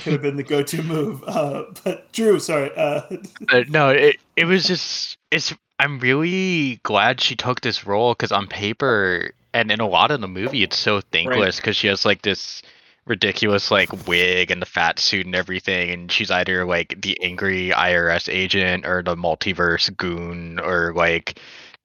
could 0.04 0.14
have 0.14 0.22
been 0.22 0.36
the 0.36 0.44
go-to 0.44 0.82
move. 0.84 1.24
Uh, 1.28 1.64
but 1.84 2.12
Drew, 2.12 2.40
sorry. 2.40 2.72
Uh, 2.76 3.02
Uh, 3.52 3.64
no, 3.70 3.90
it 3.90 4.18
it 4.36 4.46
was 4.46 4.64
just 4.66 5.18
it's. 5.32 5.54
I'm 5.80 6.00
really 6.00 6.80
glad 6.84 7.20
she 7.20 7.36
took 7.36 7.60
this 7.62 7.86
role 7.86 8.14
because 8.14 8.32
on 8.32 8.48
paper 8.48 9.32
and 9.54 9.70
in 9.72 9.82
a 9.82 9.88
lot 9.88 10.10
of 10.12 10.22
the 10.22 10.28
movie, 10.28 10.64
it's 10.64 10.78
so 10.78 11.02
thankless 11.02 11.58
because 11.58 11.76
she 11.76 11.88
has 11.88 12.06
like 12.06 12.22
this 12.22 12.62
ridiculous 13.06 13.70
like 13.72 14.08
wig 14.08 14.52
and 14.52 14.62
the 14.62 14.66
fat 14.66 15.00
suit 15.00 15.26
and 15.26 15.36
everything, 15.36 15.90
and 15.92 16.12
she's 16.12 16.32
either 16.32 16.66
like 16.66 16.96
the 17.02 17.22
angry 17.22 17.70
IRS 17.72 18.32
agent 18.34 18.86
or 18.86 19.04
the 19.04 19.16
multiverse 19.16 19.96
goon 19.98 20.60
or 20.60 20.94
like, 20.96 21.40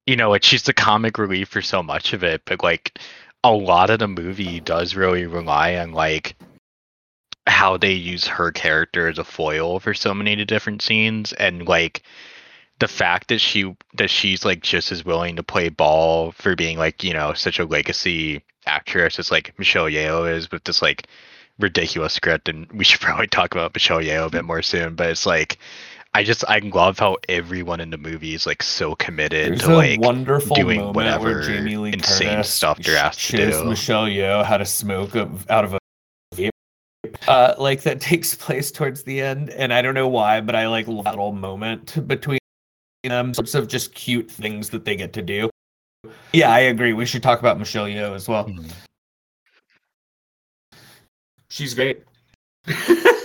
you 0.06 0.16
know, 0.16 0.30
like 0.30 0.42
she's 0.42 0.62
the 0.64 0.72
comic 0.72 1.18
relief 1.18 1.48
for 1.48 1.62
so 1.62 1.82
much 1.82 2.12
of 2.12 2.24
it, 2.24 2.42
but 2.44 2.62
like 2.62 2.98
a 3.44 3.52
lot 3.52 3.90
of 3.90 3.98
the 3.98 4.08
movie 4.08 4.60
does 4.60 4.94
really 4.94 5.26
rely 5.26 5.76
on 5.76 5.92
like 5.92 6.36
how 7.46 7.76
they 7.76 7.92
use 7.92 8.26
her 8.26 8.52
character 8.52 9.08
as 9.08 9.18
a 9.18 9.24
foil 9.24 9.80
for 9.80 9.94
so 9.94 10.12
many 10.14 10.44
different 10.44 10.82
scenes 10.82 11.32
and 11.34 11.66
like 11.66 12.02
the 12.78 12.88
fact 12.88 13.28
that 13.28 13.40
she 13.40 13.74
that 13.94 14.10
she's 14.10 14.44
like 14.44 14.62
just 14.62 14.92
as 14.92 15.04
willing 15.04 15.36
to 15.36 15.42
play 15.42 15.68
ball 15.68 16.32
for 16.32 16.54
being 16.54 16.78
like 16.78 17.02
you 17.02 17.12
know 17.12 17.32
such 17.32 17.58
a 17.58 17.64
legacy 17.64 18.42
actress 18.66 19.18
as 19.18 19.30
like 19.30 19.58
Michelle 19.58 19.86
Yeoh 19.86 20.32
is 20.32 20.50
with 20.50 20.64
this 20.64 20.82
like 20.82 21.06
ridiculous 21.58 22.14
script 22.14 22.48
and 22.48 22.70
we 22.72 22.84
should 22.84 23.00
probably 23.02 23.26
talk 23.26 23.54
about 23.54 23.74
Michelle 23.74 24.00
Yeoh 24.00 24.26
a 24.26 24.30
bit 24.30 24.44
more 24.44 24.62
soon 24.62 24.94
but 24.94 25.10
it's 25.10 25.26
like 25.26 25.58
I 26.12 26.24
just 26.24 26.44
I 26.48 26.58
love 26.58 26.98
how 26.98 27.18
everyone 27.28 27.80
in 27.80 27.90
the 27.90 27.98
movie 27.98 28.34
is 28.34 28.44
like 28.44 28.62
so 28.62 28.96
committed 28.96 29.52
There's 29.52 29.60
to 29.60 29.74
like 29.74 30.00
wonderful 30.00 30.56
doing 30.56 30.92
whatever 30.92 31.24
where 31.24 31.42
Jamie 31.42 31.76
Lee 31.76 31.92
insane 31.92 32.30
Curtis 32.30 32.50
stuff 32.50 32.78
they're 32.78 32.96
asked 32.96 33.20
to 33.30 33.36
shows 33.36 33.62
do. 33.62 33.64
Michelle 33.64 34.06
Yeoh 34.06 34.44
how 34.44 34.56
to 34.56 34.64
smoke 34.64 35.14
out 35.14 35.64
of 35.64 35.74
a 35.74 35.78
vape. 36.34 36.50
Uh, 37.28 37.54
like 37.58 37.82
that 37.82 38.00
takes 38.00 38.34
place 38.34 38.72
towards 38.72 39.04
the 39.04 39.20
end, 39.20 39.50
and 39.50 39.72
I 39.72 39.82
don't 39.82 39.94
know 39.94 40.08
why, 40.08 40.40
but 40.40 40.56
I 40.56 40.66
like 40.66 40.86
that 40.86 40.92
little 40.92 41.32
moment 41.32 42.06
between 42.08 42.40
them, 43.04 43.32
sorts 43.32 43.54
of 43.54 43.68
just 43.68 43.94
cute 43.94 44.28
things 44.28 44.70
that 44.70 44.84
they 44.84 44.96
get 44.96 45.12
to 45.12 45.22
do. 45.22 45.48
Yeah, 46.32 46.50
I 46.50 46.60
agree. 46.60 46.92
We 46.92 47.06
should 47.06 47.22
talk 47.22 47.38
about 47.38 47.58
Michelle 47.58 47.86
Yeoh 47.86 48.16
as 48.16 48.28
well. 48.28 48.46
Mhm. 48.46 48.72
She's 51.50 51.74
great. 51.74 52.02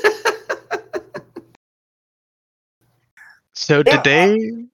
So 3.56 3.84
Yeah, 3.86 4.02
did 4.02 4.04
they? 4.04 4.66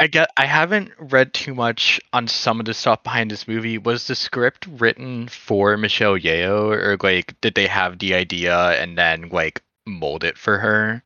I 0.00 0.06
get. 0.06 0.30
I 0.36 0.46
haven't 0.46 0.92
read 0.98 1.34
too 1.34 1.54
much 1.54 2.00
on 2.12 2.28
some 2.28 2.60
of 2.60 2.66
the 2.66 2.74
stuff 2.74 3.02
behind 3.02 3.30
this 3.30 3.48
movie. 3.48 3.78
Was 3.78 4.06
the 4.06 4.14
script 4.14 4.66
written 4.70 5.26
for 5.26 5.76
Michelle 5.76 6.16
Yeoh, 6.16 6.70
or 6.70 6.96
like 7.02 7.40
did 7.40 7.54
they 7.54 7.66
have 7.66 7.98
the 7.98 8.14
idea 8.14 8.80
and 8.80 8.96
then 8.96 9.28
like 9.30 9.60
mold 9.86 10.22
it 10.22 10.38
for 10.38 10.58
her? 10.58 11.02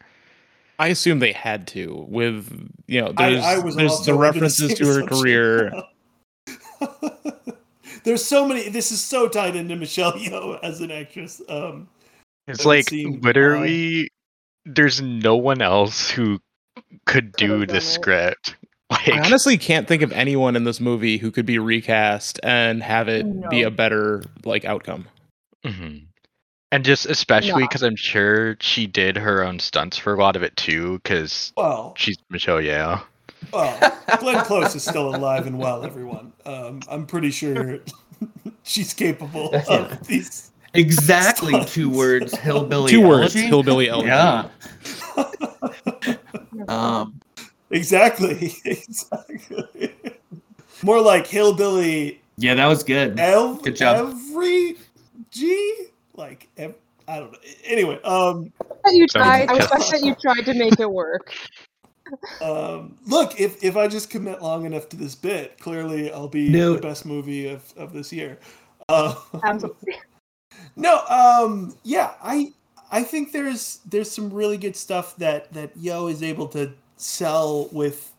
I 0.78 0.88
assume 0.88 1.20
they 1.20 1.32
had 1.32 1.66
to, 1.68 2.04
with 2.08 2.70
you 2.86 3.00
know, 3.00 3.12
there's 3.12 3.42
I 3.42 3.58
was 3.58 3.76
there's 3.76 4.00
the 4.04 4.14
references 4.14 4.74
to 4.74 4.86
her 4.86 5.06
career. 5.06 5.72
There's 8.04 8.24
so 8.24 8.48
many. 8.48 8.68
This 8.68 8.90
is 8.90 9.00
so 9.00 9.28
tied 9.28 9.54
into 9.54 9.76
Michelle 9.76 10.14
Yeoh 10.14 10.58
as 10.62 10.80
an 10.80 10.90
actress. 10.90 11.40
Um, 11.48 11.88
It's 12.48 12.64
like 12.64 12.88
seem 12.88 13.14
odd. 13.14 13.22
literally, 13.22 14.10
there's 14.64 15.00
no 15.02 15.36
one 15.36 15.60
else 15.62 16.10
who 16.10 16.40
could 17.06 17.32
do 17.32 17.66
the 17.66 17.76
it. 17.76 17.80
script. 17.82 18.56
Like, 18.92 19.08
I 19.08 19.20
honestly 19.24 19.56
can't 19.56 19.88
think 19.88 20.02
of 20.02 20.12
anyone 20.12 20.54
in 20.54 20.64
this 20.64 20.78
movie 20.78 21.16
who 21.16 21.30
could 21.30 21.46
be 21.46 21.58
recast 21.58 22.38
and 22.42 22.82
have 22.82 23.08
it 23.08 23.24
be 23.48 23.62
a 23.62 23.70
better 23.70 24.22
like 24.44 24.66
outcome. 24.66 25.06
Mhm. 25.64 26.08
And 26.70 26.84
just 26.84 27.06
especially 27.06 27.62
No. 27.62 27.68
because 27.68 27.82
I'm 27.82 27.96
sure 27.96 28.58
she 28.60 28.86
did 28.86 29.16
her 29.16 29.42
own 29.42 29.60
stunts 29.60 29.96
for 29.96 30.12
a 30.12 30.18
lot 30.18 30.36
of 30.36 30.42
it 30.42 30.54
too, 30.56 31.00
because 31.02 31.54
well, 31.56 31.94
she's 31.96 32.18
Michelle 32.28 32.58
Yeoh. 32.58 33.02
well, 33.50 33.98
Glenn 34.20 34.44
Close 34.44 34.74
is 34.74 34.84
still 34.84 35.14
alive 35.16 35.46
and 35.46 35.58
well. 35.58 35.84
Everyone, 35.86 36.34
um, 36.44 36.80
I'm 36.86 37.06
pretty 37.06 37.30
sure 37.30 37.78
she's 38.62 38.92
capable 38.92 39.54
of 39.70 40.06
these. 40.06 40.50
Exactly 40.74 41.52
Stunts. 41.52 41.72
two 41.74 41.90
words. 41.90 42.36
Hillbilly. 42.36 42.90
Two 42.90 43.00
words, 43.06 43.34
elegy? 43.34 43.48
hillbilly 43.48 43.88
elegy. 43.88 44.08
Yeah. 44.08 44.48
Um, 46.68 47.20
exactly, 47.70 48.54
exactly. 48.64 49.92
More 50.82 51.00
like 51.00 51.26
hillbilly. 51.26 52.20
yeah, 52.36 52.54
that 52.54 52.66
was 52.66 52.82
good. 52.84 53.18
Ev- 53.18 53.62
Good 53.62 53.76
job. 53.76 54.10
Every 54.10 54.76
G, 55.30 55.86
like 56.14 56.48
ev- 56.56 56.74
I 57.08 57.18
don't 57.18 57.32
know. 57.32 57.38
Anyway, 57.64 58.00
um, 58.02 58.52
That 58.84 58.92
you 58.94 59.06
tried. 59.08 59.48
I 59.50 59.58
just- 59.58 59.74
respect 59.74 60.02
that 60.02 60.06
you 60.06 60.14
tried 60.14 60.44
to 60.44 60.54
make 60.54 60.78
it 60.78 60.90
work. 60.90 61.32
Um, 62.42 62.98
look, 63.06 63.40
if 63.40 63.62
if 63.64 63.74
I 63.74 63.88
just 63.88 64.10
commit 64.10 64.42
long 64.42 64.66
enough 64.66 64.86
to 64.90 64.96
this 64.96 65.14
bit, 65.14 65.58
clearly 65.58 66.12
I'll 66.12 66.28
be 66.28 66.50
No. 66.50 66.74
the 66.74 66.80
best 66.82 67.06
movie 67.06 67.48
of, 67.48 67.62
of 67.78 67.94
this 67.94 68.12
year. 68.12 68.38
Uh, 68.90 69.14
Absolutely. 69.42 69.94
No, 70.76 71.04
um, 71.06 71.76
yeah, 71.82 72.12
I 72.22 72.52
I 72.90 73.02
think 73.02 73.32
there's 73.32 73.80
there's 73.86 74.10
some 74.10 74.32
really 74.32 74.58
good 74.58 74.76
stuff 74.76 75.16
that 75.16 75.52
that 75.52 75.76
Yeoh 75.78 76.10
is 76.10 76.22
able 76.22 76.48
to 76.48 76.72
sell 76.96 77.68
with. 77.72 78.12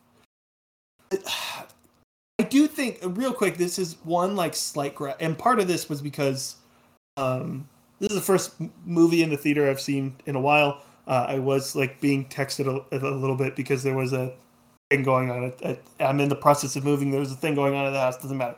I 2.40 2.42
do 2.42 2.66
think, 2.66 2.98
real 3.00 3.32
quick, 3.32 3.56
this 3.56 3.78
is 3.78 3.96
one 4.02 4.34
like 4.34 4.56
slight 4.56 4.96
and 5.20 5.38
part 5.38 5.60
of 5.60 5.68
this 5.68 5.88
was 5.88 6.02
because 6.02 6.56
um, 7.16 7.68
this 8.00 8.10
is 8.10 8.16
the 8.16 8.22
first 8.22 8.54
movie 8.84 9.22
in 9.22 9.30
the 9.30 9.36
theater 9.36 9.70
I've 9.70 9.80
seen 9.80 10.16
in 10.26 10.34
a 10.34 10.40
while. 10.40 10.82
uh, 11.06 11.26
I 11.28 11.38
was 11.38 11.76
like 11.76 12.00
being 12.00 12.24
texted 12.26 12.66
a, 12.66 12.96
a 12.96 12.98
little 12.98 13.36
bit 13.36 13.54
because 13.54 13.82
there 13.82 13.94
was 13.94 14.12
a 14.12 14.34
thing 14.90 15.02
going 15.04 15.30
on. 15.30 15.44
At, 15.44 15.62
at, 15.62 15.82
I'm 16.00 16.20
in 16.20 16.28
the 16.28 16.36
process 16.36 16.76
of 16.76 16.84
moving. 16.84 17.10
There 17.10 17.20
was 17.20 17.32
a 17.32 17.36
thing 17.36 17.54
going 17.54 17.74
on 17.74 17.86
at 17.86 17.90
the 17.90 18.00
house. 18.00 18.16
Doesn't 18.16 18.36
matter. 18.36 18.56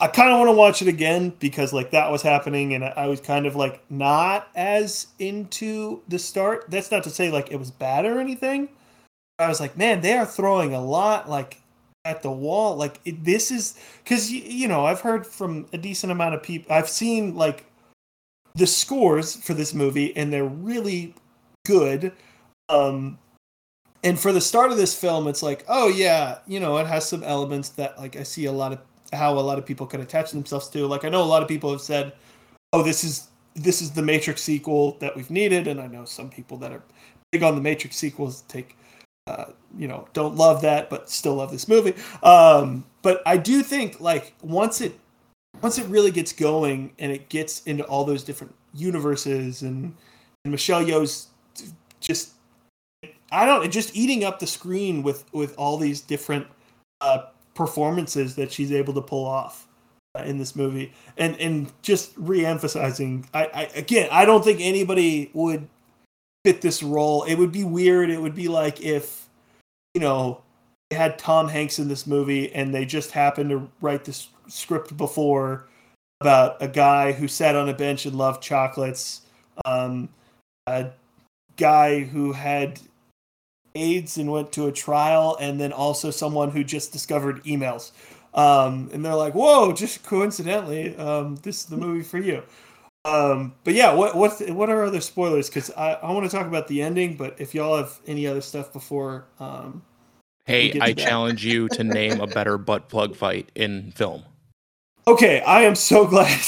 I 0.00 0.08
kind 0.08 0.30
of 0.30 0.38
want 0.38 0.48
to 0.48 0.56
watch 0.56 0.82
it 0.82 0.88
again 0.88 1.32
because 1.38 1.72
like 1.72 1.92
that 1.92 2.10
was 2.10 2.22
happening 2.22 2.74
and 2.74 2.84
I 2.84 3.06
was 3.06 3.20
kind 3.20 3.46
of 3.46 3.54
like 3.54 3.82
not 3.90 4.48
as 4.54 5.06
into 5.18 6.02
the 6.08 6.18
start. 6.18 6.66
That's 6.68 6.90
not 6.90 7.04
to 7.04 7.10
say 7.10 7.30
like 7.30 7.52
it 7.52 7.56
was 7.56 7.70
bad 7.70 8.04
or 8.04 8.18
anything. 8.18 8.68
I 9.38 9.48
was 9.48 9.60
like, 9.60 9.76
man, 9.76 10.00
they 10.00 10.16
are 10.16 10.26
throwing 10.26 10.74
a 10.74 10.84
lot 10.84 11.28
like 11.28 11.62
at 12.04 12.22
the 12.22 12.30
wall. 12.30 12.76
Like 12.76 13.00
it, 13.04 13.24
this 13.24 13.50
is 13.50 13.78
because 14.02 14.32
you, 14.32 14.42
you 14.42 14.68
know 14.68 14.84
I've 14.84 15.00
heard 15.00 15.26
from 15.26 15.66
a 15.72 15.78
decent 15.78 16.10
amount 16.10 16.34
of 16.34 16.42
people. 16.42 16.72
I've 16.72 16.88
seen 16.88 17.36
like 17.36 17.64
the 18.54 18.66
scores 18.66 19.36
for 19.36 19.54
this 19.54 19.74
movie 19.74 20.16
and 20.16 20.32
they're 20.32 20.44
really 20.44 21.14
good. 21.66 22.12
Um, 22.68 23.18
and 24.02 24.18
for 24.18 24.32
the 24.32 24.40
start 24.40 24.70
of 24.70 24.76
this 24.76 24.94
film, 24.94 25.28
it's 25.28 25.42
like, 25.42 25.64
oh 25.68 25.88
yeah, 25.88 26.38
you 26.46 26.60
know, 26.60 26.76
it 26.78 26.86
has 26.86 27.08
some 27.08 27.22
elements 27.22 27.70
that 27.70 27.96
like 27.98 28.16
I 28.16 28.22
see 28.22 28.44
a 28.44 28.52
lot 28.52 28.72
of 28.72 28.80
how 29.14 29.38
a 29.38 29.40
lot 29.40 29.58
of 29.58 29.66
people 29.66 29.86
can 29.86 30.00
attach 30.00 30.30
themselves 30.30 30.68
to. 30.68 30.86
Like 30.86 31.04
I 31.04 31.08
know 31.08 31.22
a 31.22 31.24
lot 31.24 31.42
of 31.42 31.48
people 31.48 31.70
have 31.72 31.80
said, 31.80 32.12
"Oh, 32.72 32.82
this 32.82 33.04
is 33.04 33.28
this 33.54 33.80
is 33.80 33.92
the 33.92 34.02
Matrix 34.02 34.42
sequel 34.42 34.96
that 35.00 35.14
we've 35.16 35.30
needed," 35.30 35.66
and 35.66 35.80
I 35.80 35.86
know 35.86 36.04
some 36.04 36.30
people 36.30 36.56
that 36.58 36.72
are 36.72 36.82
big 37.32 37.42
on 37.42 37.54
the 37.54 37.60
Matrix 37.60 37.96
sequels 37.96 38.42
take, 38.42 38.76
uh, 39.26 39.46
you 39.76 39.88
know, 39.88 40.06
don't 40.12 40.36
love 40.36 40.62
that, 40.62 40.90
but 40.90 41.10
still 41.10 41.34
love 41.34 41.50
this 41.50 41.68
movie. 41.68 41.94
Um, 42.22 42.84
but 43.02 43.22
I 43.26 43.36
do 43.36 43.62
think 43.62 44.00
like 44.00 44.34
once 44.42 44.80
it 44.80 44.98
once 45.62 45.78
it 45.78 45.86
really 45.86 46.10
gets 46.10 46.32
going 46.32 46.92
and 46.98 47.12
it 47.12 47.28
gets 47.28 47.62
into 47.62 47.84
all 47.84 48.04
those 48.04 48.24
different 48.24 48.54
universes 48.74 49.62
and, 49.62 49.94
and 50.44 50.52
Michelle 50.52 50.84
Yeoh's 50.84 51.28
just 52.00 52.32
I 53.30 53.46
don't 53.46 53.70
just 53.70 53.96
eating 53.96 54.24
up 54.24 54.38
the 54.38 54.46
screen 54.46 55.02
with 55.02 55.24
with 55.32 55.54
all 55.58 55.76
these 55.76 56.00
different 56.00 56.46
uh, 57.00 57.26
performances 57.54 58.34
that 58.36 58.52
she's 58.52 58.72
able 58.72 58.94
to 58.94 59.00
pull 59.00 59.24
off 59.24 59.66
uh, 60.18 60.22
in 60.22 60.38
this 60.38 60.54
movie, 60.56 60.92
and 61.16 61.38
and 61.40 61.72
just 61.82 62.12
re-emphasizing. 62.16 63.26
I, 63.32 63.44
I 63.46 63.62
again, 63.74 64.08
I 64.10 64.24
don't 64.24 64.44
think 64.44 64.60
anybody 64.60 65.30
would 65.32 65.68
fit 66.44 66.60
this 66.60 66.82
role. 66.82 67.24
It 67.24 67.36
would 67.36 67.52
be 67.52 67.64
weird. 67.64 68.10
It 68.10 68.20
would 68.20 68.34
be 68.34 68.48
like 68.48 68.80
if 68.80 69.28
you 69.94 70.00
know 70.00 70.42
they 70.90 70.96
had 70.96 71.18
Tom 71.18 71.48
Hanks 71.48 71.78
in 71.78 71.88
this 71.88 72.06
movie 72.06 72.52
and 72.52 72.74
they 72.74 72.84
just 72.84 73.10
happened 73.10 73.50
to 73.50 73.68
write 73.80 74.04
this 74.04 74.28
script 74.48 74.96
before 74.96 75.66
about 76.20 76.62
a 76.62 76.68
guy 76.68 77.12
who 77.12 77.28
sat 77.28 77.56
on 77.56 77.68
a 77.68 77.74
bench 77.74 78.06
and 78.06 78.16
loved 78.16 78.42
chocolates. 78.42 79.22
Um, 79.64 80.08
a 80.66 80.90
guy 81.56 82.00
who 82.00 82.32
had 82.32 82.80
AIDS 83.74 84.18
and 84.18 84.30
went 84.30 84.52
to 84.52 84.66
a 84.66 84.72
trial, 84.72 85.36
and 85.40 85.60
then 85.60 85.72
also 85.72 86.10
someone 86.10 86.50
who 86.50 86.64
just 86.64 86.92
discovered 86.92 87.42
emails. 87.44 87.92
Um, 88.34 88.90
and 88.92 89.04
they're 89.04 89.14
like, 89.14 89.34
"Whoa!" 89.34 89.72
Just 89.72 90.02
coincidentally, 90.04 90.96
um, 90.96 91.36
this 91.36 91.60
is 91.60 91.66
the 91.66 91.76
movie 91.76 92.02
for 92.02 92.18
you. 92.18 92.42
Um, 93.04 93.54
but 93.64 93.74
yeah, 93.74 93.92
what 93.92 94.16
what 94.16 94.40
what 94.50 94.70
are 94.70 94.82
other 94.84 95.00
spoilers? 95.00 95.48
Because 95.48 95.70
I, 95.72 95.94
I 95.94 96.10
want 96.12 96.28
to 96.28 96.34
talk 96.34 96.46
about 96.46 96.68
the 96.68 96.80
ending, 96.80 97.16
but 97.16 97.36
if 97.38 97.54
y'all 97.54 97.76
have 97.76 98.00
any 98.06 98.26
other 98.26 98.40
stuff 98.40 98.72
before, 98.72 99.26
um, 99.38 99.82
hey, 100.46 100.78
I 100.80 100.94
challenge 100.94 101.44
you 101.44 101.68
to 101.70 101.84
name 101.84 102.20
a 102.20 102.26
better 102.26 102.56
butt 102.56 102.88
plug 102.88 103.14
fight 103.14 103.50
in 103.54 103.92
film. 103.92 104.24
Okay, 105.06 105.42
I 105.42 105.62
am 105.62 105.74
so 105.74 106.06
glad 106.08 106.40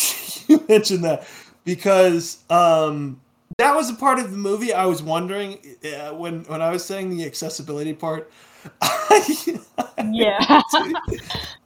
you 0.48 0.64
mentioned 0.68 1.04
that 1.04 1.28
because 1.64 2.38
um, 2.48 3.20
that 3.58 3.74
was 3.74 3.90
a 3.90 3.94
part 3.94 4.18
of 4.18 4.30
the 4.30 4.36
movie 4.36 4.72
I 4.72 4.86
was 4.86 5.02
wondering 5.02 5.58
uh, 5.84 6.10
when 6.10 6.44
when 6.44 6.62
I 6.62 6.70
was 6.70 6.84
saying 6.84 7.10
the 7.10 7.24
accessibility 7.24 7.94
part. 7.94 8.30
Yeah. 10.12 10.38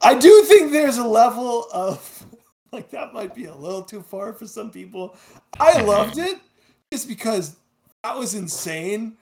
I 0.01 0.15
do 0.19 0.43
think 0.43 0.71
there's 0.71 0.97
a 0.97 1.07
level 1.07 1.67
of 1.73 2.25
like 2.71 2.89
that 2.91 3.13
might 3.13 3.35
be 3.35 3.45
a 3.45 3.55
little 3.55 3.83
too 3.83 4.01
far 4.01 4.33
for 4.33 4.47
some 4.47 4.71
people. 4.71 5.15
I 5.59 5.81
loved 5.83 6.17
it 6.17 6.39
just 6.91 7.07
because 7.07 7.57
that 8.03 8.17
was 8.17 8.35
insane. 8.35 9.17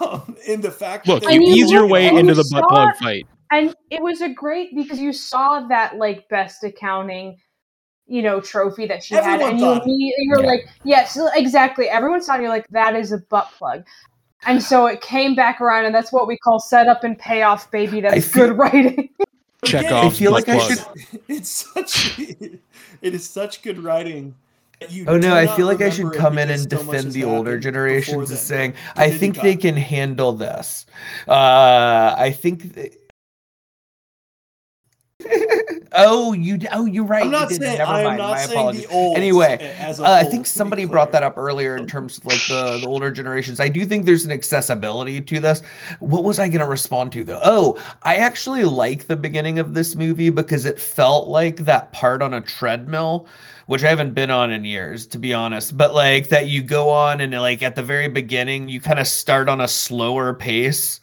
Um, 0.00 0.36
in 0.46 0.60
the 0.60 0.70
fact 0.70 1.08
Look, 1.08 1.22
that 1.22 1.32
you 1.32 1.40
you 1.40 1.64
ease 1.64 1.70
your 1.70 1.86
way 1.86 2.08
into 2.08 2.22
you 2.22 2.34
the 2.34 2.48
butt 2.52 2.64
saw 2.64 2.68
plug 2.68 2.96
fight. 2.96 3.26
and 3.50 3.74
it 3.90 4.02
was 4.02 4.20
a 4.20 4.28
great 4.28 4.74
because 4.76 5.00
you 5.00 5.10
saw 5.10 5.66
that 5.68 5.96
like 5.96 6.28
best 6.28 6.62
accounting 6.64 7.38
you 8.10 8.20
know 8.22 8.40
trophy 8.40 8.86
that 8.86 9.02
she 9.04 9.14
had 9.14 9.40
and 9.40 9.60
you 9.60 9.70
immediately 9.70 10.14
you're 10.26 10.40
Yeah. 10.42 10.46
like 10.48 10.68
yes 10.84 11.16
exactly 11.34 11.88
everyone 11.88 12.20
saw 12.22 12.34
it 12.34 12.40
you're 12.40 12.50
like 12.50 12.66
that 12.70 12.96
is 12.96 13.12
a 13.12 13.18
butt 13.18 13.48
plug 13.56 13.84
and 14.46 14.60
so 14.62 14.86
it 14.86 15.00
came 15.00 15.34
back 15.36 15.60
around 15.60 15.84
and 15.84 15.94
that's 15.94 16.12
what 16.12 16.26
we 16.26 16.36
call 16.38 16.58
setup 16.58 17.04
and 17.04 17.16
payoff 17.18 17.70
baby 17.70 18.00
that's 18.00 18.28
feel- 18.28 18.48
good 18.48 18.58
writing 18.58 19.08
Check 19.64 19.82
Again, 19.84 19.92
off 19.92 20.04
I 20.14 20.16
feel 20.16 20.32
butt 20.32 20.48
like 20.48 20.56
I 20.56 20.68
should- 20.68 21.20
It's 21.28 21.50
such 21.74 22.18
it 22.18 22.60
is 23.02 23.28
such 23.28 23.60
good 23.62 23.78
writing. 23.78 24.34
you 24.88 25.04
Oh 25.06 25.18
no, 25.18 25.36
I 25.36 25.46
feel 25.54 25.66
like 25.66 25.82
I 25.82 25.90
should 25.90 26.14
come 26.14 26.38
in 26.38 26.48
and 26.48 26.66
defend 26.66 26.92
has 27.04 27.12
the 27.14 27.24
older 27.24 27.58
generations 27.58 28.08
before 28.08 28.22
as 28.22 28.28
then. 28.30 28.38
saying, 28.38 28.74
I 28.96 29.10
think 29.10 29.38
they 29.42 29.54
can 29.56 29.76
handle 29.76 30.32
this. 30.32 30.86
Uh, 31.28 32.14
I 32.16 32.34
think. 32.34 32.74
th- 32.74 32.94
oh, 35.92 36.32
you. 36.32 36.58
Oh, 36.72 36.86
you're 36.86 37.04
right. 37.04 37.24
I'm 37.24 37.30
not 37.30 37.50
saying 37.50 37.78
Never 37.78 37.92
mind. 37.92 38.18
not 38.18 38.30
My 38.30 38.42
apologies. 38.42 38.86
Anyway, 38.90 39.74
Uh, 39.80 40.04
I 40.12 40.24
think 40.24 40.46
somebody 40.46 40.84
brought 40.84 41.12
that 41.12 41.22
up 41.22 41.36
earlier 41.36 41.76
in 41.76 41.86
terms 41.86 42.18
of 42.18 42.26
like 42.26 42.40
the, 42.48 42.78
the 42.78 42.86
older 42.86 43.10
generations. 43.10 43.60
I 43.60 43.68
do 43.68 43.84
think 43.84 44.06
there's 44.06 44.24
an 44.24 44.32
accessibility 44.32 45.20
to 45.20 45.40
this. 45.40 45.62
What 46.00 46.24
was 46.24 46.38
I 46.38 46.48
going 46.48 46.60
to 46.60 46.66
respond 46.66 47.12
to 47.12 47.24
though? 47.24 47.40
Oh, 47.44 47.82
I 48.02 48.16
actually 48.16 48.64
like 48.64 49.06
the 49.06 49.16
beginning 49.16 49.58
of 49.58 49.74
this 49.74 49.94
movie 49.94 50.30
because 50.30 50.64
it 50.64 50.80
felt 50.80 51.28
like 51.28 51.56
that 51.64 51.92
part 51.92 52.22
on 52.22 52.34
a 52.34 52.40
treadmill, 52.40 53.26
which 53.66 53.84
I 53.84 53.88
haven't 53.88 54.14
been 54.14 54.30
on 54.30 54.50
in 54.50 54.64
years, 54.64 55.06
to 55.08 55.18
be 55.18 55.34
honest. 55.34 55.76
But 55.76 55.94
like 55.94 56.28
that 56.28 56.48
you 56.48 56.62
go 56.62 56.88
on 56.90 57.20
and 57.20 57.32
like 57.34 57.62
at 57.62 57.76
the 57.76 57.82
very 57.82 58.08
beginning, 58.08 58.68
you 58.68 58.80
kind 58.80 58.98
of 58.98 59.06
start 59.06 59.48
on 59.48 59.60
a 59.60 59.68
slower 59.68 60.34
pace 60.34 61.00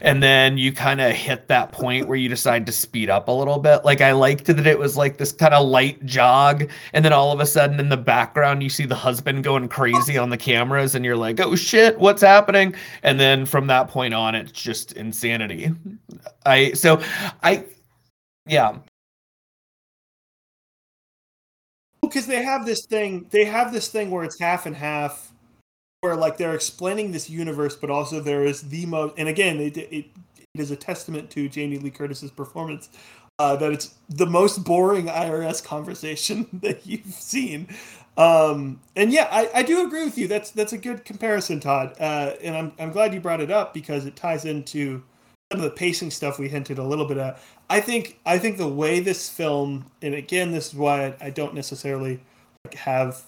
and 0.00 0.22
then 0.22 0.58
you 0.58 0.72
kind 0.72 1.00
of 1.00 1.12
hit 1.12 1.48
that 1.48 1.72
point 1.72 2.08
where 2.08 2.16
you 2.18 2.28
decide 2.28 2.66
to 2.66 2.72
speed 2.72 3.10
up 3.10 3.28
a 3.28 3.32
little 3.32 3.58
bit. 3.58 3.84
Like 3.84 4.00
I 4.00 4.12
liked 4.12 4.46
that 4.46 4.66
it 4.66 4.78
was 4.78 4.96
like 4.96 5.18
this 5.18 5.32
kind 5.32 5.54
of 5.54 5.66
light 5.66 6.04
jog, 6.06 6.70
and 6.92 7.04
then 7.04 7.12
all 7.12 7.32
of 7.32 7.40
a 7.40 7.46
sudden 7.46 7.80
in 7.80 7.88
the 7.88 7.96
background 7.96 8.62
you 8.62 8.68
see 8.68 8.86
the 8.86 8.94
husband 8.94 9.44
going 9.44 9.68
crazy 9.68 10.18
on 10.18 10.30
the 10.30 10.36
cameras, 10.36 10.94
and 10.94 11.04
you're 11.04 11.16
like, 11.16 11.40
"Oh 11.40 11.54
shit, 11.56 11.98
what's 11.98 12.22
happening?" 12.22 12.74
And 13.02 13.18
then 13.18 13.46
from 13.46 13.66
that 13.68 13.88
point 13.88 14.14
on, 14.14 14.34
it's 14.34 14.52
just 14.52 14.92
insanity. 14.92 15.70
I 16.46 16.72
so 16.72 17.02
I 17.42 17.64
yeah 18.46 18.76
because 22.02 22.26
they 22.26 22.42
have 22.42 22.66
this 22.66 22.86
thing 22.86 23.26
they 23.30 23.44
have 23.44 23.72
this 23.72 23.88
thing 23.88 24.10
where 24.10 24.24
it's 24.24 24.38
half 24.38 24.66
and 24.66 24.74
half 24.74 25.29
where 26.00 26.16
like 26.16 26.36
they're 26.36 26.54
explaining 26.54 27.12
this 27.12 27.28
universe 27.28 27.76
but 27.76 27.90
also 27.90 28.20
there 28.20 28.44
is 28.44 28.62
the 28.62 28.86
most 28.86 29.14
and 29.16 29.28
again 29.28 29.58
it, 29.60 29.76
it, 29.76 30.06
it 30.36 30.46
is 30.54 30.70
a 30.70 30.76
testament 30.76 31.30
to 31.30 31.48
jamie 31.48 31.78
lee 31.78 31.90
curtis's 31.90 32.30
performance 32.30 32.88
uh, 33.40 33.56
that 33.56 33.72
it's 33.72 33.94
the 34.10 34.26
most 34.26 34.64
boring 34.64 35.06
irs 35.06 35.64
conversation 35.64 36.46
that 36.62 36.86
you've 36.86 37.06
seen. 37.06 37.68
Um, 38.18 38.80
and 38.94 39.10
yeah 39.10 39.28
I, 39.30 39.48
I 39.54 39.62
do 39.62 39.86
agree 39.86 40.04
with 40.04 40.18
you. 40.18 40.28
That's 40.28 40.50
that's 40.50 40.74
a 40.74 40.78
good 40.78 41.06
comparison 41.06 41.58
todd. 41.58 41.96
Uh, 41.98 42.34
and 42.42 42.54
I'm, 42.54 42.72
I'm 42.78 42.92
glad 42.92 43.14
you 43.14 43.20
brought 43.20 43.40
it 43.40 43.50
up 43.50 43.72
because 43.72 44.04
it 44.04 44.14
ties 44.14 44.44
into 44.44 45.02
some 45.50 45.60
of 45.60 45.62
the 45.62 45.70
pacing 45.70 46.10
stuff 46.10 46.38
we 46.38 46.48
hinted 46.50 46.76
a 46.76 46.84
little 46.84 47.06
bit 47.06 47.16
at. 47.16 47.40
I 47.70 47.80
think 47.80 48.20
I 48.26 48.36
think 48.36 48.58
the 48.58 48.68
way 48.68 49.00
this 49.00 49.30
film, 49.30 49.90
and 50.02 50.14
again, 50.14 50.52
this 50.52 50.68
is 50.68 50.74
why 50.74 51.14
I, 51.18 51.30
don't 51.30 51.54
necessarily 51.54 52.20
have 52.74 53.22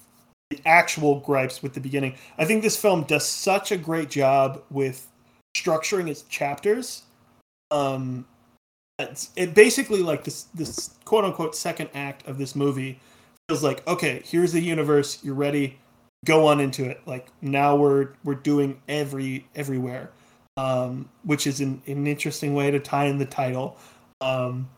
actual 0.64 1.20
gripes 1.20 1.62
with 1.62 1.74
the 1.74 1.80
beginning. 1.80 2.14
I 2.38 2.44
think 2.44 2.62
this 2.62 2.76
film 2.76 3.04
does 3.04 3.26
such 3.26 3.72
a 3.72 3.76
great 3.76 4.10
job 4.10 4.62
with 4.70 5.08
structuring 5.56 6.08
its 6.08 6.22
chapters. 6.22 7.02
Um, 7.70 8.26
it 9.36 9.54
basically 9.54 10.02
like 10.02 10.24
this 10.24 10.44
this 10.54 10.90
quote 11.04 11.24
unquote 11.24 11.56
second 11.56 11.90
act 11.94 12.26
of 12.26 12.38
this 12.38 12.54
movie 12.54 13.00
feels 13.48 13.62
like 13.62 13.86
okay, 13.86 14.22
here's 14.24 14.52
the 14.52 14.60
universe, 14.60 15.18
you're 15.22 15.34
ready, 15.34 15.78
go 16.24 16.46
on 16.46 16.60
into 16.60 16.84
it. 16.84 17.00
Like 17.06 17.28
now 17.40 17.76
we're 17.76 18.10
we're 18.24 18.34
doing 18.34 18.80
every 18.88 19.46
everywhere, 19.54 20.10
um, 20.56 21.08
which 21.24 21.46
is 21.46 21.60
an, 21.60 21.82
an 21.86 22.06
interesting 22.06 22.54
way 22.54 22.70
to 22.70 22.78
tie 22.78 23.06
in 23.06 23.18
the 23.18 23.26
title. 23.26 23.76
Um, 24.20 24.68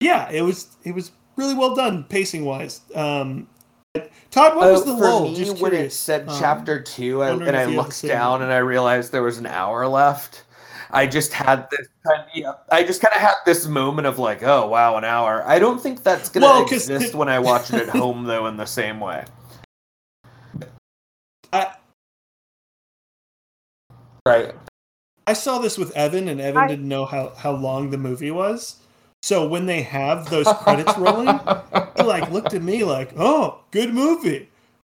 yeah, 0.00 0.30
it 0.30 0.42
was 0.42 0.76
it 0.84 0.94
was 0.94 1.12
really 1.36 1.54
well 1.54 1.74
done 1.74 2.04
pacing 2.04 2.44
wise. 2.44 2.80
Um, 2.94 3.48
Todd, 4.30 4.56
what 4.56 4.72
was 4.72 4.82
Oh, 4.82 4.84
the 4.84 4.96
for 4.98 5.04
lull? 5.04 5.24
me, 5.28 5.36
Just 5.36 5.60
when 5.62 5.72
it 5.72 5.92
said 5.92 6.28
Um, 6.28 6.38
chapter 6.40 6.80
two, 6.80 7.22
I, 7.22 7.30
and 7.30 7.42
I 7.42 7.46
if 7.46 7.50
you 7.52 7.56
have 7.58 7.70
the 7.70 7.76
looked 7.76 8.02
down 8.02 8.42
and 8.42 8.52
I 8.52 8.58
realized 8.58 9.12
there 9.12 9.22
was 9.22 9.38
an 9.38 9.46
hour 9.46 9.86
left. 9.86 10.42
I 10.90 11.06
just 11.06 11.32
had 11.32 11.68
this 11.70 11.88
kind 12.06 12.44
of, 12.46 12.56
I 12.70 12.82
just 12.84 13.00
kind 13.00 13.14
of 13.14 13.20
had 13.20 13.34
this 13.46 13.66
moment 13.66 14.06
of 14.06 14.18
like, 14.18 14.42
oh 14.42 14.66
wow, 14.66 14.96
an 14.96 15.04
hour. 15.04 15.44
I 15.46 15.58
don't 15.58 15.80
think 15.80 16.02
that's 16.02 16.28
gonna 16.28 16.46
Well, 16.46 16.62
'cause 16.66 16.88
exist 16.90 17.14
when 17.14 17.28
I 17.28 17.38
watch 17.38 17.70
it 17.72 17.76
at 17.76 17.88
home 17.96 18.24
though, 18.24 18.46
in 18.46 18.56
the 18.56 18.66
same 18.66 18.98
way. 19.00 19.24
I, 21.52 21.72
Right. 24.26 24.54
I 25.26 25.32
saw 25.34 25.58
this 25.58 25.78
with 25.78 25.94
Evan, 25.96 26.28
and 26.28 26.40
Evan 26.40 26.62
I- 26.64 26.66
didn't 26.68 26.88
know 26.88 27.04
how, 27.06 27.30
how 27.36 27.52
long 27.52 27.90
the 27.90 27.98
movie 27.98 28.30
was. 28.30 28.76
So 29.22 29.46
when 29.46 29.66
they 29.66 29.82
have 29.82 30.28
those 30.30 30.46
credits 30.60 30.96
rolling, 30.98 31.28
he 31.28 31.38
like 32.14 32.30
looked 32.30 32.54
at 32.54 32.62
me 32.62 32.84
like, 32.84 33.12
"Oh, 33.16 33.60
good 33.70 33.92
movie." 33.94 34.48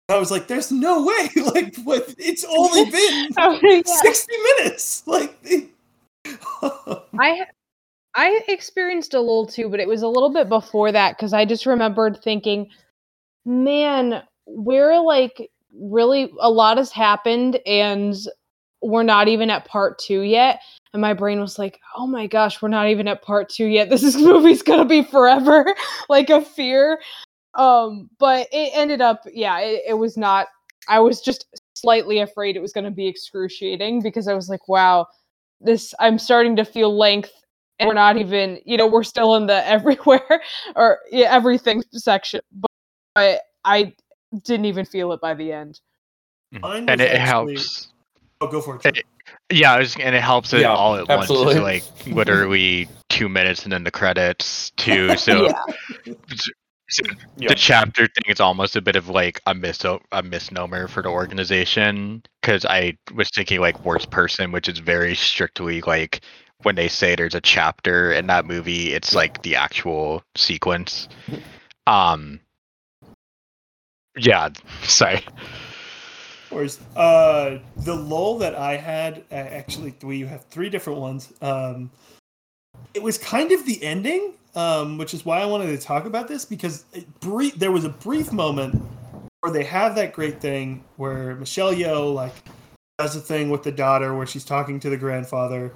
I 0.09 0.19
was 0.19 0.31
like, 0.31 0.47
"There's 0.47 0.73
no 0.73 1.05
way! 1.05 1.29
Like, 1.37 1.77
what? 1.85 2.15
It's 2.19 2.45
only 2.45 2.85
been 2.91 3.29
Oh, 3.39 3.59
yeah. 3.63 3.83
sixty 3.85 4.37
minutes. 4.59 5.03
Like, 5.07 5.37
I 7.19 7.47
I 8.15 8.41
experienced 8.49 9.15
a 9.15 9.21
little 9.21 9.47
too, 9.47 9.69
but 9.69 9.81
it 9.81 9.89
was 9.89 10.03
a 10.03 10.09
little 10.09 10.33
bit 10.33 10.49
before 10.49 10.93
that 10.93 11.17
because 11.17 11.33
I 11.33 11.45
just 11.45 11.67
remembered 11.67 12.23
thinking, 12.23 12.69
man, 13.45 14.23
we're 14.47 15.01
like 15.01 15.51
really 15.75 16.31
a 16.41 16.51
lot 16.51 16.77
has 16.77 16.93
happened 16.93 17.59
and 17.67 18.15
we're 18.83 19.03
not 19.03 19.29
even 19.29 19.49
at 19.51 19.65
part 19.65 19.99
two 19.99 20.23
yet. 20.23 20.61
And 20.93 21.01
my 21.01 21.15
brain 21.15 21.41
was 21.41 21.59
like, 21.59 21.81
oh 21.97 22.07
my 22.07 22.27
gosh, 22.27 22.61
we're 22.61 22.69
not 22.69 22.89
even 22.89 23.09
at 23.09 23.23
part 23.23 23.49
two 23.49 23.67
yet. 23.67 23.89
This 23.91 24.03
is 24.03 24.17
movie's 24.17 24.63
gonna 24.63 24.85
be 24.85 25.03
forever, 25.03 25.75
like 26.09 26.31
a 26.31 26.43
fear. 26.43 27.01
Um, 27.55 28.09
but 28.19 28.49
it 28.53 28.73
ended 28.75 29.01
up, 29.01 29.23
yeah, 29.33 29.59
it, 29.61 29.83
it 29.89 29.95
was 29.95 30.17
not. 30.17 30.49
I 30.89 30.99
was 30.99 31.21
just 31.21 31.47
slightly 31.75 32.19
afraid 32.19 32.57
it 32.57 32.63
was 32.63 32.73
gonna 32.73 32.91
be 32.91 33.07
excruciating 33.07 34.03
because 34.03 34.29
I 34.29 34.35
was 34.35 34.49
like, 34.49 34.69
wow, 34.69 35.07
this 35.61 35.95
I'm 36.01 36.19
starting 36.19 36.57
to 36.57 36.65
feel 36.65 36.97
length 36.97 37.33
and 37.79 37.89
we're 37.89 37.95
not 37.95 38.17
even 38.17 38.59
you 38.65 38.77
know 38.77 38.87
we're 38.87 39.03
still 39.03 39.37
in 39.37 39.47
the 39.47 39.67
everywhere 39.69 40.43
or 40.77 40.99
yeah, 41.11 41.27
everything 41.35 41.83
section 41.93 42.41
but, 42.53 42.71
but 43.15 43.41
I 43.65 43.95
didn't 44.45 44.67
even 44.67 44.85
feel 44.85 45.13
it 45.13 45.21
by 45.21 45.35
the 45.35 45.53
end. 45.53 45.81
Mine 46.51 46.89
and 46.89 47.01
it 47.01 47.13
actually- 47.13 47.55
helps. 47.55 47.89
oh, 48.41 48.47
go 48.49 48.61
for 48.61 48.77
it. 48.77 48.85
It- 48.99 49.07
Yeah, 49.53 49.79
was, 49.79 49.97
and 49.97 50.15
it 50.15 50.23
helps 50.23 50.53
it 50.53 50.63
Yeah, 50.63 50.75
all 50.75 50.97
at 50.97 51.09
absolutely. 51.09 51.61
once. 51.61 51.75
It's 51.75 52.07
like 52.07 52.17
literally 52.17 52.89
two 53.09 53.29
minutes 53.29 53.65
and 53.65 53.73
then 53.73 53.85
the 53.85 53.91
credits 53.91 54.71
too. 54.77 55.17
So 55.17 55.45
yeah. 55.47 55.63
so 56.89 57.03
Yeah. 57.37 57.49
the 57.49 57.55
chapter 57.55 58.07
thing 58.07 58.25
is 58.29 58.41
almost 58.41 58.77
a 58.77 58.81
bit 58.81 58.97
of 58.97 59.09
like 59.09 59.41
a 59.47 59.55
mis 59.55 59.85
a 59.85 60.23
misnomer 60.23 60.89
for 60.89 61.03
the 61.03 61.09
organization 61.09 62.23
because 62.41 62.65
I 62.65 62.97
was 63.15 63.31
thinking 63.31 63.61
like 63.61 63.85
worst 63.85 64.11
person, 64.11 64.53
which 64.53 64.69
is 64.69 64.79
very 64.79 65.15
strictly 65.15 65.81
like 65.83 66.21
when 66.63 66.75
they 66.77 66.89
say 66.89 67.15
there's 67.15 67.35
a 67.35 67.41
chapter 67.41 68.13
in 68.13 68.27
that 68.29 68.47
movie, 68.47 68.93
it's 68.93 69.15
like 69.15 69.43
the 69.43 69.57
actual 69.57 70.23
sequence. 70.37 71.09
Um. 71.87 72.41
Yeah, 74.17 74.51
sorry. 74.83 75.25
Whereas 76.53 76.79
uh, 76.97 77.59
the 77.79 77.95
lull 77.95 78.39
that 78.39 78.55
I 78.55 78.77
had, 78.77 79.25
actually, 79.31 79.95
we 80.03 80.21
have 80.21 80.45
three 80.47 80.69
different 80.69 80.99
ones. 81.01 81.33
Um, 81.41 81.91
it 82.95 83.03
was 83.03 83.19
kind 83.19 83.53
of 83.53 83.65
the 83.65 83.83
ending, 83.83 84.35
um, 84.55 84.99
which 84.99 85.15
is 85.15 85.25
why 85.25 85.41
I 85.41 85.47
wanted 85.47 85.67
to 85.67 85.79
talk 85.79 86.05
about 86.05 86.29
this 86.29 86.45
because 86.45 86.85
there 87.57 87.73
was 87.73 87.85
a 87.85 87.89
brief 87.91 88.33
moment 88.33 88.83
where 89.41 89.53
they 89.53 89.65
have 89.65 89.95
that 89.97 90.13
great 90.13 90.41
thing 90.41 90.85
where 90.97 91.35
Michelle 91.37 91.75
Yeoh 91.75 92.15
like 92.15 92.35
does 92.99 93.17
a 93.17 93.21
thing 93.21 93.51
with 93.51 93.63
the 93.63 93.73
daughter 93.73 94.15
where 94.15 94.27
she's 94.27 94.45
talking 94.45 94.79
to 94.81 94.91
the 94.91 94.97
grandfather. 94.97 95.73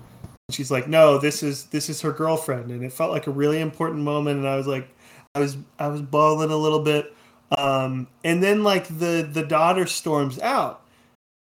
And 0.49 0.55
she's 0.55 0.71
like, 0.71 0.87
"No, 0.87 1.19
this 1.19 1.43
is 1.43 1.65
this 1.65 1.89
is 1.89 2.01
her 2.03 2.13
girlfriend," 2.13 2.71
and 2.71 2.85
it 2.85 2.93
felt 2.93 3.11
like 3.11 3.27
a 3.27 3.33
really 3.33 3.61
important 3.61 4.03
moment. 4.03 4.39
And 4.39 4.47
I 4.47 4.57
was 4.57 4.67
like, 4.67 4.89
I 5.35 5.41
was 5.41 5.57
I 5.79 5.89
was 5.89 6.03
bawling 6.03 6.51
a 6.51 6.57
little 6.57 6.81
bit. 6.81 7.16
Um, 7.57 8.09
and 8.25 8.43
then 8.43 8.65
like 8.65 8.87
the 8.89 9.29
the 9.31 9.45
daughter 9.45 9.87
storms 9.87 10.41
out, 10.41 10.83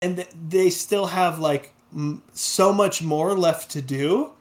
and 0.02 0.26
they 0.48 0.70
still 0.70 1.08
have 1.08 1.40
like 1.40 1.74
m- 1.94 2.24
so 2.34 2.72
much 2.72 3.02
more 3.02 3.34
left 3.34 3.72
to 3.72 3.82
do. 3.82 4.32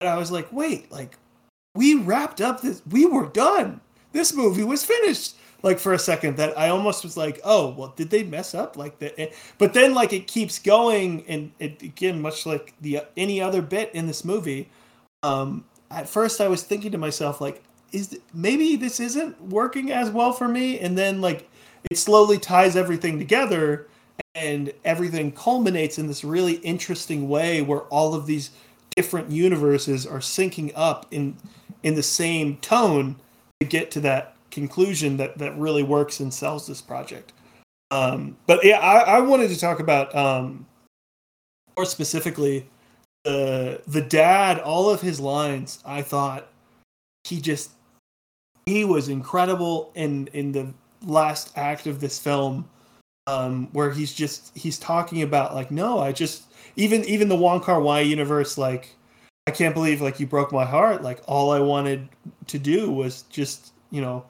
And 0.00 0.08
I 0.08 0.16
was 0.16 0.30
like, 0.30 0.50
wait, 0.52 0.90
like 0.90 1.16
we 1.74 1.94
wrapped 1.94 2.40
up 2.40 2.60
this, 2.60 2.82
we 2.90 3.06
were 3.06 3.26
done. 3.26 3.80
This 4.12 4.34
movie 4.34 4.64
was 4.64 4.84
finished. 4.84 5.36
Like 5.62 5.78
for 5.78 5.92
a 5.92 5.98
second, 5.98 6.38
that 6.38 6.58
I 6.58 6.70
almost 6.70 7.04
was 7.04 7.16
like, 7.16 7.40
oh, 7.44 7.68
well, 7.68 7.92
did 7.94 8.10
they 8.10 8.24
mess 8.24 8.52
up? 8.52 8.76
Like 8.76 8.98
that, 8.98 9.32
but 9.58 9.74
then 9.74 9.94
like 9.94 10.12
it 10.12 10.26
keeps 10.26 10.58
going, 10.58 11.24
and 11.28 11.52
it 11.60 11.80
again, 11.82 12.20
much 12.20 12.46
like 12.46 12.74
the 12.80 13.02
any 13.16 13.40
other 13.40 13.62
bit 13.62 13.94
in 13.94 14.06
this 14.06 14.24
movie. 14.24 14.68
Um, 15.22 15.64
at 15.88 16.08
first, 16.08 16.40
I 16.40 16.48
was 16.48 16.62
thinking 16.64 16.90
to 16.92 16.98
myself, 16.98 17.40
like, 17.40 17.62
is 17.92 18.18
maybe 18.32 18.76
this 18.76 19.00
isn't 19.00 19.40
working 19.42 19.92
as 19.92 20.10
well 20.10 20.32
for 20.32 20.48
me, 20.48 20.78
and 20.78 20.96
then 20.96 21.20
like 21.20 21.48
it 21.90 21.98
slowly 21.98 22.38
ties 22.38 22.76
everything 22.76 23.18
together, 23.18 23.86
and 24.34 24.72
everything 24.84 25.32
culminates 25.32 25.98
in 25.98 26.06
this 26.06 26.24
really 26.24 26.54
interesting 26.54 27.28
way 27.28 27.62
where 27.62 27.82
all 27.82 28.14
of 28.14 28.26
these 28.26 28.50
different 28.96 29.30
universes 29.30 30.06
are 30.06 30.18
syncing 30.18 30.72
up 30.74 31.06
in 31.10 31.36
in 31.82 31.94
the 31.94 32.02
same 32.02 32.56
tone 32.58 33.16
to 33.60 33.66
get 33.66 33.90
to 33.90 34.00
that 34.00 34.36
conclusion 34.50 35.16
that 35.16 35.38
that 35.38 35.56
really 35.58 35.82
works 35.82 36.20
and 36.20 36.32
sells 36.32 36.66
this 36.66 36.80
project. 36.80 37.32
Um, 37.90 38.36
but 38.46 38.64
yeah, 38.64 38.78
I, 38.78 39.16
I 39.16 39.20
wanted 39.20 39.48
to 39.50 39.58
talk 39.58 39.80
about 39.80 40.14
um, 40.14 40.66
more 41.76 41.84
specifically 41.84 42.68
the 43.24 43.82
the 43.86 44.00
dad. 44.00 44.58
All 44.60 44.88
of 44.88 45.00
his 45.00 45.20
lines, 45.20 45.78
I 45.84 46.02
thought 46.02 46.48
he 47.24 47.40
just 47.40 47.70
he 48.66 48.84
was 48.84 49.08
incredible 49.08 49.92
in 49.94 50.28
in 50.28 50.52
the 50.52 50.72
last 51.04 51.52
act 51.56 51.86
of 51.86 52.00
this 52.00 52.18
film 52.18 52.68
um 53.26 53.68
where 53.72 53.90
he's 53.90 54.12
just 54.12 54.56
he's 54.56 54.78
talking 54.78 55.22
about 55.22 55.54
like 55.54 55.70
no 55.70 55.98
i 55.98 56.12
just 56.12 56.44
even 56.76 57.04
even 57.04 57.28
the 57.28 57.36
Wong 57.36 57.60
Kar 57.60 57.80
Wai 57.80 58.00
universe 58.00 58.56
like 58.56 58.94
i 59.46 59.50
can't 59.50 59.74
believe 59.74 60.00
like 60.00 60.20
you 60.20 60.26
broke 60.26 60.52
my 60.52 60.64
heart. 60.64 61.02
Like 61.02 61.20
all 61.26 61.50
i 61.50 61.60
wanted 61.60 62.08
to 62.46 62.58
do 62.58 62.90
was 62.90 63.22
just 63.22 63.72
you 63.90 64.00
know 64.00 64.24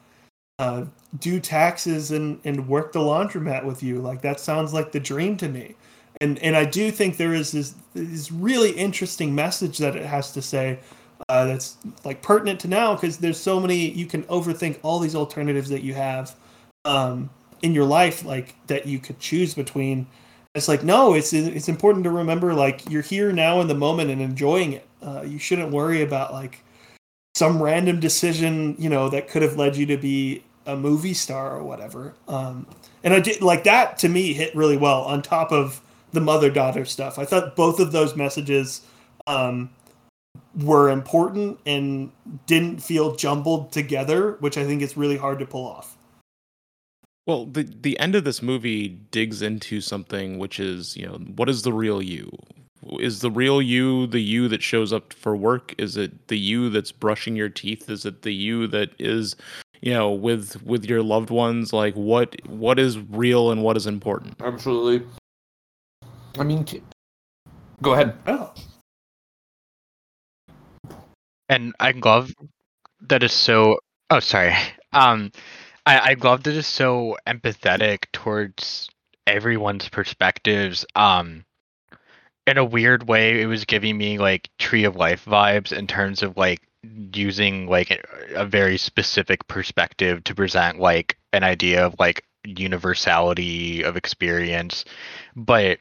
uh 0.59 0.85
do 1.19 1.41
taxes 1.41 2.11
and 2.11 2.41
and 2.45 2.69
work 2.69 2.93
the 2.93 2.99
laundromat 2.99 3.65
with 3.65 3.83
you. 3.83 3.99
Like 3.99 4.23
that 4.23 4.41
sounds 4.41 4.73
like 4.73 4.93
the 4.93 5.01
dream 5.01 5.37
to 5.39 5.49
me. 5.49 5.75
And 6.21 6.39
and 6.41 6.57
i 6.57 6.65
do 6.65 6.91
think 6.91 7.17
there 7.17 7.35
is 7.35 7.53
this 7.53 7.75
this 7.95 8.31
really 8.33 8.73
interesting 8.73 9.35
message 9.35 9.79
that 9.79 9.97
it 9.97 10.07
has 10.07 10.33
to 10.33 10.43
say 10.43 10.79
uh, 11.29 11.45
that's 11.45 11.77
like 12.05 12.23
pertinent 12.23 12.61
to 12.61 12.69
now 12.69 12.95
because 12.95 13.19
there's 13.19 13.39
so 13.39 13.61
many 13.61 13.91
you 13.91 14.07
can 14.07 14.23
overthink 14.25 14.79
all 14.83 14.99
these 14.99 15.15
alternatives 15.15 15.69
that 15.69 15.83
you 15.83 15.95
have 15.95 16.35
um, 16.85 17.31
in 17.63 17.73
your 17.75 17.85
life 17.85 18.25
like 18.25 18.55
that 18.67 18.87
you 18.87 18.99
could 18.99 19.19
choose 19.19 19.55
between. 19.55 20.07
It's 20.55 20.69
like 20.69 20.83
no 20.83 21.15
it's 21.15 21.33
it's 21.33 21.69
important 21.69 22.05
to 22.05 22.11
remember 22.11 22.55
like 22.55 22.89
you're 22.91 23.03
here 23.03 23.33
now 23.33 23.61
in 23.61 23.69
the 23.69 23.75
moment 23.75 24.11
and 24.11 24.21
enjoying 24.21 24.73
it. 24.73 24.87
Uh, 25.03 25.23
you 25.23 25.39
shouldn't 25.39 25.71
worry 25.73 26.03
about 26.03 26.33
like 26.33 26.63
some 27.35 27.63
random 27.63 27.99
decision 27.99 28.77
you 28.79 28.91
know 28.91 29.09
that 29.09 29.29
could 29.29 29.43
have 29.43 29.57
led 29.57 29.77
you 29.77 29.87
to 29.87 29.97
be 29.97 30.45
a 30.67 30.77
movie 30.77 31.15
star 31.15 31.57
or 31.57 31.63
whatever. 31.63 32.15
Um, 32.29 32.67
and 33.05 33.13
i 33.13 33.19
did 33.19 33.43
like 33.43 33.65
that 33.65 33.99
to 33.99 34.09
me 34.09 34.33
hit 34.33 34.55
really 34.55 34.77
well 34.77 35.03
on 35.03 35.23
top 35.23 35.51
of 35.51 35.81
the 36.13 36.21
mother 36.21 36.51
daughter 36.51 36.85
stuff. 36.85 37.19
I 37.19 37.25
thought 37.25 37.57
both 37.57 37.81
of 37.81 37.93
those 37.93 38.15
messages 38.15 38.83
um, 39.27 39.71
were 40.57 40.91
important 40.91 41.59
and 41.67 42.11
didn't 42.47 42.83
feel 42.83 43.15
jumbled 43.15 43.73
together, 43.73 44.37
which 44.41 44.59
I 44.59 44.65
think 44.65 44.83
is 44.83 44.97
really 44.97 45.17
hard 45.17 45.39
to 45.39 45.47
pull 45.47 45.67
off. 45.67 45.97
Well, 47.27 47.47
the 47.47 47.63
the 47.63 47.99
end 47.99 48.15
of 48.15 48.25
this 48.25 48.43
movie 48.43 48.89
digs 48.89 49.43
into 49.43 49.81
something 49.81 50.39
which 50.39 50.59
is, 50.59 50.97
you 50.97 51.07
know, 51.07 51.19
what 51.37 51.49
is 51.49 51.63
the 51.63 51.73
real 51.73 52.03
you? 52.03 52.31
Is 52.99 53.21
the 53.21 53.31
real 53.31 53.63
you 53.63 54.09
the 54.09 54.21
you 54.21 54.49
that 54.49 54.63
shows 54.63 54.93
up 54.93 55.13
for 55.13 55.37
work? 55.37 55.73
Is 55.79 55.97
it 55.97 56.29
the 56.29 56.39
you 56.39 56.69
that's 56.69 56.91
brushing 56.91 57.37
your 57.37 57.49
teeth? 57.49 57.89
Is 57.89 58.05
it 58.05 58.23
the 58.23 58.35
you 58.35 58.67
that 58.69 58.91
is, 58.99 59.37
you 59.81 59.93
know, 59.93 60.11
with 60.11 60.61
with 60.65 60.85
your 60.85 61.03
loved 61.03 61.31
ones? 61.31 61.73
Like 61.73 61.95
what 61.95 62.35
what 62.49 62.81
is 62.81 62.99
real 62.99 63.53
and 63.53 63.63
what 63.63 63.77
is 63.77 63.87
important? 63.87 64.35
Absolutely. 64.43 65.07
I 66.39 66.43
mean, 66.43 66.65
t- 66.65 66.83
go 67.83 67.93
ahead. 67.93 68.17
Oh, 68.27 68.53
And 71.53 71.75
I 71.79 71.91
love 71.93 72.33
that 73.09 73.23
is 73.23 73.33
so. 73.33 73.79
Oh, 74.09 74.21
sorry. 74.21 74.55
Um, 74.93 75.33
I 75.85 75.99
I 75.99 76.17
love 76.23 76.45
that 76.45 76.55
it's 76.55 76.67
so 76.67 77.17
empathetic 77.27 78.07
towards 78.13 78.89
everyone's 79.27 79.89
perspectives. 79.89 80.87
Um, 80.97 81.45
in 82.47 82.59
a 82.59 82.65
weird 82.65 83.07
way, 83.07 83.43
it 83.43 83.47
was 83.47 83.67
giving 83.67 83.99
me 83.99 84.19
like 84.19 84.49
Tree 84.59 84.85
of 84.85 84.97
Life 84.97 85.25
vibes 85.27 85.73
in 85.73 85.87
terms 85.87 86.23
of 86.23 86.37
like 86.37 86.61
using 86.83 87.67
like 87.67 87.91
a, 87.91 88.01
a 88.35 88.47
very 88.47 88.79
specific 88.79 89.47
perspective 89.47 90.25
to 90.25 90.35
present 90.35 90.81
like 90.81 91.19
an 91.33 91.45
idea 91.45 91.85
of 91.85 91.95
like 91.99 92.25
universality 92.45 93.83
of 93.83 93.97
experience, 93.97 94.85
but 95.37 95.79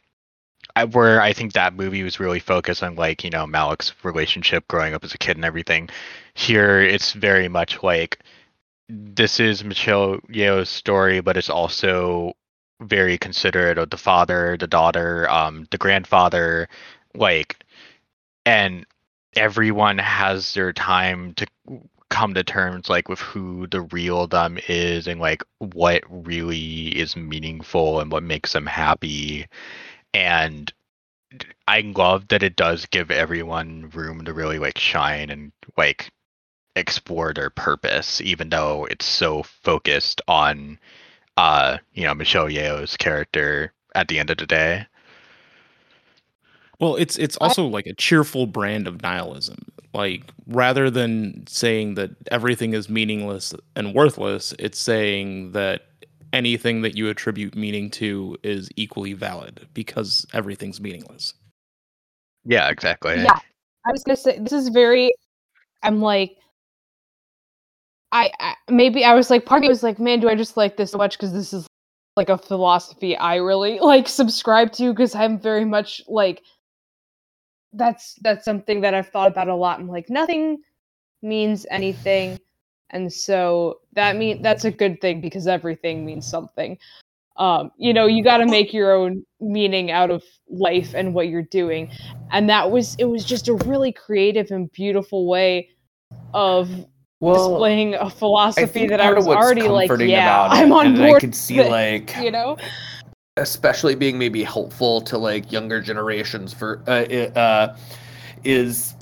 I, 0.75 0.85
where 0.85 1.21
I 1.21 1.33
think 1.33 1.53
that 1.53 1.75
movie 1.75 2.03
was 2.03 2.19
really 2.19 2.39
focused 2.39 2.83
on 2.83 2.95
like 2.95 3.23
you 3.23 3.29
know 3.29 3.45
Malick's 3.45 3.93
relationship 4.03 4.67
growing 4.67 4.93
up 4.93 5.03
as 5.03 5.13
a 5.13 5.17
kid 5.17 5.37
and 5.37 5.45
everything. 5.45 5.89
Here, 6.33 6.81
it's 6.81 7.13
very 7.13 7.47
much 7.47 7.83
like 7.83 8.19
this 8.89 9.39
is 9.39 9.63
Michelle 9.63 10.17
Yeoh's 10.29 10.69
story, 10.69 11.21
but 11.21 11.37
it's 11.37 11.49
also 11.49 12.33
very 12.81 13.17
considerate 13.17 13.77
of 13.77 13.89
the 13.89 13.97
father, 13.97 14.57
the 14.57 14.67
daughter, 14.67 15.29
um, 15.29 15.67
the 15.71 15.77
grandfather, 15.77 16.67
like 17.15 17.63
and 18.45 18.85
everyone 19.35 19.97
has 19.97 20.53
their 20.53 20.73
time 20.73 21.33
to 21.35 21.47
come 22.09 22.33
to 22.33 22.43
terms 22.43 22.89
like 22.89 23.07
with 23.07 23.19
who 23.19 23.65
the 23.67 23.81
real 23.83 24.27
them 24.27 24.59
is 24.67 25.07
and 25.07 25.21
like 25.21 25.43
what 25.59 26.03
really 26.09 26.87
is 26.89 27.15
meaningful 27.15 28.01
and 28.01 28.11
what 28.11 28.21
makes 28.21 28.51
them 28.51 28.65
happy 28.65 29.47
and 30.13 30.73
i 31.67 31.81
love 31.95 32.27
that 32.29 32.43
it 32.43 32.55
does 32.55 32.85
give 32.87 33.11
everyone 33.11 33.89
room 33.93 34.23
to 34.25 34.33
really 34.33 34.59
like 34.59 34.77
shine 34.77 35.29
and 35.29 35.51
like 35.77 36.11
explore 36.75 37.33
their 37.33 37.49
purpose 37.49 38.21
even 38.21 38.49
though 38.49 38.85
it's 38.85 39.05
so 39.05 39.43
focused 39.43 40.21
on 40.27 40.79
uh 41.37 41.77
you 41.93 42.03
know 42.03 42.13
michelle 42.13 42.47
yeoh's 42.49 42.97
character 42.97 43.73
at 43.95 44.07
the 44.07 44.19
end 44.19 44.29
of 44.29 44.37
the 44.37 44.47
day 44.47 44.85
Well, 46.79 46.95
it's 46.95 47.17
it's 47.17 47.37
also 47.37 47.65
like 47.67 47.85
a 47.85 47.93
cheerful 47.93 48.47
brand 48.47 48.87
of 48.87 49.01
nihilism. 49.01 49.59
Like 49.93 50.31
rather 50.47 50.89
than 50.89 51.45
saying 51.47 51.95
that 51.95 52.11
everything 52.31 52.73
is 52.73 52.89
meaningless 52.89 53.53
and 53.75 53.93
worthless, 53.93 54.53
it's 54.57 54.79
saying 54.79 55.51
that 55.51 55.87
anything 56.33 56.81
that 56.81 56.95
you 56.95 57.09
attribute 57.09 57.55
meaning 57.55 57.89
to 57.91 58.37
is 58.43 58.69
equally 58.75 59.13
valid 59.13 59.67
because 59.73 60.25
everything's 60.33 60.79
meaningless. 60.79 61.33
yeah 62.45 62.69
exactly 62.69 63.15
Yeah, 63.15 63.39
I 63.85 63.91
was 63.91 64.03
gonna 64.03 64.15
say 64.15 64.39
this 64.39 64.53
is 64.53 64.69
very. 64.69 65.11
I'm 65.83 66.01
like, 66.01 66.37
I, 68.11 68.31
I 68.39 68.55
maybe 68.69 69.03
I 69.03 69.13
was 69.15 69.29
like 69.29 69.45
part 69.45 69.59
of 69.59 69.63
me 69.63 69.69
was 69.69 69.83
like, 69.83 69.99
man, 69.99 70.19
do 70.19 70.29
I 70.29 70.35
just 70.35 70.57
like 70.57 70.77
this 70.77 70.91
so 70.91 70.97
much 70.97 71.17
because 71.17 71.33
this 71.33 71.53
is 71.53 71.67
like 72.17 72.29
a 72.29 72.37
philosophy 72.37 73.15
I 73.15 73.35
really 73.37 73.79
like 73.81 74.07
subscribe 74.07 74.71
to 74.73 74.91
because 74.91 75.15
I'm 75.15 75.39
very 75.39 75.65
much 75.65 76.01
like. 76.07 76.41
That's 77.73 78.15
that's 78.21 78.43
something 78.43 78.81
that 78.81 78.93
I've 78.93 79.07
thought 79.09 79.31
about 79.31 79.47
a 79.47 79.55
lot. 79.55 79.79
I'm 79.79 79.87
like, 79.87 80.09
nothing 80.09 80.57
means 81.21 81.65
anything, 81.71 82.37
and 82.91 83.11
so 83.11 83.79
that 83.93 84.15
mean 84.15 84.41
that's 84.41 84.65
a 84.65 84.71
good 84.71 85.01
thing 85.01 85.21
because 85.21 85.47
everything 85.47 86.05
means 86.05 86.27
something. 86.27 86.77
Um, 87.37 87.71
you 87.77 87.93
know, 87.93 88.05
you 88.05 88.23
got 88.23 88.37
to 88.37 88.45
make 88.45 88.73
your 88.73 88.93
own 88.93 89.25
meaning 89.39 89.89
out 89.89 90.11
of 90.11 90.21
life 90.49 90.93
and 90.93 91.13
what 91.13 91.29
you're 91.29 91.41
doing 91.41 91.89
and 92.31 92.49
that 92.49 92.71
was 92.71 92.95
it 92.95 93.05
was 93.05 93.23
just 93.23 93.47
a 93.47 93.53
really 93.53 93.91
creative 93.91 94.51
and 94.51 94.71
beautiful 94.71 95.27
way 95.27 95.69
of 96.33 96.69
displaying 97.21 97.93
a 97.95 98.09
philosophy 98.09 98.65
think 98.65 98.89
that 98.89 98.99
I 98.99 99.13
was 99.13 99.27
already 99.27 99.67
like, 99.67 99.91
yeah, 99.99 100.47
I'm 100.49 100.71
on 100.71 100.95
board. 100.95 101.17
I 101.17 101.19
could 101.19 101.35
see 101.35 101.57
with 101.57 101.67
it," 101.67 101.71
like 101.71 102.15
you 102.17 102.31
know, 102.31 102.57
especially 103.37 103.95
being 103.95 104.17
maybe 104.17 104.43
helpful 104.43 105.01
to 105.01 105.17
like 105.17 105.51
younger 105.51 105.81
generations 105.81 106.53
for 106.53 106.81
uh, 106.87 107.03
uh 107.37 107.77
is 108.43 108.95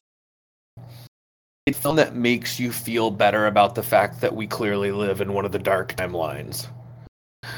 a 1.70 1.74
film 1.74 1.96
that 1.96 2.16
makes 2.16 2.60
you 2.60 2.72
feel 2.72 3.12
better 3.12 3.48
about 3.48 3.76
the 3.76 3.84
fact 3.84 4.22
that 4.22 4.36
we 4.36 4.48
clearly 4.48 4.92
live 4.92 5.22
in 5.22 5.34
one 5.34 5.46
of 5.46 5.52
the 5.52 5.60
dark 5.60 5.96
timelines 5.96 6.68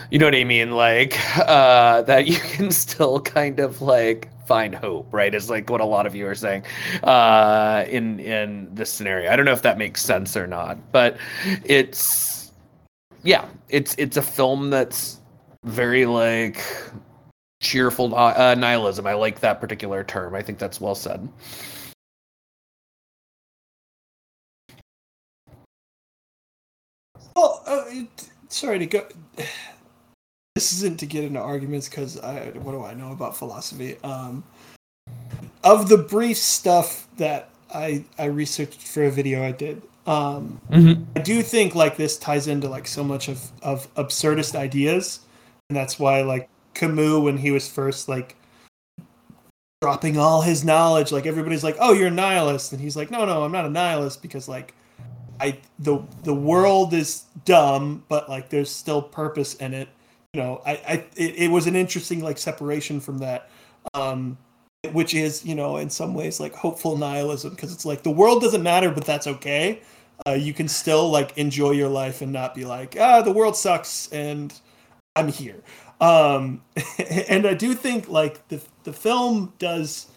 you 0.10 0.20
know 0.20 0.26
what 0.26 0.36
i 0.36 0.44
mean 0.44 0.72
like 0.72 1.18
uh 1.48 2.02
that 2.04 2.28
you 2.28 2.38
can 2.38 2.72
still 2.72 3.20
kind 3.22 3.60
of 3.60 3.82
like 3.82 4.30
find 4.46 4.76
hope 4.76 5.08
right 5.14 5.34
is 5.34 5.50
like 5.50 5.70
what 5.70 5.82
a 5.82 5.86
lot 5.86 6.06
of 6.06 6.14
you 6.16 6.28
are 6.28 6.36
saying 6.36 6.64
uh 7.04 7.86
in 7.88 8.20
in 8.20 8.68
this 8.74 8.92
scenario 8.92 9.32
i 9.32 9.36
don't 9.36 9.46
know 9.46 9.54
if 9.54 9.62
that 9.62 9.78
makes 9.78 10.02
sense 10.02 10.36
or 10.36 10.48
not 10.48 10.78
but 10.92 11.18
it's 11.64 12.52
yeah 13.24 13.46
it's 13.70 13.96
it's 13.98 14.18
a 14.18 14.22
film 14.22 14.70
that's 14.70 15.20
very 15.64 16.06
like 16.06 16.64
cheerful 17.62 18.14
uh, 18.16 18.56
nihilism. 18.56 19.08
I 19.08 19.14
like 19.14 19.40
that 19.42 19.62
particular 19.62 20.04
term. 20.04 20.36
I 20.36 20.42
think 20.42 20.58
that's 20.58 20.82
well 20.82 20.96
said. 20.96 21.30
Well, 27.42 27.64
uh, 27.66 27.86
sorry 28.50 28.80
to 28.80 28.86
go. 28.86 29.08
This 30.56 30.74
isn't 30.74 31.00
to 31.00 31.06
get 31.06 31.24
into 31.24 31.40
arguments 31.40 31.88
because 31.88 32.20
I 32.20 32.50
what 32.50 32.74
do 32.74 32.84
I 32.84 32.94
know 32.94 33.14
about 33.14 33.38
philosophy? 33.38 33.96
Um, 34.04 34.44
of 35.64 35.88
the 35.88 35.98
brief 35.98 36.38
stuff 36.38 37.08
that 37.16 37.50
I 37.74 38.04
I 38.20 38.26
researched 38.26 38.82
for 38.82 39.06
a 39.06 39.10
video 39.10 39.46
I 39.46 39.54
did, 39.54 39.82
um, 40.06 40.60
Mm-hmm. 40.70 41.04
I 41.16 41.22
do 41.22 41.42
think 41.42 41.74
like 41.74 41.96
this 41.96 42.18
ties 42.18 42.48
into 42.48 42.68
like 42.68 42.86
so 42.86 43.02
much 43.02 43.30
of 43.30 43.50
of 43.64 43.92
absurdist 43.96 44.56
ideas, 44.56 45.22
and 45.70 45.78
that's 45.78 45.98
why 45.98 46.22
like 46.22 46.50
Camus 46.74 47.24
when 47.24 47.38
he 47.38 47.52
was 47.52 47.70
first 47.70 48.10
like 48.10 48.36
dropping 49.82 50.18
all 50.18 50.42
his 50.42 50.66
knowledge, 50.66 51.14
like 51.14 51.26
everybody's 51.26 51.64
like, 51.64 51.78
"Oh, 51.80 51.94
you're 51.94 52.10
a 52.10 52.12
nihilist," 52.12 52.74
and 52.74 52.82
he's 52.82 52.98
like, 52.98 53.10
"No, 53.10 53.24
no, 53.24 53.44
I'm 53.46 53.54
not 53.54 53.66
a 53.66 53.70
nihilist 53.70 54.22
because 54.22 54.50
like 54.50 54.76
I 55.42 55.58
the 55.80 56.04
the 56.24 56.34
world 56.34 56.94
is 56.94 57.24
dumb, 57.46 58.04
but 58.08 58.30
like 58.30 58.50
there's 58.50 58.70
still 58.70 59.02
purpose 59.02 59.56
in 59.56 59.74
it." 59.74 59.90
You 60.34 60.42
know, 60.42 60.62
I 60.66 60.72
I 60.72 60.94
it, 61.16 61.36
it 61.36 61.52
was 61.52 61.68
an 61.68 61.76
interesting 61.76 62.22
like 62.22 62.38
separation 62.38 63.00
from 63.00 63.18
that. 63.20 63.50
Um, 63.96 64.38
which 64.92 65.14
is 65.14 65.46
you 65.46 65.54
know 65.54 65.78
in 65.78 65.90
some 65.90 66.14
ways 66.14 66.40
like 66.40 66.56
hopeful 66.56 66.98
nihilism 66.98 67.52
because 67.52 67.72
it's 67.72 67.86
like 67.86 68.02
the 68.02 68.10
world 68.10 68.42
doesn't 68.42 68.64
matter 68.64 68.90
but 68.90 69.06
that's 69.06 69.28
okay 69.28 69.80
uh, 70.28 70.32
you 70.32 70.54
can 70.54 70.68
still 70.68 71.10
like 71.10 71.38
enjoy 71.38 71.72
your 71.72 71.90
life 71.90 72.22
and 72.22 72.32
not 72.32 72.56
be 72.56 72.66
like 72.66 72.98
ah 73.00 73.22
the 73.22 73.32
world 73.32 73.56
sucks 73.56 74.12
and 74.12 74.60
i'm 75.16 75.28
here 75.28 75.62
um 76.00 76.62
and 77.30 77.46
i 77.46 77.54
do 77.54 77.76
think 77.76 78.10
like 78.10 78.48
the 78.48 78.60
the 78.84 78.94
film 78.94 79.54
does 79.60 80.08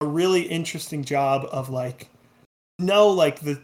a 0.00 0.06
really 0.06 0.42
interesting 0.42 1.04
job 1.04 1.46
of 1.52 1.68
like 1.68 2.08
no 2.78 3.08
like 3.08 3.40
the 3.40 3.60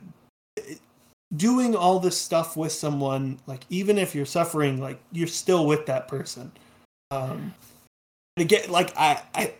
doing 1.36 1.74
all 1.74 1.98
this 1.98 2.18
stuff 2.18 2.56
with 2.56 2.72
someone 2.72 3.38
like 3.46 3.62
even 3.70 3.98
if 3.98 4.14
you're 4.14 4.26
suffering 4.26 4.80
like 4.80 5.00
you're 5.12 5.26
still 5.26 5.66
with 5.66 5.86
that 5.86 6.06
person 6.06 6.52
um 7.10 7.54
again 8.36 8.70
like 8.70 8.94
i 8.98 9.22
i 9.34 9.52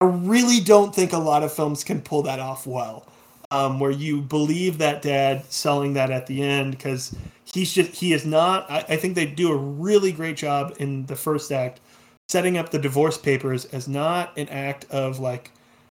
I 0.00 0.04
really 0.04 0.60
don't 0.60 0.94
think 0.94 1.12
a 1.12 1.18
lot 1.18 1.42
of 1.42 1.52
films 1.52 1.82
can 1.82 2.00
pull 2.00 2.22
that 2.22 2.38
off 2.38 2.66
well. 2.66 3.06
Um, 3.50 3.80
where 3.80 3.90
you 3.90 4.20
believe 4.20 4.76
that 4.76 5.00
dad 5.00 5.42
selling 5.50 5.94
that 5.94 6.10
at 6.10 6.26
the 6.26 6.42
end 6.42 6.72
because 6.72 7.16
he's 7.44 7.72
just 7.72 7.92
he 7.92 8.12
is 8.12 8.26
not. 8.26 8.70
I, 8.70 8.84
I 8.90 8.96
think 8.96 9.14
they 9.14 9.24
do 9.24 9.50
a 9.50 9.56
really 9.56 10.12
great 10.12 10.36
job 10.36 10.74
in 10.78 11.06
the 11.06 11.16
first 11.16 11.50
act 11.50 11.80
setting 12.28 12.58
up 12.58 12.68
the 12.68 12.78
divorce 12.78 13.16
papers 13.16 13.64
as 13.66 13.88
not 13.88 14.36
an 14.36 14.50
act 14.50 14.84
of 14.90 15.18
like, 15.18 15.50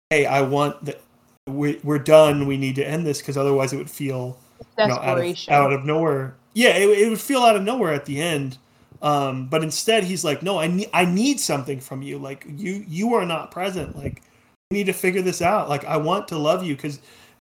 hey, 0.08 0.24
I 0.24 0.40
want 0.40 0.82
that 0.86 1.02
we, 1.46 1.78
we're 1.84 1.98
done. 1.98 2.46
We 2.46 2.56
need 2.56 2.76
to 2.76 2.88
end 2.88 3.06
this 3.06 3.18
because 3.18 3.36
otherwise 3.36 3.74
it 3.74 3.76
would 3.76 3.90
feel 3.90 4.38
you 4.78 4.86
know, 4.86 4.94
out, 4.94 5.18
of, 5.18 5.48
out 5.48 5.72
of 5.72 5.84
nowhere. 5.84 6.34
Yeah, 6.54 6.76
it, 6.76 6.88
it 6.88 7.08
would 7.08 7.20
feel 7.20 7.40
out 7.40 7.56
of 7.56 7.62
nowhere 7.62 7.92
at 7.92 8.06
the 8.06 8.20
end. 8.20 8.58
Um, 9.00 9.48
but 9.48 9.62
instead, 9.62 10.04
he's 10.04 10.24
like, 10.24 10.42
"No, 10.42 10.58
I 10.58 10.68
need 10.68 10.90
I 10.92 11.04
need 11.04 11.40
something 11.40 11.80
from 11.80 12.02
you. 12.02 12.18
Like 12.18 12.46
you 12.48 12.84
you 12.88 13.14
are 13.14 13.26
not 13.26 13.50
present. 13.50 13.96
Like 13.96 14.22
we 14.70 14.78
need 14.78 14.86
to 14.86 14.92
figure 14.92 15.22
this 15.22 15.42
out. 15.42 15.68
Like 15.68 15.84
I 15.84 15.96
want 15.96 16.28
to 16.28 16.38
love 16.38 16.64
you 16.64 16.76
because 16.76 17.00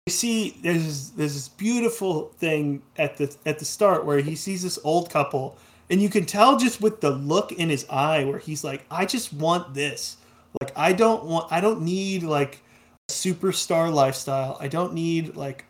you 0.06 0.12
see 0.12 0.56
there's 0.62 0.84
this, 0.84 1.10
there's 1.10 1.34
this 1.34 1.48
beautiful 1.48 2.28
thing 2.38 2.82
at 2.96 3.16
the 3.16 3.34
at 3.44 3.58
the 3.58 3.64
start 3.64 4.04
where 4.04 4.20
he 4.20 4.36
sees 4.36 4.62
this 4.62 4.78
old 4.84 5.10
couple 5.10 5.58
and 5.90 6.02
you 6.02 6.08
can 6.08 6.26
tell 6.26 6.58
just 6.58 6.80
with 6.80 7.00
the 7.00 7.10
look 7.10 7.52
in 7.52 7.70
his 7.70 7.86
eye 7.88 8.24
where 8.24 8.38
he's 8.38 8.62
like, 8.62 8.84
I 8.90 9.06
just 9.06 9.32
want 9.32 9.74
this. 9.74 10.18
Like 10.60 10.72
I 10.76 10.92
don't 10.92 11.24
want 11.24 11.50
I 11.52 11.60
don't 11.60 11.82
need 11.82 12.22
like 12.22 12.60
a 13.08 13.12
superstar 13.12 13.92
lifestyle. 13.92 14.56
I 14.60 14.68
don't 14.68 14.92
need 14.92 15.36
like 15.36 15.64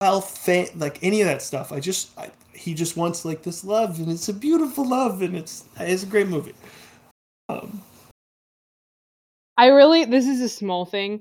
fame, 0.00 0.68
like 0.76 0.98
any 1.02 1.20
of 1.20 1.28
that 1.28 1.42
stuff. 1.42 1.72
I 1.72 1.80
just 1.80 2.16
I, 2.18 2.30
he 2.54 2.72
just 2.72 2.96
wants 2.96 3.24
like 3.24 3.42
this 3.42 3.64
love, 3.64 3.98
and 3.98 4.10
it's 4.10 4.28
a 4.28 4.32
beautiful 4.32 4.88
love, 4.88 5.20
and 5.20 5.36
it's 5.36 5.64
it's 5.78 6.02
a 6.02 6.06
great 6.06 6.28
movie. 6.28 6.54
Um, 7.50 7.82
I 9.58 9.66
really 9.66 10.06
this 10.06 10.26
is 10.26 10.40
a 10.40 10.48
small 10.48 10.86
thing. 10.86 11.20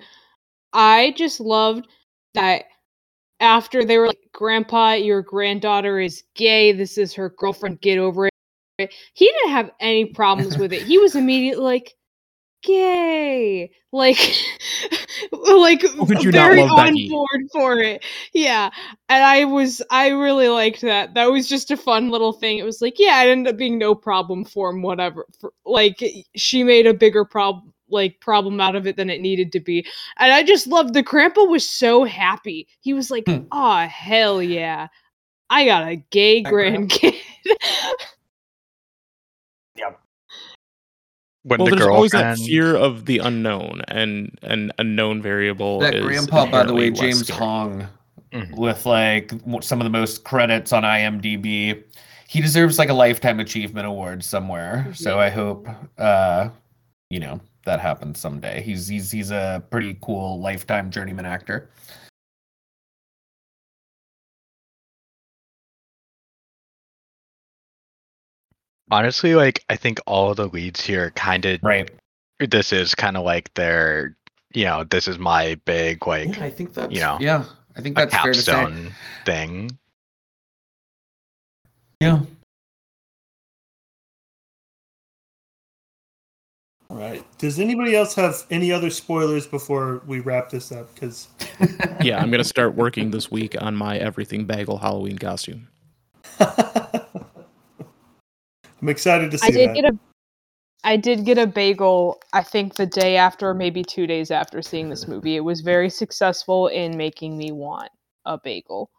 I 0.71 1.13
just 1.17 1.41
loved 1.41 1.87
that 2.35 2.65
after 3.41 3.83
they 3.83 3.97
were 3.97 4.07
like, 4.07 4.19
Grandpa, 4.33 4.93
your 4.93 5.21
granddaughter 5.21 5.99
is 5.99 6.23
gay, 6.35 6.71
this 6.71 6.97
is 6.97 7.13
her 7.13 7.29
girlfriend, 7.37 7.81
get 7.81 7.97
over 7.97 8.27
it. 8.27 8.93
He 9.13 9.25
didn't 9.25 9.51
have 9.51 9.71
any 9.79 10.05
problems 10.05 10.57
with 10.57 10.71
it. 10.71 10.83
He 10.83 10.97
was 10.97 11.15
immediately 11.15 11.63
like, 11.63 11.95
gay. 12.63 13.71
Like 13.91 14.17
like 15.31 15.83
How 15.97 16.05
could 16.05 16.23
you 16.23 16.31
not 16.31 16.49
very 16.49 16.61
on 16.61 16.75
Becky? 16.75 17.09
board 17.09 17.41
for 17.51 17.79
it. 17.79 18.03
Yeah. 18.33 18.69
And 19.09 19.23
I 19.23 19.45
was 19.45 19.81
I 19.91 20.09
really 20.09 20.47
liked 20.49 20.81
that. 20.81 21.13
That 21.15 21.31
was 21.31 21.47
just 21.49 21.71
a 21.71 21.77
fun 21.77 22.09
little 22.09 22.33
thing. 22.33 22.57
It 22.59 22.63
was 22.63 22.81
like, 22.81 22.95
yeah, 22.99 23.21
it 23.23 23.29
ended 23.29 23.53
up 23.53 23.57
being 23.57 23.77
no 23.77 23.95
problem 23.95 24.45
for 24.45 24.69
him, 24.69 24.81
whatever. 24.81 25.25
For, 25.39 25.51
like 25.65 26.03
she 26.35 26.63
made 26.63 26.87
a 26.87 26.93
bigger 26.93 27.25
problem 27.25 27.73
like 27.91 28.19
problem 28.21 28.61
out 28.61 28.75
of 28.75 28.85
it 28.85 28.97
than 28.97 29.09
it 29.09 29.21
needed 29.21 29.51
to 29.53 29.59
be. 29.59 29.85
And 30.19 30.31
I 30.31 30.43
just 30.43 30.67
loved 30.67 30.93
the 30.93 31.01
grandpa 31.01 31.41
was 31.43 31.67
so 31.67 32.03
happy. 32.03 32.67
He 32.81 32.93
was 32.93 33.09
like, 33.11 33.25
Hmm. 33.25 33.45
"Oh 33.51 33.87
hell 33.87 34.41
yeah. 34.43 34.87
I 35.49 35.65
got 35.65 35.87
a 35.87 35.97
gay 35.97 36.43
grandkid." 36.43 37.15
when 41.43 41.59
well, 41.59 41.69
the 41.69 41.75
there's 41.77 41.87
always 41.87 42.11
that 42.11 42.37
fear 42.37 42.75
of 42.75 43.05
the 43.05 43.19
unknown, 43.19 43.81
and 43.87 44.37
an 44.43 44.71
unknown 44.77 45.21
variable. 45.21 45.79
That 45.79 45.95
is 45.95 46.03
grandpa, 46.05 46.45
by 46.47 46.63
the 46.63 46.73
way, 46.73 46.91
James 46.91 47.23
scary. 47.27 47.39
Hong, 47.39 47.87
Mhm. 48.33 48.55
with 48.57 48.85
like 48.85 49.31
some 49.61 49.79
of 49.79 49.85
the 49.85 49.89
most 49.89 50.23
credits 50.23 50.71
on 50.73 50.83
IMDb. 50.83 51.83
He 52.27 52.41
deserves 52.41 52.77
like 52.77 52.89
a 52.89 52.93
lifetime 52.93 53.39
achievement 53.39 53.87
award 53.87 54.23
somewhere. 54.23 54.87
So 54.93 55.19
I 55.19 55.29
hope, 55.29 55.67
uh, 55.97 56.49
you 57.09 57.19
know, 57.19 57.39
that 57.65 57.79
happens 57.79 58.19
someday. 58.19 58.61
He's 58.61 58.87
he's 58.87 59.09
he's 59.09 59.31
a 59.31 59.63
pretty 59.71 59.97
cool 60.01 60.39
lifetime 60.39 60.91
journeyman 60.91 61.25
actor. 61.25 61.69
Honestly 68.91 69.35
like 69.35 69.63
i 69.69 69.75
think 69.75 69.99
all 70.07 70.31
of 70.31 70.37
the 70.37 70.47
leads 70.47 70.81
here 70.81 71.11
kind 71.11 71.45
of 71.45 71.59
Right. 71.63 71.89
this 72.39 72.71
is 72.73 72.95
kind 72.95 73.17
of 73.17 73.23
like 73.23 73.53
their 73.53 74.15
you 74.53 74.65
know 74.65 74.83
this 74.83 75.07
is 75.07 75.19
my 75.19 75.55
big 75.65 76.07
like 76.07 76.35
Yeah, 76.37 76.43
I 76.45 76.49
think 76.49 76.73
that's 76.73 76.93
you 76.93 76.99
know, 77.01 77.17
yeah. 77.19 77.45
I 77.77 77.81
think 77.81 77.97
a 77.97 78.01
that's 78.07 78.15
fair 78.15 78.33
to 78.33 78.41
say. 78.41 78.51
capstone 78.51 78.91
thing 79.25 79.77
Yeah. 82.01 82.21
All 86.89 86.97
right. 86.97 87.23
Does 87.37 87.59
anybody 87.59 87.95
else 87.95 88.15
have 88.15 88.45
any 88.49 88.71
other 88.71 88.89
spoilers 88.89 89.45
before 89.45 90.01
we 90.07 90.21
wrap 90.21 90.49
this 90.49 90.71
up? 90.71 90.91
Because 90.95 91.27
Yeah, 92.01 92.19
I'm 92.19 92.31
gonna 92.31 92.43
start 92.43 92.73
working 92.73 93.11
this 93.11 93.29
week 93.29 93.55
on 93.61 93.75
my 93.75 93.97
everything 93.97 94.45
bagel 94.45 94.77
Halloween 94.79 95.17
costume. 95.19 95.67
I'm 98.81 98.89
excited 98.89 99.31
to 99.31 99.37
see 99.37 99.47
I 99.47 99.51
did 99.51 99.69
that. 99.69 99.75
get 99.75 99.85
a 99.85 99.99
I 100.83 100.95
did 100.95 101.25
get 101.25 101.37
a 101.37 101.45
bagel, 101.45 102.21
I 102.31 102.41
think 102.41 102.75
the 102.75 102.85
day 102.85 103.17
after, 103.17 103.53
maybe 103.53 103.83
two 103.83 104.07
days 104.07 104.31
after 104.31 104.61
seeing 104.61 104.89
this 104.89 105.09
movie. 105.09 105.35
It 105.35 105.41
was 105.41 105.59
very 105.59 105.89
successful 105.89 106.67
in 106.67 106.95
making 106.95 107.37
me 107.37 107.51
want 107.51 107.91
a 108.25 108.37
bagel. 108.41 108.89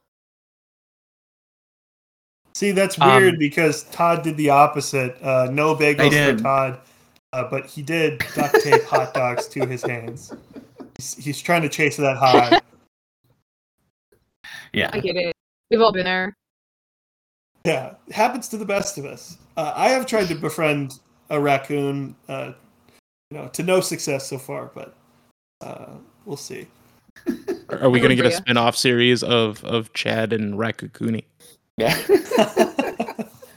See, 2.55 2.73
that's 2.73 3.01
Um, 3.01 3.23
weird 3.23 3.39
because 3.39 3.85
Todd 3.85 4.23
did 4.23 4.37
the 4.37 4.51
opposite. 4.51 5.17
Uh, 5.23 5.49
no 5.51 5.75
bagels 5.75 6.13
for. 6.37 6.43
Todd, 6.43 6.81
uh, 7.33 7.45
but 7.45 7.65
he 7.65 7.81
did 7.81 8.19
duct 8.35 8.61
tape 8.63 8.85
hot 8.85 9.15
dogs 9.15 9.47
to 9.49 9.65
his 9.65 9.83
hands. 9.83 10.35
He's, 10.99 11.15
he's 11.15 11.41
trying 11.41 11.63
to 11.63 11.71
chase 11.71 11.97
that 11.97 12.19
high. 12.19 12.61
Yeah. 14.75 14.91
I 14.93 15.01
get 15.01 15.17
it. 15.17 15.35
We've 15.71 15.81
all 15.81 15.93
been 15.93 16.05
there. 16.05 16.37
Yeah, 17.65 17.95
it 18.07 18.15
happens 18.15 18.49
to 18.49 18.57
the 18.57 18.65
best 18.65 18.99
of 18.99 19.05
us. 19.05 19.37
Uh, 19.57 19.73
I 19.75 19.89
have 19.91 20.07
tried 20.07 20.29
to 20.29 20.35
befriend 20.35 20.99
a 21.29 21.41
raccoon, 21.41 22.17
uh, 22.29 22.53
you 23.31 23.39
know, 23.39 23.49
to 23.49 23.63
no 23.63 23.81
success 23.81 24.29
so 24.29 24.39
far, 24.39 24.71
but 24.75 24.95
uh, 25.61 25.95
we'll 26.25 26.37
see. 26.37 26.67
Are 27.69 27.83
are 27.83 27.91
we 27.91 28.01
gonna 28.01 28.15
get 28.15 28.25
a 28.25 28.29
Bria. 28.29 28.37
spin-off 28.37 28.77
series 28.77 29.23
of 29.23 29.63
of 29.65 29.93
Chad 29.93 30.33
and 30.33 30.55
Raccacoonie? 30.55 31.25
Yeah. 31.77 31.95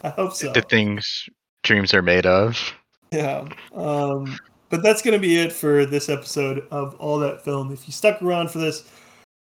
I 0.04 0.10
hope 0.10 0.34
so. 0.34 0.51
the 0.51 0.62
things 0.62 1.30
dreams 1.64 1.93
are 1.93 2.01
made 2.01 2.26
of 2.26 2.74
Yeah. 3.12 3.47
Um, 3.74 4.38
but 4.70 4.82
that's 4.82 5.01
going 5.01 5.14
to 5.14 5.20
be 5.20 5.38
it 5.38 5.54
for 5.54 5.86
this 5.86 6.10
episode 6.10 6.68
of 6.72 6.95
all 6.95 7.20
that 7.20 7.43
film. 7.43 7.72
If 7.72 7.88
you 7.88 7.93
stuck 7.93 8.22
around 8.24 8.49
for 8.49 8.58
this, 8.58 8.89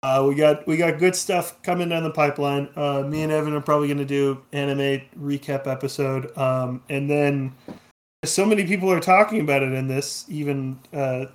uh, 0.02 0.24
we 0.26 0.34
got 0.34 0.66
we 0.66 0.76
got 0.76 0.98
good 0.98 1.16
stuff 1.16 1.60
coming 1.62 1.88
down 1.88 2.02
the 2.04 2.10
pipeline. 2.10 2.68
Uh, 2.76 3.02
me 3.02 3.22
and 3.22 3.32
Evan 3.32 3.52
are 3.54 3.60
probably 3.60 3.88
going 3.88 3.98
to 3.98 4.04
do 4.04 4.40
anime 4.52 5.02
recap 5.18 5.66
episode, 5.66 6.36
um, 6.38 6.82
and 6.88 7.10
then 7.10 7.52
so 8.24 8.44
many 8.46 8.64
people 8.64 8.90
are 8.92 9.00
talking 9.00 9.40
about 9.40 9.62
it 9.62 9.72
in 9.72 9.88
this. 9.88 10.24
Even 10.28 10.78
uh, 10.92 11.26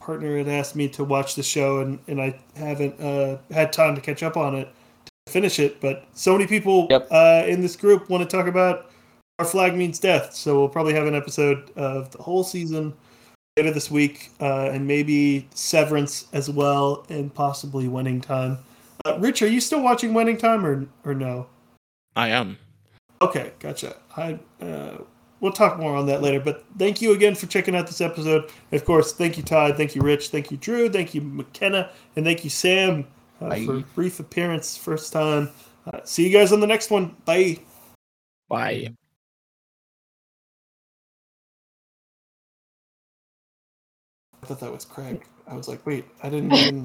partner 0.00 0.38
had 0.38 0.48
asked 0.48 0.74
me 0.74 0.88
to 0.88 1.04
watch 1.04 1.34
the 1.34 1.42
show, 1.42 1.80
and 1.80 1.98
and 2.08 2.20
I 2.20 2.38
haven't 2.56 2.98
uh, 3.00 3.38
had 3.50 3.72
time 3.72 3.94
to 3.94 4.00
catch 4.00 4.22
up 4.22 4.36
on 4.36 4.54
it 4.54 4.68
to 5.26 5.32
finish 5.32 5.58
it. 5.58 5.80
But 5.80 6.06
so 6.14 6.32
many 6.32 6.46
people 6.46 6.86
Yep. 6.88 7.08
uh, 7.10 7.44
in 7.46 7.60
this 7.60 7.76
group 7.76 8.08
want 8.08 8.28
to 8.28 8.36
talk 8.36 8.46
about 8.46 8.90
our 9.38 9.44
flag 9.44 9.74
means 9.76 9.98
death. 9.98 10.34
So 10.34 10.58
we'll 10.58 10.68
probably 10.68 10.94
have 10.94 11.06
an 11.06 11.14
episode 11.14 11.70
of 11.76 12.10
the 12.10 12.22
whole 12.22 12.44
season 12.44 12.94
later 13.60 13.74
this 13.74 13.90
week, 13.90 14.30
uh, 14.40 14.70
and 14.72 14.86
maybe 14.86 15.46
Severance 15.54 16.26
as 16.32 16.48
well, 16.48 17.04
and 17.10 17.32
possibly 17.34 17.88
Winning 17.88 18.20
Time. 18.20 18.58
Uh, 19.04 19.18
Rich, 19.18 19.42
are 19.42 19.48
you 19.48 19.60
still 19.60 19.82
watching 19.82 20.14
Winning 20.14 20.38
Time 20.38 20.64
or 20.64 20.86
or 21.04 21.14
no? 21.14 21.46
I 22.16 22.28
am. 22.28 22.58
Okay, 23.20 23.52
gotcha. 23.58 23.96
I 24.16 24.38
uh, 24.62 24.98
we'll 25.40 25.52
talk 25.52 25.78
more 25.78 25.94
on 25.94 26.06
that 26.06 26.22
later. 26.22 26.40
But 26.40 26.64
thank 26.78 27.02
you 27.02 27.12
again 27.12 27.34
for 27.34 27.46
checking 27.46 27.76
out 27.76 27.86
this 27.86 28.00
episode. 28.00 28.50
And 28.70 28.80
of 28.80 28.86
course, 28.86 29.12
thank 29.12 29.36
you 29.36 29.42
Todd, 29.42 29.76
thank 29.76 29.94
you 29.94 30.02
Rich, 30.02 30.28
thank 30.28 30.50
you 30.50 30.56
Drew, 30.56 30.88
thank 30.88 31.14
you 31.14 31.20
McKenna, 31.20 31.90
and 32.16 32.24
thank 32.24 32.44
you 32.44 32.50
Sam 32.50 33.06
uh, 33.40 33.54
for 33.56 33.76
a 33.78 33.80
brief 33.94 34.20
appearance, 34.20 34.76
first 34.76 35.12
time. 35.12 35.50
Uh, 35.86 36.00
see 36.04 36.26
you 36.26 36.32
guys 36.32 36.52
on 36.52 36.60
the 36.60 36.66
next 36.66 36.90
one. 36.90 37.16
Bye. 37.24 37.58
Bye. 38.48 38.94
I 44.42 44.46
thought 44.46 44.60
that 44.60 44.72
was 44.72 44.84
Craig. 44.84 45.24
I 45.46 45.54
was 45.54 45.68
like, 45.68 45.84
wait, 45.86 46.04
I 46.22 46.30
didn't 46.30 46.52
even. 46.52 46.84